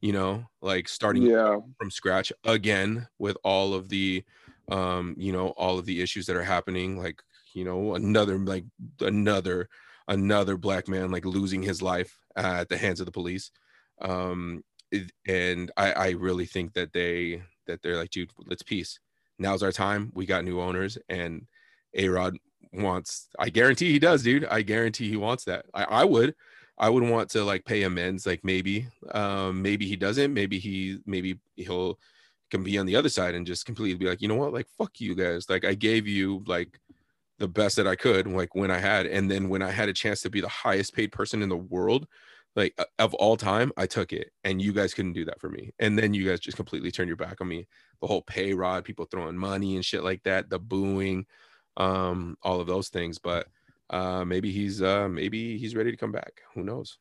[0.00, 1.58] you know, like starting Yeah.
[1.78, 4.24] from scratch again with all of the,
[4.70, 7.22] um, you know, all of the issues that are happening, like
[7.54, 8.64] you know, another like
[9.00, 9.68] another
[10.08, 13.50] another black man like losing his life uh, at the hands of the police.
[14.02, 14.62] Um,
[15.26, 19.00] and I, I really think that they that they're like, dude, let's peace.
[19.38, 20.10] Now's our time.
[20.14, 21.46] We got new owners, and
[21.94, 22.36] A Rod
[22.74, 23.28] wants.
[23.38, 24.44] I guarantee he does, dude.
[24.44, 25.66] I guarantee he wants that.
[25.74, 26.34] I, I would.
[26.76, 28.26] I would want to like pay amends.
[28.26, 30.34] Like maybe, um, maybe he doesn't.
[30.34, 31.98] Maybe he, maybe he'll
[32.50, 34.66] can be on the other side and just completely be like, you know what, like
[34.78, 35.48] fuck you guys.
[35.48, 36.78] Like I gave you like
[37.38, 39.92] the best that I could, like when I had, and then when I had a
[39.92, 42.06] chance to be the highest paid person in the world,
[42.54, 45.72] like of all time, I took it, and you guys couldn't do that for me.
[45.80, 47.66] And then you guys just completely turned your back on me.
[48.00, 51.26] The whole pay rod, people throwing money and shit like that, the booing,
[51.76, 53.18] um, all of those things.
[53.18, 53.46] But
[53.90, 56.42] uh, maybe he's uh, maybe he's ready to come back.
[56.54, 56.98] Who knows?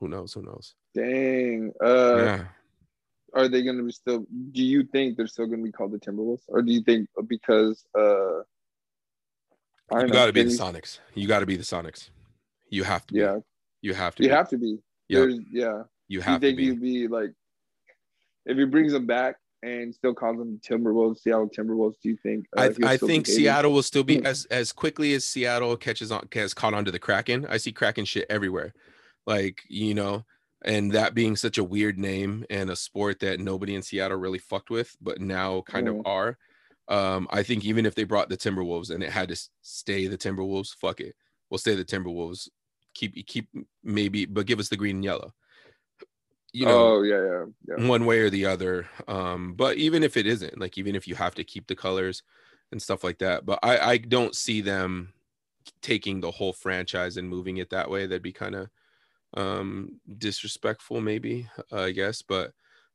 [0.00, 0.32] Who knows?
[0.32, 0.74] Who knows?
[0.94, 1.72] Dang.
[1.82, 2.44] Uh, yeah.
[3.34, 4.26] Are they going to be still?
[4.52, 7.08] Do you think they're still going to be called the Timberwolves, or do you think
[7.26, 8.40] because uh,
[9.92, 11.00] I You got to be the Sonics.
[11.14, 12.10] You got to be the Sonics.
[12.70, 13.14] You have to.
[13.14, 13.20] Be.
[13.20, 13.38] Yeah,
[13.82, 14.22] You have to.
[14.22, 14.34] you be.
[14.34, 14.78] have to be.
[15.08, 15.20] Yep.
[15.20, 15.82] There's yeah.
[16.08, 16.64] You You have to think be.
[16.64, 17.32] you'd be like,
[18.46, 21.94] if he brings them back and still calls them the Timberwolves, Seattle Timberwolves?
[22.02, 22.46] Do you think?
[22.56, 23.26] uh, I, I think?
[23.26, 24.26] Seattle will still be Hmm.
[24.26, 27.46] as as quickly as Seattle catches on has caught on to the Kraken.
[27.48, 28.74] I see Kraken shit everywhere,
[29.26, 30.24] like you know,
[30.64, 34.38] and that being such a weird name and a sport that nobody in Seattle really
[34.38, 36.02] fucked with, but now kind of Mm.
[36.06, 36.38] are.
[36.86, 40.18] Um, I think even if they brought the Timberwolves and it had to stay the
[40.18, 41.14] Timberwolves, fuck it,
[41.48, 42.48] we'll stay the Timberwolves.
[42.92, 43.48] Keep keep
[43.82, 45.32] maybe, but give us the green and yellow.
[46.54, 47.44] You know, oh yeah, yeah,
[47.76, 47.88] yeah.
[47.88, 48.88] one way or the other.
[49.08, 52.22] Um, but even if it isn't, like even if you have to keep the colors
[52.70, 55.12] and stuff like that, but I I don't see them
[55.82, 58.06] taking the whole franchise and moving it that way.
[58.06, 58.68] That'd be kind of
[59.36, 62.22] um disrespectful, maybe uh, I guess.
[62.22, 62.52] But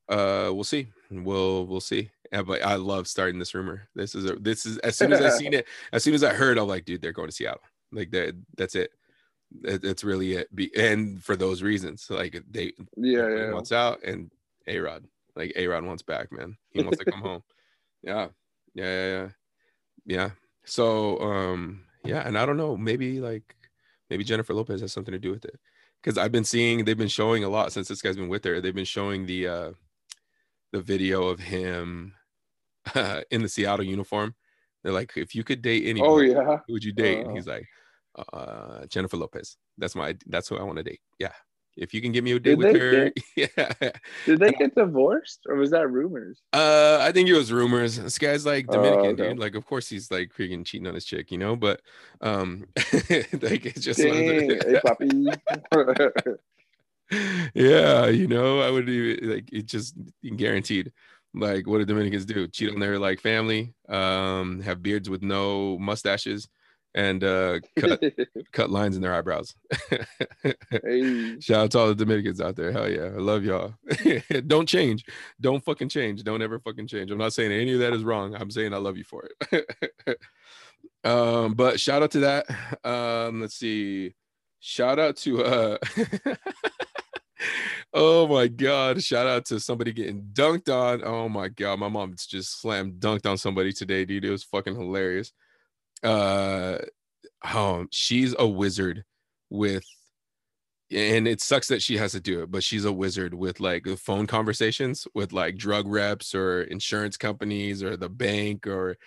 [0.07, 0.87] uh, we'll see.
[1.11, 2.11] We'll we'll see.
[2.31, 3.89] Yeah, but I love starting this rumor.
[3.93, 6.33] This is a, this is as soon as I seen it, as soon as I
[6.33, 7.61] heard, I'm like, dude, they're going to Seattle.
[7.91, 8.35] Like that.
[8.55, 8.91] That's it.
[9.61, 10.53] That- That's really it.
[10.55, 13.51] Be, and for those reasons, like they Yeah, yeah.
[13.51, 14.31] wants out and
[14.67, 15.05] A Rod.
[15.35, 16.57] Like A Rod wants back, man.
[16.71, 17.43] He wants to come home.
[18.03, 18.29] Yeah.
[18.75, 18.85] Yeah.
[18.85, 19.07] Yeah.
[19.11, 19.29] Yeah.
[20.05, 20.29] Yeah.
[20.63, 23.55] So um, yeah, and I don't know, maybe like
[24.09, 25.59] maybe Jennifer Lopez has something to do with it.
[26.01, 28.61] Because I've been seeing they've been showing a lot since this guy's been with her.
[28.61, 29.71] They've been showing the uh
[30.71, 32.13] the video of him
[32.95, 34.33] uh, in the Seattle uniform.
[34.83, 36.57] They're like, if you could date anybody, Oh yeah.
[36.67, 37.19] who would you date?
[37.19, 37.33] And Uh.
[37.33, 37.67] he's like,
[38.33, 39.57] uh, Jennifer Lopez.
[39.77, 40.15] That's my.
[40.27, 41.01] That's who I want to date.
[41.19, 41.31] Yeah.
[41.77, 43.91] If you can give me a date Did with her, yeah.
[44.25, 46.41] Did they get divorced, or was that rumors?
[46.51, 47.95] Uh, I think it was rumors.
[47.97, 49.29] This guy's like Oh, Dominican, okay.
[49.29, 49.39] dude.
[49.39, 51.55] Like, of course he's like freaking cheating on his chick, you know.
[51.55, 51.81] But
[52.19, 55.39] um, like it's just one of Dang, the-
[56.19, 56.35] hey
[57.53, 59.95] yeah, you know, I would even like it just
[60.35, 60.91] guaranteed.
[61.33, 62.47] Like, what do Dominicans do?
[62.47, 66.49] Cheat on their like family, um, have beards with no mustaches,
[66.95, 68.01] and uh, cut
[68.51, 69.55] cut lines in their eyebrows.
[70.71, 72.71] hey, Shout out to all the Dominicans out there.
[72.71, 73.03] Hell yeah.
[73.03, 73.75] I love y'all.
[74.47, 75.05] Don't change.
[75.39, 76.23] Don't fucking change.
[76.23, 77.11] Don't ever fucking change.
[77.11, 78.35] I'm not saying any of that is wrong.
[78.35, 80.17] I'm saying I love you for it.
[81.03, 82.45] um, but shout out to that.
[82.83, 84.15] Um, let's see.
[84.61, 85.77] Shout out to uh
[87.93, 89.01] oh my god.
[89.01, 91.03] Shout out to somebody getting dunked on.
[91.03, 91.79] Oh my god.
[91.79, 94.25] My mom just slammed dunked on somebody today, dude.
[94.25, 95.31] It was fucking hilarious.
[96.03, 96.79] Uh
[97.53, 99.03] oh, she's a wizard
[99.49, 99.83] with
[100.91, 103.85] and it sucks that she has to do it but she's a wizard with like
[103.97, 108.97] phone conversations with like drug reps or insurance companies or the bank or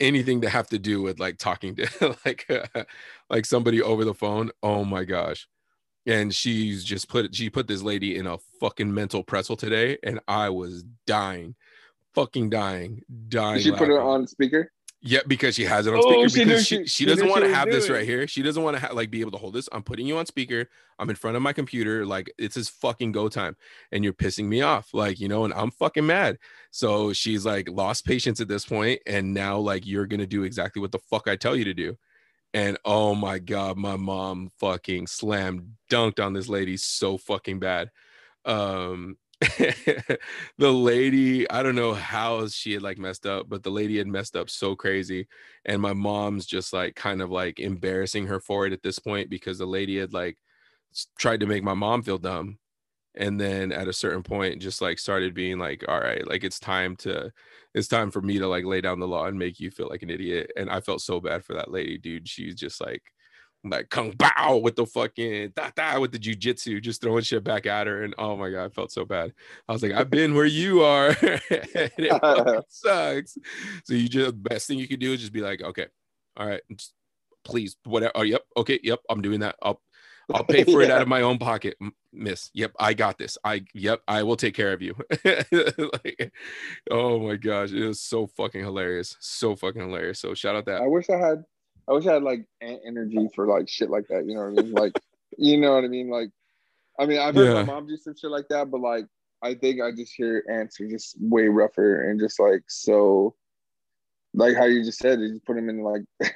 [0.00, 2.46] anything to have to do with like talking to like
[3.30, 5.46] like somebody over the phone oh my gosh
[6.06, 10.20] and she's just put she put this lady in a fucking mental pretzel today and
[10.28, 11.54] i was dying
[12.14, 14.08] fucking dying dying did she put it laughing.
[14.08, 14.72] on speaker?
[15.06, 17.44] Yeah, because she has it on Oh, speaker she because she- she, she, doesn't want
[17.44, 18.26] to have this doing right here.
[18.26, 19.68] She doesn't want to ha- like be able to hold this.
[19.72, 20.68] I'm putting you on speaker.
[20.98, 22.04] I'm in front of my computer.
[22.04, 23.56] Like it's his fucking go time,
[23.92, 24.92] and you're pissing me off.
[24.92, 26.38] Like you know, and I'm fucking mad.
[26.70, 30.80] So she's like lost patience at this point, and now like you're gonna do exactly
[30.82, 31.96] what the fuck I tell you to do.
[32.52, 37.90] And oh my god, my mom fucking slammed dunked on this lady so fucking bad.
[38.44, 40.18] Um the
[40.72, 44.34] lady, I don't know how she had like messed up, but the lady had messed
[44.34, 45.28] up so crazy.
[45.66, 49.28] And my mom's just like kind of like embarrassing her for it at this point
[49.28, 50.38] because the lady had like
[51.18, 52.58] tried to make my mom feel dumb
[53.16, 56.60] and then at a certain point just like started being like all right like it's
[56.60, 57.32] time to
[57.74, 60.02] it's time for me to like lay down the law and make you feel like
[60.02, 63.02] an idiot and i felt so bad for that lady dude she's just like
[63.70, 67.66] like kung pow with the fucking da da with the jujitsu, just throwing shit back
[67.66, 68.04] at her.
[68.04, 69.32] And oh my god, I felt so bad.
[69.68, 71.08] I was like, I've been where you are.
[71.18, 73.38] and it sucks.
[73.84, 75.86] So you just the best thing you can do is just be like, okay,
[76.36, 76.92] all right, just
[77.44, 78.12] please, whatever.
[78.14, 79.56] Oh, yep, okay, yep, I'm doing that.
[79.62, 79.80] I'll
[80.34, 81.76] I'll pay for it out of my own pocket,
[82.12, 82.50] miss.
[82.54, 83.38] Yep, I got this.
[83.44, 84.94] I yep, I will take care of you.
[85.24, 86.32] like,
[86.90, 89.16] oh my gosh, it was so fucking hilarious.
[89.20, 90.20] So fucking hilarious.
[90.20, 90.82] So shout out that.
[90.82, 91.44] I wish I had,
[91.88, 94.26] I wish I had like en- energy for like shit like that.
[94.26, 94.72] You know what I mean?
[94.72, 94.98] Like,
[95.38, 96.08] you know what I mean?
[96.08, 96.30] Like,
[96.98, 97.54] I mean, I've heard Yeah.
[97.54, 99.06] my mom do some shit like that, but like,
[99.42, 103.34] I think I just hear ants are just way rougher and just like so,
[104.34, 106.02] like how you just said, you just put them in like,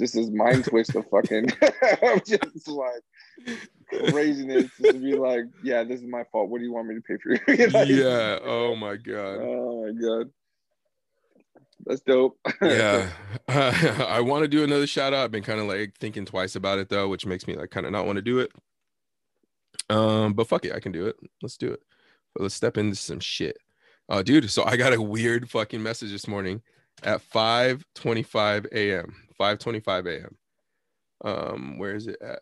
[0.00, 1.50] just this mind twist of fucking,
[2.02, 3.02] I'm just like
[4.10, 4.70] craziness.
[4.82, 6.50] To be like, yeah, this is my fault.
[6.50, 7.30] What do you want me to pay for?
[7.52, 8.38] You yeah.
[8.44, 9.38] Oh my god.
[9.40, 10.30] Oh my god.
[11.86, 12.36] That's dope.
[12.62, 13.08] yeah.
[13.48, 15.24] I want to do another shout out.
[15.24, 17.86] I've been kind of like thinking twice about it though which makes me like kind
[17.86, 18.52] of not want to do it.
[19.88, 21.16] Um but fuck it i can do it.
[21.42, 21.80] Let's do it.
[22.34, 23.56] But let's step into some shit.
[24.08, 26.60] Uh dude so i got a weird fucking message this morning
[27.04, 30.36] at 5 25 a.m 5 25 a.m
[31.24, 32.40] um where is it at?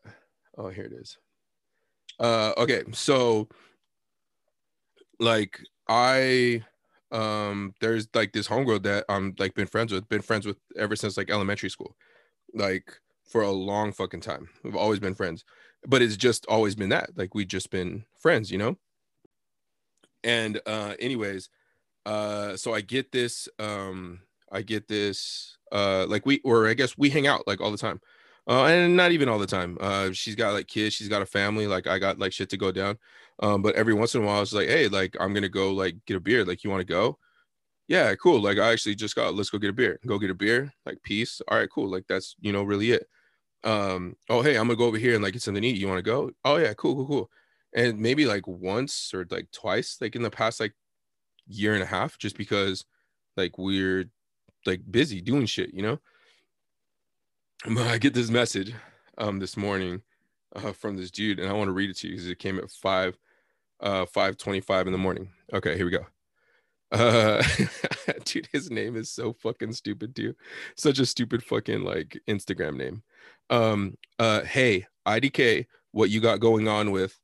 [0.57, 1.19] Oh here it is.
[2.19, 3.49] Uh okay so
[5.21, 6.65] like i
[7.15, 10.97] um there's like this homegirl that I'm like been friends with, been friends with ever
[10.97, 11.97] since like elementary school,
[12.53, 14.49] like for a long fucking time.
[14.63, 15.45] We've always been friends,
[15.87, 18.77] but it's just always been that like we just been friends, you know.
[20.25, 21.51] And uh, anyways,
[22.07, 24.21] uh, so I get this, um,
[24.51, 27.79] I get this, uh, like we or I guess we hang out like all the
[27.79, 28.01] time.
[28.47, 29.79] Uh, and not even all the time.
[29.81, 31.67] Uh, she's got like kids, she's got a family.
[31.67, 32.99] Like I got like shit to go down.
[33.41, 35.97] Um, but every once in a while, it's like, hey, like I'm gonna go like
[36.07, 36.45] get a beer.
[36.45, 37.19] Like you want to go?
[37.89, 38.41] Yeah, cool.
[38.41, 39.35] Like I actually just got.
[39.35, 40.01] Let's go get a beer.
[40.07, 40.73] Go get a beer.
[40.87, 41.43] Like peace.
[41.49, 41.91] All right, cool.
[41.91, 43.09] Like that's you know really it.
[43.65, 44.17] Um.
[44.29, 45.77] Oh hey, I'm gonna go over here and like get something to eat.
[45.77, 46.31] You want to go?
[46.45, 47.31] Oh yeah, cool, cool, cool.
[47.75, 50.75] And maybe like once or like twice, like in the past like
[51.49, 52.85] year and a half, just because
[53.37, 54.05] like we're
[54.65, 55.99] like busy doing shit, you know.
[57.67, 58.73] But I get this message
[59.19, 60.03] um this morning
[60.55, 62.59] uh, from this dude, and I want to read it to you because it came
[62.59, 63.19] at five
[63.85, 65.31] uh 5:25 in the morning.
[65.53, 66.07] Okay, here we go.
[66.91, 67.43] Uh
[68.25, 70.35] dude, his name is so fucking stupid too.
[70.77, 73.03] Such a stupid fucking like Instagram name.
[73.51, 77.19] Um uh hey, IDK, what you got going on with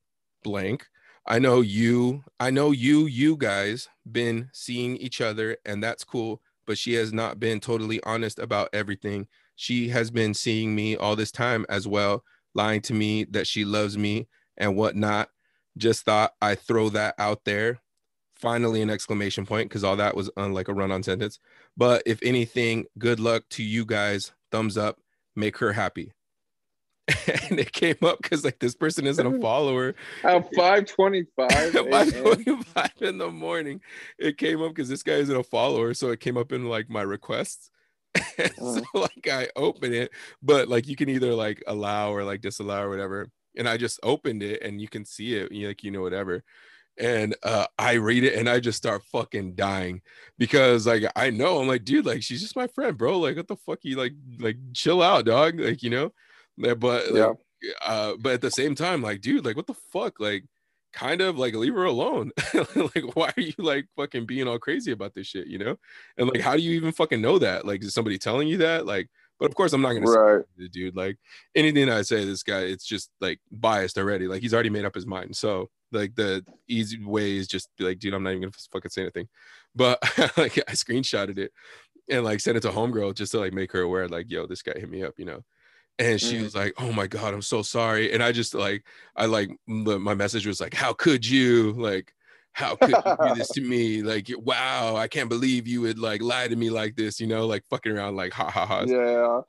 [0.44, 0.86] blank?
[1.26, 6.42] I know you, I know you you guys been seeing each other and that's cool,
[6.66, 9.28] but she has not been totally honest about everything.
[9.56, 12.24] She has been seeing me all this time as well,
[12.54, 15.30] lying to me that she loves me and whatnot
[15.76, 17.80] just thought I throw that out there.
[18.34, 21.38] Finally, an exclamation point because all that was on like a run on sentence.
[21.76, 24.32] But if anything, good luck to you guys.
[24.50, 24.98] Thumbs up.
[25.36, 26.12] Make her happy.
[27.50, 29.94] and it came up because like this person isn't a follower.
[30.24, 32.62] At 525 At a.m.
[32.64, 33.80] 5:45 in the morning,
[34.18, 36.88] it came up because this guy isn't a follower, so it came up in like
[36.88, 37.70] my requests.
[38.58, 40.10] So like I open it,
[40.42, 43.30] but like you can either like allow or like disallow or whatever.
[43.56, 46.42] And I just opened it and you can see it, you like you know whatever.
[46.98, 50.02] And uh I read it and I just start fucking dying
[50.38, 53.18] because like I know I'm like, dude, like she's just my friend, bro.
[53.18, 55.58] Like what the fuck you like like chill out, dog.
[55.60, 56.12] Like, you know.
[56.56, 57.70] Yeah, But like, Yeah.
[57.86, 60.44] uh but at the same time like dude like what the fuck like
[60.92, 62.32] kind of like leave her alone
[62.74, 65.78] like why are you like fucking being all crazy about this shit you know
[66.18, 68.86] and like how do you even fucking know that like is somebody telling you that
[68.86, 69.08] like
[69.40, 71.16] but of course i'm not gonna say the dude like
[71.56, 74.28] anything i say to this guy it's just like biased already.
[74.28, 75.34] Like he's already made up his mind.
[75.36, 78.90] So like the easy way is just be like dude i'm not even gonna fucking
[78.90, 79.28] say anything.
[79.74, 79.98] But
[80.36, 81.52] like i screenshotted it
[82.08, 84.62] and like sent it to homegirl just to like make her aware like yo this
[84.62, 85.42] guy hit me up you know?
[85.98, 86.42] And she Mhm.
[86.44, 88.12] was like oh my god i'm so sorry.
[88.12, 88.84] And i just like
[89.16, 91.72] i like my message was like how could you?
[91.72, 92.12] Like
[92.52, 94.02] how could you do this to me?
[94.02, 97.46] Like wow i can't believe you would like lie to me like this you know
[97.46, 99.40] like fucking around like ha ha ha Yeah.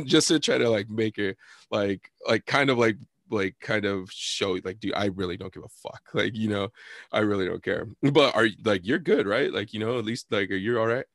[0.04, 1.36] just to try to like make it
[1.70, 2.96] like like kind of like
[3.30, 6.68] like kind of show like dude i really don't give a fuck like you know
[7.12, 7.86] i really don't care.
[8.02, 9.52] But are like you're good right?
[9.52, 11.06] Like you know at least like you're you all right?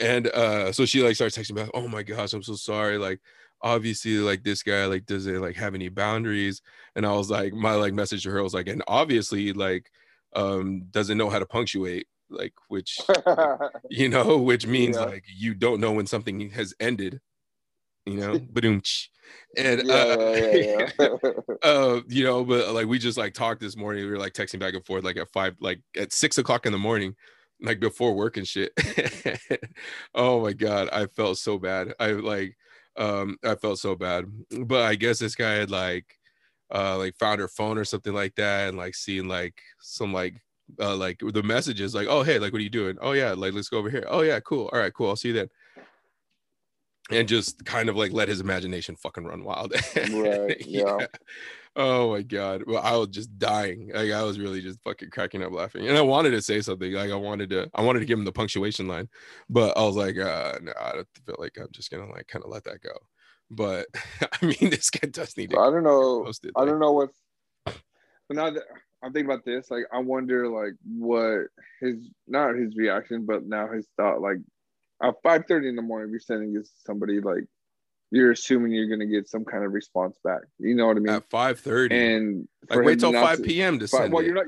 [0.00, 2.98] And uh so she like starts texting me back oh my gosh i'm so sorry.
[2.98, 3.20] Like
[3.62, 6.62] obviously like this guy like does it like have any boundaries.
[6.96, 9.90] And i was like my like message to her was like and obviously like
[10.34, 13.00] um doesn't know how to punctuate like which
[13.90, 15.04] you know, which means Yeah.
[15.04, 17.20] like you don't know when something has ended,
[18.06, 19.08] you know, Ba-doom-tsh.
[19.56, 21.08] and Yeah, uh, yeah.
[21.62, 24.04] uh, you know, but like we just like talked this morning.
[24.04, 26.72] We were like texting back and forth, like at five, like at six o'clock in
[26.72, 27.14] the morning,
[27.60, 28.72] like before work and shit.
[30.14, 31.92] oh my god, I felt so bad.
[32.00, 32.56] I like,
[32.96, 34.24] um, I felt so bad.
[34.50, 36.06] But I guess this guy had like,
[36.74, 40.34] uh, like found her phone or something like that, and like seeing like some like.
[40.80, 43.52] Uh, like the messages like oh hey like what are you doing oh yeah like
[43.52, 45.46] let's go over here oh yeah cool all right cool i'll see you then
[47.10, 49.74] and just kind of like let his imagination fucking run wild.
[49.94, 51.06] Right, yeah.
[51.76, 52.62] Oh my god.
[52.66, 53.90] Well, I was just dying.
[53.92, 55.88] Like I was really just fucking cracking up laughing.
[55.88, 56.92] And I wanted to say something.
[56.92, 59.08] Like I wanted to I wanted to give him the punctuation line,
[59.50, 62.44] but I was like, uh no, I don't feel like I'm just gonna like kind
[62.44, 62.92] of let that go.
[63.50, 63.86] But
[64.22, 66.24] I mean this guy does need to I don't know.
[66.24, 66.52] posted.
[66.56, 67.10] I like- don't know what.
[67.64, 68.62] But now that
[69.02, 71.48] I'm thinking about this, like I wonder, like what
[71.80, 71.96] his
[72.26, 74.38] not his reaction, but now his thought, like
[75.02, 77.44] at five thirty in the morning, if you're sending this to somebody, like
[78.10, 80.40] you're assuming you're gonna get some kind of response back.
[80.58, 81.14] You know what I mean?
[81.14, 81.94] at 5 30.
[81.96, 83.78] and Like wait till 5 p.m.
[83.80, 84.26] to send well, it.
[84.26, 84.46] you're not.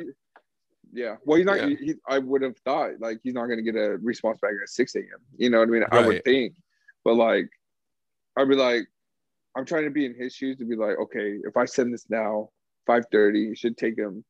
[0.92, 1.16] Yeah.
[1.24, 1.58] Well, he's not.
[1.58, 1.76] Yeah.
[1.76, 4.68] He, I would have thought like he's not going to get a response back at
[4.68, 5.04] 6 a.m.
[5.36, 5.84] You know what I mean?
[5.90, 6.54] I would think,
[7.04, 7.50] but like,
[8.36, 8.86] I'd be like,
[9.56, 12.06] I'm trying to be in his shoes to be like, okay, if I send this
[12.10, 12.50] now,
[12.88, 14.24] 5:30, it should take him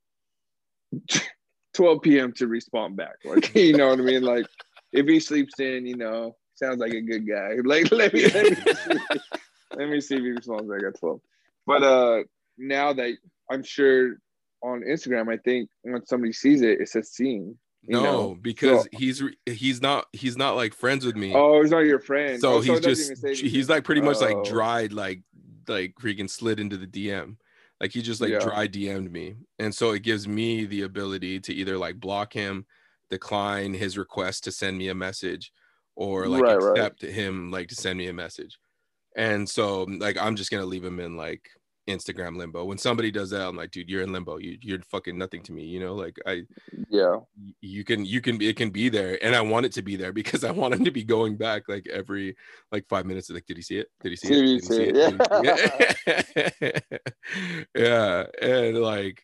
[1.75, 2.33] 12 p.m.
[2.33, 3.17] to respond back.
[3.25, 4.23] Like, you know what I mean?
[4.23, 4.47] Like,
[4.93, 7.57] if he sleeps in, you know, sounds like a good guy.
[7.65, 8.99] Like, let me let me see,
[9.77, 11.21] let me see if he responds back at 12.
[11.67, 12.23] But uh,
[12.57, 13.15] now that
[13.51, 14.17] I'm sure
[14.63, 17.59] on Instagram, I think when somebody sees it, it says seen.
[17.89, 18.39] No, know?
[18.41, 21.33] because So- he's he's not he's not like friends with me.
[21.35, 22.41] Oh, he's not your friend.
[22.41, 24.45] so Oh, he's doesn't just he's like pretty much like Oh.
[24.45, 25.23] dried like
[25.69, 27.37] like freaking slid into the dm
[27.81, 28.39] like he just like Yeah.
[28.39, 32.67] dry dm'd me and so it gives me the ability to either like block him
[33.11, 35.53] decline his request to send me a message
[35.97, 36.71] or like Right, right.
[36.79, 38.59] accept him like to send me a message
[39.17, 41.49] and so like i'm just gonna leave him in like
[41.89, 42.65] instagram limbo.
[42.65, 44.39] When somebody does that i'm like dude you're in limbo.
[44.39, 46.43] You, you're fucking nothing to me you know like i
[46.89, 47.21] Yeah.
[47.61, 50.13] you can you can it can be there and i want it to be there
[50.21, 52.37] because i want him to be going back like every
[52.73, 53.89] like five minutes like did he see it?
[54.03, 54.95] Did he see Did it see it?
[54.95, 55.21] Did
[56.07, 56.85] he see it?
[57.77, 59.23] yeah and like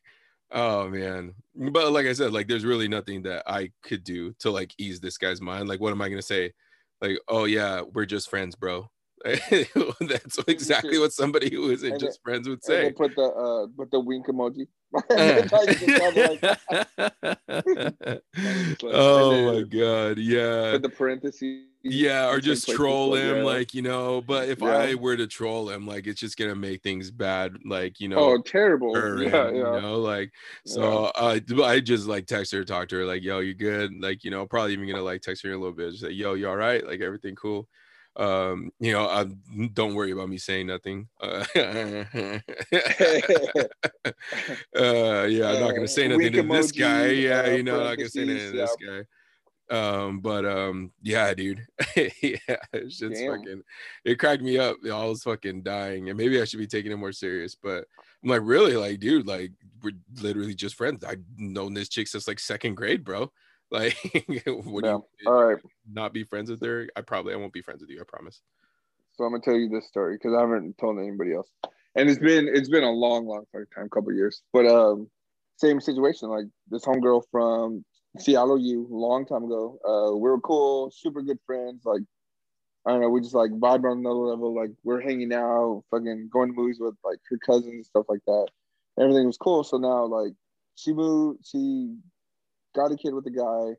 [0.53, 1.35] oh man.
[1.55, 5.01] But like i said like there's really nothing that i could do to like ease
[5.01, 5.69] this guy's mind.
[5.69, 6.53] Like what am i gonna say?
[7.01, 8.89] Like oh yeah we're just friends bro
[10.01, 13.91] that's exactly what somebody who isn't And just friends would say put the uh put
[13.91, 14.67] the wink emoji.
[18.85, 21.65] oh my god yeah Put the parentheses.
[21.83, 23.43] yeah or just troll him yeah.
[23.43, 24.77] like you know but if Yeah.
[24.77, 28.19] i were to troll him like it's just gonna make things bad like you know
[28.19, 28.95] oh terrible.
[28.95, 30.31] for Yeah, him, you know like
[30.67, 34.25] so uh i just like text her talk to her like yo you good like
[34.25, 36.35] you know probably even gonna like text her in a little bit just say yo
[36.35, 37.69] you all right like everything cool
[38.17, 39.25] um you know I,
[39.73, 41.09] don't worry about me saying nothing.
[41.21, 41.45] Uh,
[44.77, 47.07] uh yeah i'm not gonna say Uh, nothing wink to this guy.
[47.07, 49.03] yeah uh, you know i'm not gonna say anything to this guy.
[49.71, 51.65] Um but um yeah dude.
[51.97, 52.37] Yeah
[52.75, 53.31] it's just Damn.
[53.39, 53.63] fucking
[54.05, 54.77] it cracked me up.
[54.85, 57.85] I was fucking dying and maybe i should be taking it more serious but
[58.23, 58.77] i'm like really?
[58.77, 59.53] Like dude like
[59.83, 61.03] we're literally just friends.
[61.05, 63.33] I've known this chick since like second grade bro
[63.73, 63.97] like
[64.47, 64.99] what Yeah.
[65.21, 65.59] you All right.
[65.91, 68.41] not be friends with her i probably i won't be friends with you i promise
[69.17, 71.51] So I'm gonna tell you this story because I haven't told anybody else,
[71.97, 73.45] and it's been it's been a long, long
[73.75, 74.43] time, couple years.
[74.53, 75.09] But um,
[75.57, 76.29] same situation.
[76.29, 77.85] Like this homegirl from
[78.19, 79.79] Seattle, U, long time ago.
[79.85, 81.83] Uh, we were cool, super good friends.
[81.85, 82.03] Like
[82.87, 84.55] I don't know, we just like vibe on another level.
[84.55, 88.25] Like we're hanging out, fucking going to movies with like her cousins and stuff like
[88.27, 88.47] that.
[88.99, 89.63] Everything was cool.
[89.63, 90.33] So now like
[90.75, 91.95] she moved, she
[92.75, 93.77] got a kid with a guy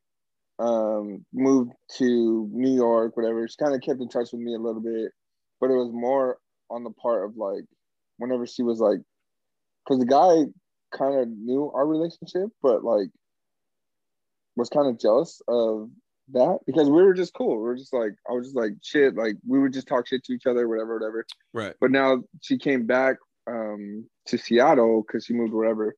[0.60, 3.48] um, moved to New York, whatever.
[3.48, 5.12] She kind of kept in touch with me a little bit,
[5.60, 6.38] but it was more
[6.70, 7.66] on the part of like
[8.18, 9.00] whenever she was like,
[9.86, 10.46] because the guy
[10.98, 13.10] kind of knew our relationship, but like
[14.56, 15.90] was kind of jealous of
[16.32, 17.58] that because we were just cool.
[17.58, 20.24] We were just like, I was just like shit, like we would just talk shit
[20.26, 21.26] to each other, whatever, whatever.
[21.54, 23.18] right But now she came back
[23.48, 25.96] um, to Seattle because she moved wherever.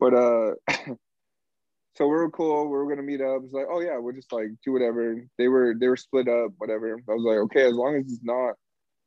[0.00, 0.54] But uh,
[1.98, 2.64] so we were cool.
[2.66, 3.42] We were gonna meet up.
[3.42, 5.20] It's like, oh yeah, we'll just like do whatever.
[5.36, 6.94] They were they were split up, whatever.
[6.94, 8.54] I was like, okay, as long as it's not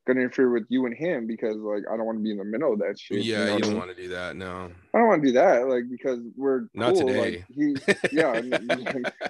[0.05, 2.43] gonna interfere with you and him, because like I don't want to be in the
[2.43, 3.23] middle of that shit.
[3.23, 5.69] yeah know you don't want to do that no I don't want to do that,
[5.69, 7.07] like because we're Not cool.
[7.07, 7.21] today.
[7.21, 7.75] Like, he,
[8.11, 8.41] yeah,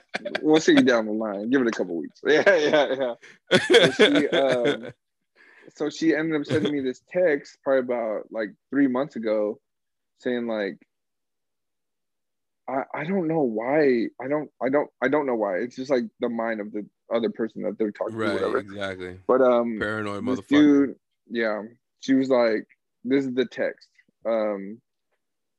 [0.42, 1.52] we'll see you down the line.
[1.52, 2.20] Give it a couple weeks.
[2.28, 3.16] Yeah, yeah,
[3.52, 3.92] yeah.
[3.92, 4.92] she, um,
[5.76, 9.60] so she ended up sending me this text probably about like three months ago
[10.18, 10.80] saying like
[12.72, 15.92] I, I don't know why I don't I don't I don't know why it's just
[15.92, 19.42] like the mind of the other person that they're talking to right whatever exactly but
[19.42, 20.96] um paranoid motherfucker dude
[21.30, 21.62] yeah
[22.02, 22.68] she was like,
[23.04, 23.90] "This is the text,"
[24.26, 24.82] um,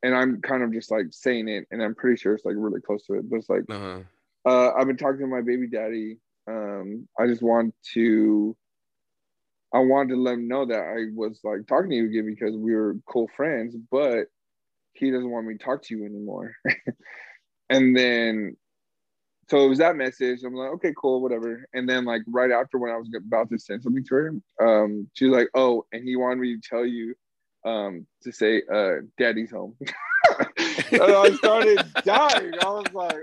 [0.02, 2.80] and I'm kind of just like saying it, and I'm pretty sure it's like really
[2.80, 4.02] close to it, but it's like, Uh-huh.
[4.44, 6.18] uh, "I've been talking to my baby daddy.
[6.46, 8.56] Um, I just want to."
[9.74, 12.54] I wanted to let him know that I was like talking to you again because
[12.54, 14.26] we were cool friends, but
[14.92, 16.54] he doesn't want me to talk to you anymore.
[17.70, 18.56] and then,
[19.48, 20.42] so it was that message.
[20.44, 21.66] I'm like, okay, cool, whatever.
[21.74, 25.08] And then, like, right after when I was about to send something to her, um,
[25.14, 27.14] she's like, oh, and he wanted me to tell you
[27.64, 29.76] um, to say, uh, daddy's home.
[30.92, 32.52] and I started dying.
[32.60, 33.16] I was like,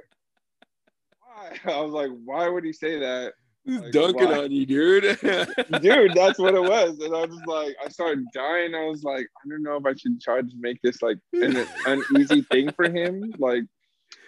[1.19, 1.71] why?
[1.71, 3.33] I was like, why would he say that?
[3.69, 5.03] He's Like, dunking on you, dude.
[5.81, 9.27] dude that's what it was and i was like i started dying i was like
[9.43, 12.89] i don't know if i should try to make this like an uneasy thing for
[12.89, 13.63] him like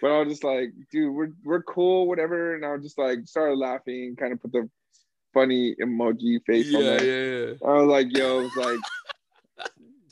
[0.00, 3.26] but i was just like dude we're, we're cool whatever and i was just like
[3.26, 4.68] started laughing kind of put the
[5.34, 7.54] funny emoji face on yeah, there yeah.
[7.66, 8.78] i was like yo it's like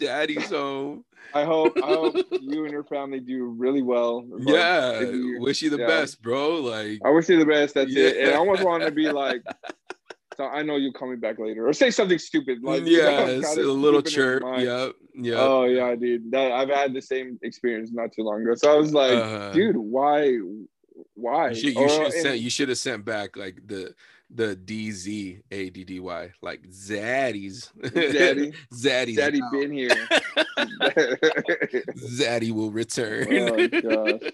[0.01, 1.05] Daddy's home.
[1.35, 5.01] I hope i hope you and your family do really well Yeah.
[5.39, 5.87] Wish you the yeah.
[5.87, 6.57] best, bro.
[6.57, 9.43] Like i wish you the best that's it and i almost wanted to be like
[10.37, 13.21] so i know you'll call me back later or say something stupid like you yeah,
[13.27, 14.43] it's a little keep it in chirp.
[14.59, 14.93] Yep.
[15.23, 15.37] Yep.
[15.39, 16.31] Oh yeah, dude.
[16.31, 18.55] That I've had the same experience not too long ago.
[18.55, 19.53] So I was like, Uh-huh.
[19.53, 20.39] dude, why,
[21.15, 21.51] why?
[21.51, 23.93] You should, Or- should have and- sent you should have sent back like the
[24.33, 28.55] the D Z A D D Y like Zaddy's Zaddy.
[28.73, 29.53] Zaddy's Daddy out.
[29.53, 29.89] been here.
[31.99, 33.27] Zaddy will return.
[33.33, 33.69] oh
[34.17, 34.31] gosh.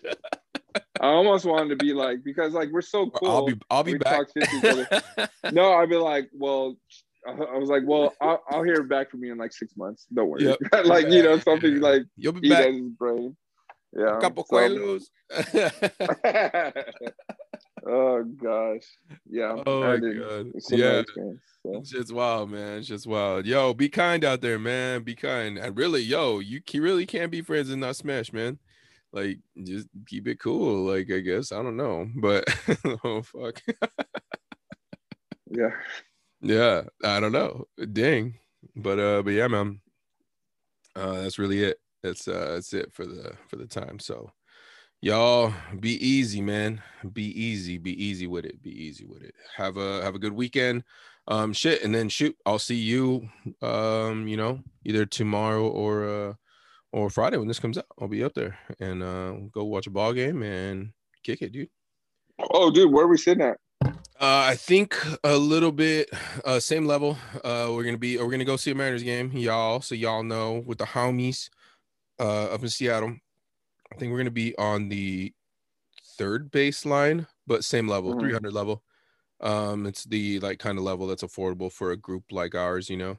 [1.00, 3.30] I almost wanted to be like because like we're so cool.
[3.30, 4.16] I'll be I'll be We back.
[4.16, 6.76] talk shit to each No, I'd be like, well,
[7.26, 10.06] I was like, well, I'll, I'll hear back from you in like six months.
[10.12, 10.44] Don't worry.
[10.44, 10.58] Yep.
[10.86, 12.66] like you know something like You'll be back.
[12.66, 13.36] his brain.
[13.96, 14.18] Yeah.
[14.18, 14.98] A couple so-.
[17.86, 18.82] Oh gosh.
[19.28, 19.62] Yeah.
[19.66, 20.52] oh my god.
[20.70, 21.02] Yeah.
[21.16, 21.38] so.
[21.64, 22.78] It's just wild, man.
[22.78, 23.46] It's just wild.
[23.46, 25.02] Yo, be kind out there, man.
[25.02, 25.58] Be kind.
[25.58, 28.58] And really, yo, you really can't be friends and not smash, man.
[29.12, 30.84] Like, just keep it cool.
[30.84, 32.44] Like, I guess I don't know, but
[33.04, 33.62] oh fuck,
[35.50, 35.70] Yeah.
[36.40, 37.66] yeah, I don't know.
[37.92, 38.34] Dang,
[38.74, 39.80] but uh, but yeah, man.
[40.94, 41.78] Uh, that's really it.
[42.02, 43.98] That's uh, that's it for the for the time.
[43.98, 44.30] So,
[45.06, 46.82] y'all be easy, man.
[47.12, 47.78] Be easy.
[47.78, 48.60] Be easy with it.
[48.60, 49.34] Be easy with it.
[49.56, 50.82] Have a have a good weekend.
[51.28, 52.36] Um, shit, and then shoot.
[52.44, 53.28] I'll see you.
[53.62, 56.32] Um, you know, either tomorrow or uh
[56.92, 57.86] or Friday when this comes out.
[58.00, 60.90] I'll be up there and uh go watch a ball game and
[61.22, 61.68] kick it, dude.
[62.50, 63.58] Oh, dude, where are we sitting at?
[64.18, 66.10] Uh, I think a little bit,
[66.44, 67.16] uh, same level.
[67.44, 69.82] Uh, we're gonna be, we're gonna go see a Mariners game, y'all.
[69.82, 71.50] So y'all know with the homies,
[72.18, 73.16] uh, up in Seattle.
[73.92, 75.32] I think we're gonna be on the
[76.18, 78.20] third baseline, but same level, Mhm.
[78.20, 78.82] 300 level.
[79.40, 82.96] Um, it's the like kind of level that's affordable for a group like ours, you
[82.96, 83.18] know.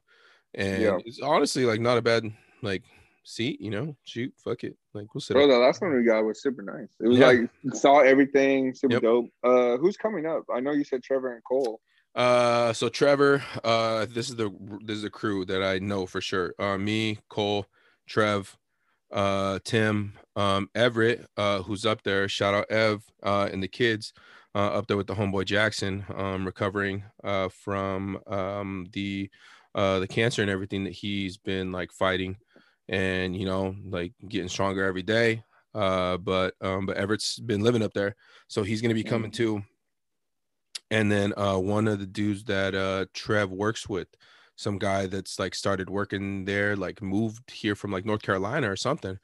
[0.53, 0.97] And Yeah.
[1.05, 2.23] it's honestly like not a bad
[2.63, 2.83] like
[3.23, 3.95] seat, you know.
[4.03, 5.33] Shoot, fuck it, like we'll sit.
[5.35, 5.49] Bro, up.
[5.49, 6.87] the last one we got was super nice.
[6.99, 7.27] It was Yeah.
[7.27, 9.01] like saw everything, super Yep.
[9.03, 9.29] dope.
[9.43, 10.43] Uh, who's coming up?
[10.51, 11.81] I know you said Trevor and Cole.
[12.15, 14.49] Uh, so Trevor, uh, this is the
[14.83, 16.55] this is the crew that I know for sure.
[16.57, 17.67] Uh, me, Cole,
[18.07, 18.57] Trev,
[19.11, 22.29] uh, Tim, um, Everett, uh, who's up there.
[22.29, 24.13] Shout out Ev, uh, and the kids,
[24.55, 29.29] uh, up there with the homeboy Jackson, um, recovering, uh, from um the,
[29.75, 32.37] uh, the cancer and everything that he's been like fighting,
[32.87, 35.43] and you know, like getting stronger every day.
[35.75, 38.15] Uh, but um, but Everett's been living up there,
[38.47, 39.61] so he's gonna be coming too
[40.91, 44.07] and then uh one of the dudes that uh Trev works with
[44.55, 48.75] some guy that's like started working there like moved here from like North Carolina or
[48.75, 49.17] something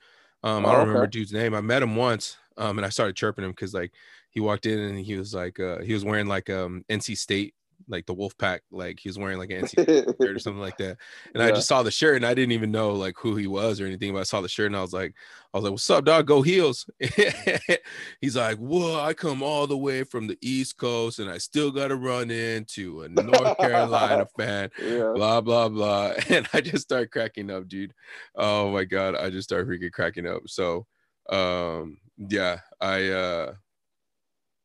[0.43, 1.53] um I Oh, don't remember dude's name.
[1.53, 3.93] I met him once um and I started chirping him because like
[4.29, 7.55] he walked in and he was like uh he was wearing like um NC State
[7.87, 10.97] like the wolf pack like he was wearing like an shirt or something like that.
[11.33, 13.79] And I just saw the shirt and I didn't even know like who he was
[13.79, 15.13] or anything but I saw the shirt and I was like
[15.53, 16.27] I was like what's up dog?
[16.27, 16.89] Go heels.
[18.21, 21.71] He's like whoa I come all the way from the east coast and I still
[21.71, 25.11] got to run into a North Carolina fan yeah.
[25.13, 26.13] blah blah blah.
[26.29, 27.93] And I just start cracking up dude.
[28.35, 30.43] Oh my god I just start freaking cracking up.
[30.47, 30.85] So
[31.29, 33.53] um yeah I uh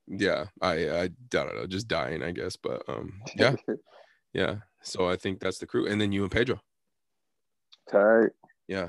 [0.09, 3.57] yeah I I don't know just dying I guess but um yeah
[4.33, 6.61] yeah so I think that's the crew and then you and Pedro
[7.91, 8.31] Tight.
[8.67, 8.89] yeah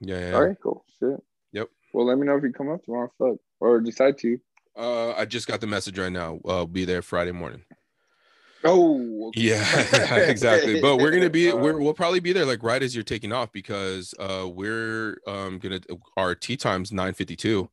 [0.00, 0.34] yeah, yeah.
[0.34, 0.84] All right, cool.
[0.98, 1.22] Shit.
[1.52, 1.68] Yep.
[1.92, 3.12] Well, let me know if you come up tomorrow.
[3.18, 3.36] Fuck.
[3.60, 4.38] Or decide to.
[4.76, 6.38] Uh, I just got the message right now.
[6.46, 7.62] I'll be there Friday morning.
[8.64, 9.28] Oh.
[9.28, 9.40] okay.
[9.40, 10.80] Yeah, exactly.
[10.80, 13.32] But we're gonna be Uh, we're, we'll probably be there like right as you're taking
[13.32, 15.80] off because uh we're um gonna
[16.16, 17.70] our tee time's nine fifty two,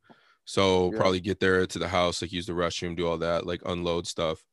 [0.47, 0.97] so Yeah.
[0.99, 4.07] probably get there to the house like use the restroom, do all that like unload
[4.07, 4.43] stuff,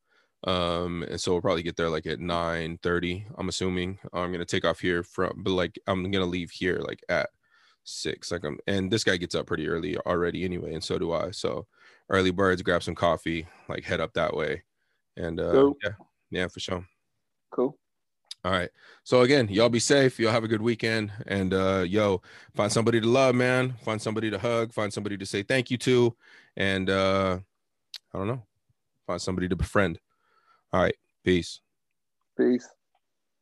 [0.45, 3.25] Um, and so we'll probably get there like at nine thirty.
[3.37, 7.01] I'm assuming I'm gonna take off here from, but like I'm gonna leave here like
[7.09, 7.29] at
[7.85, 8.31] six.
[8.31, 11.31] Like I'm, and this guy gets up pretty early already anyway, and so do I.
[11.31, 11.67] So
[12.09, 14.63] early birds, grab some coffee, like head up that way,
[15.17, 15.91] and uh, yeah,
[16.31, 16.85] yeah, for sure.
[17.51, 17.77] Cool.
[18.45, 18.69] All right.
[19.03, 20.19] So again, y'all be safe.
[20.19, 21.11] Y'all have a good weekend.
[21.25, 22.21] And uh yo,
[22.53, 23.73] find somebody to love, man.
[23.83, 26.15] Find somebody to hug, find somebody to say thank you to.
[26.55, 27.39] And uh
[28.13, 28.43] I don't know.
[29.07, 29.99] Find somebody to befriend.
[30.71, 30.95] All right.
[31.23, 31.59] Peace.
[32.37, 32.69] Peace.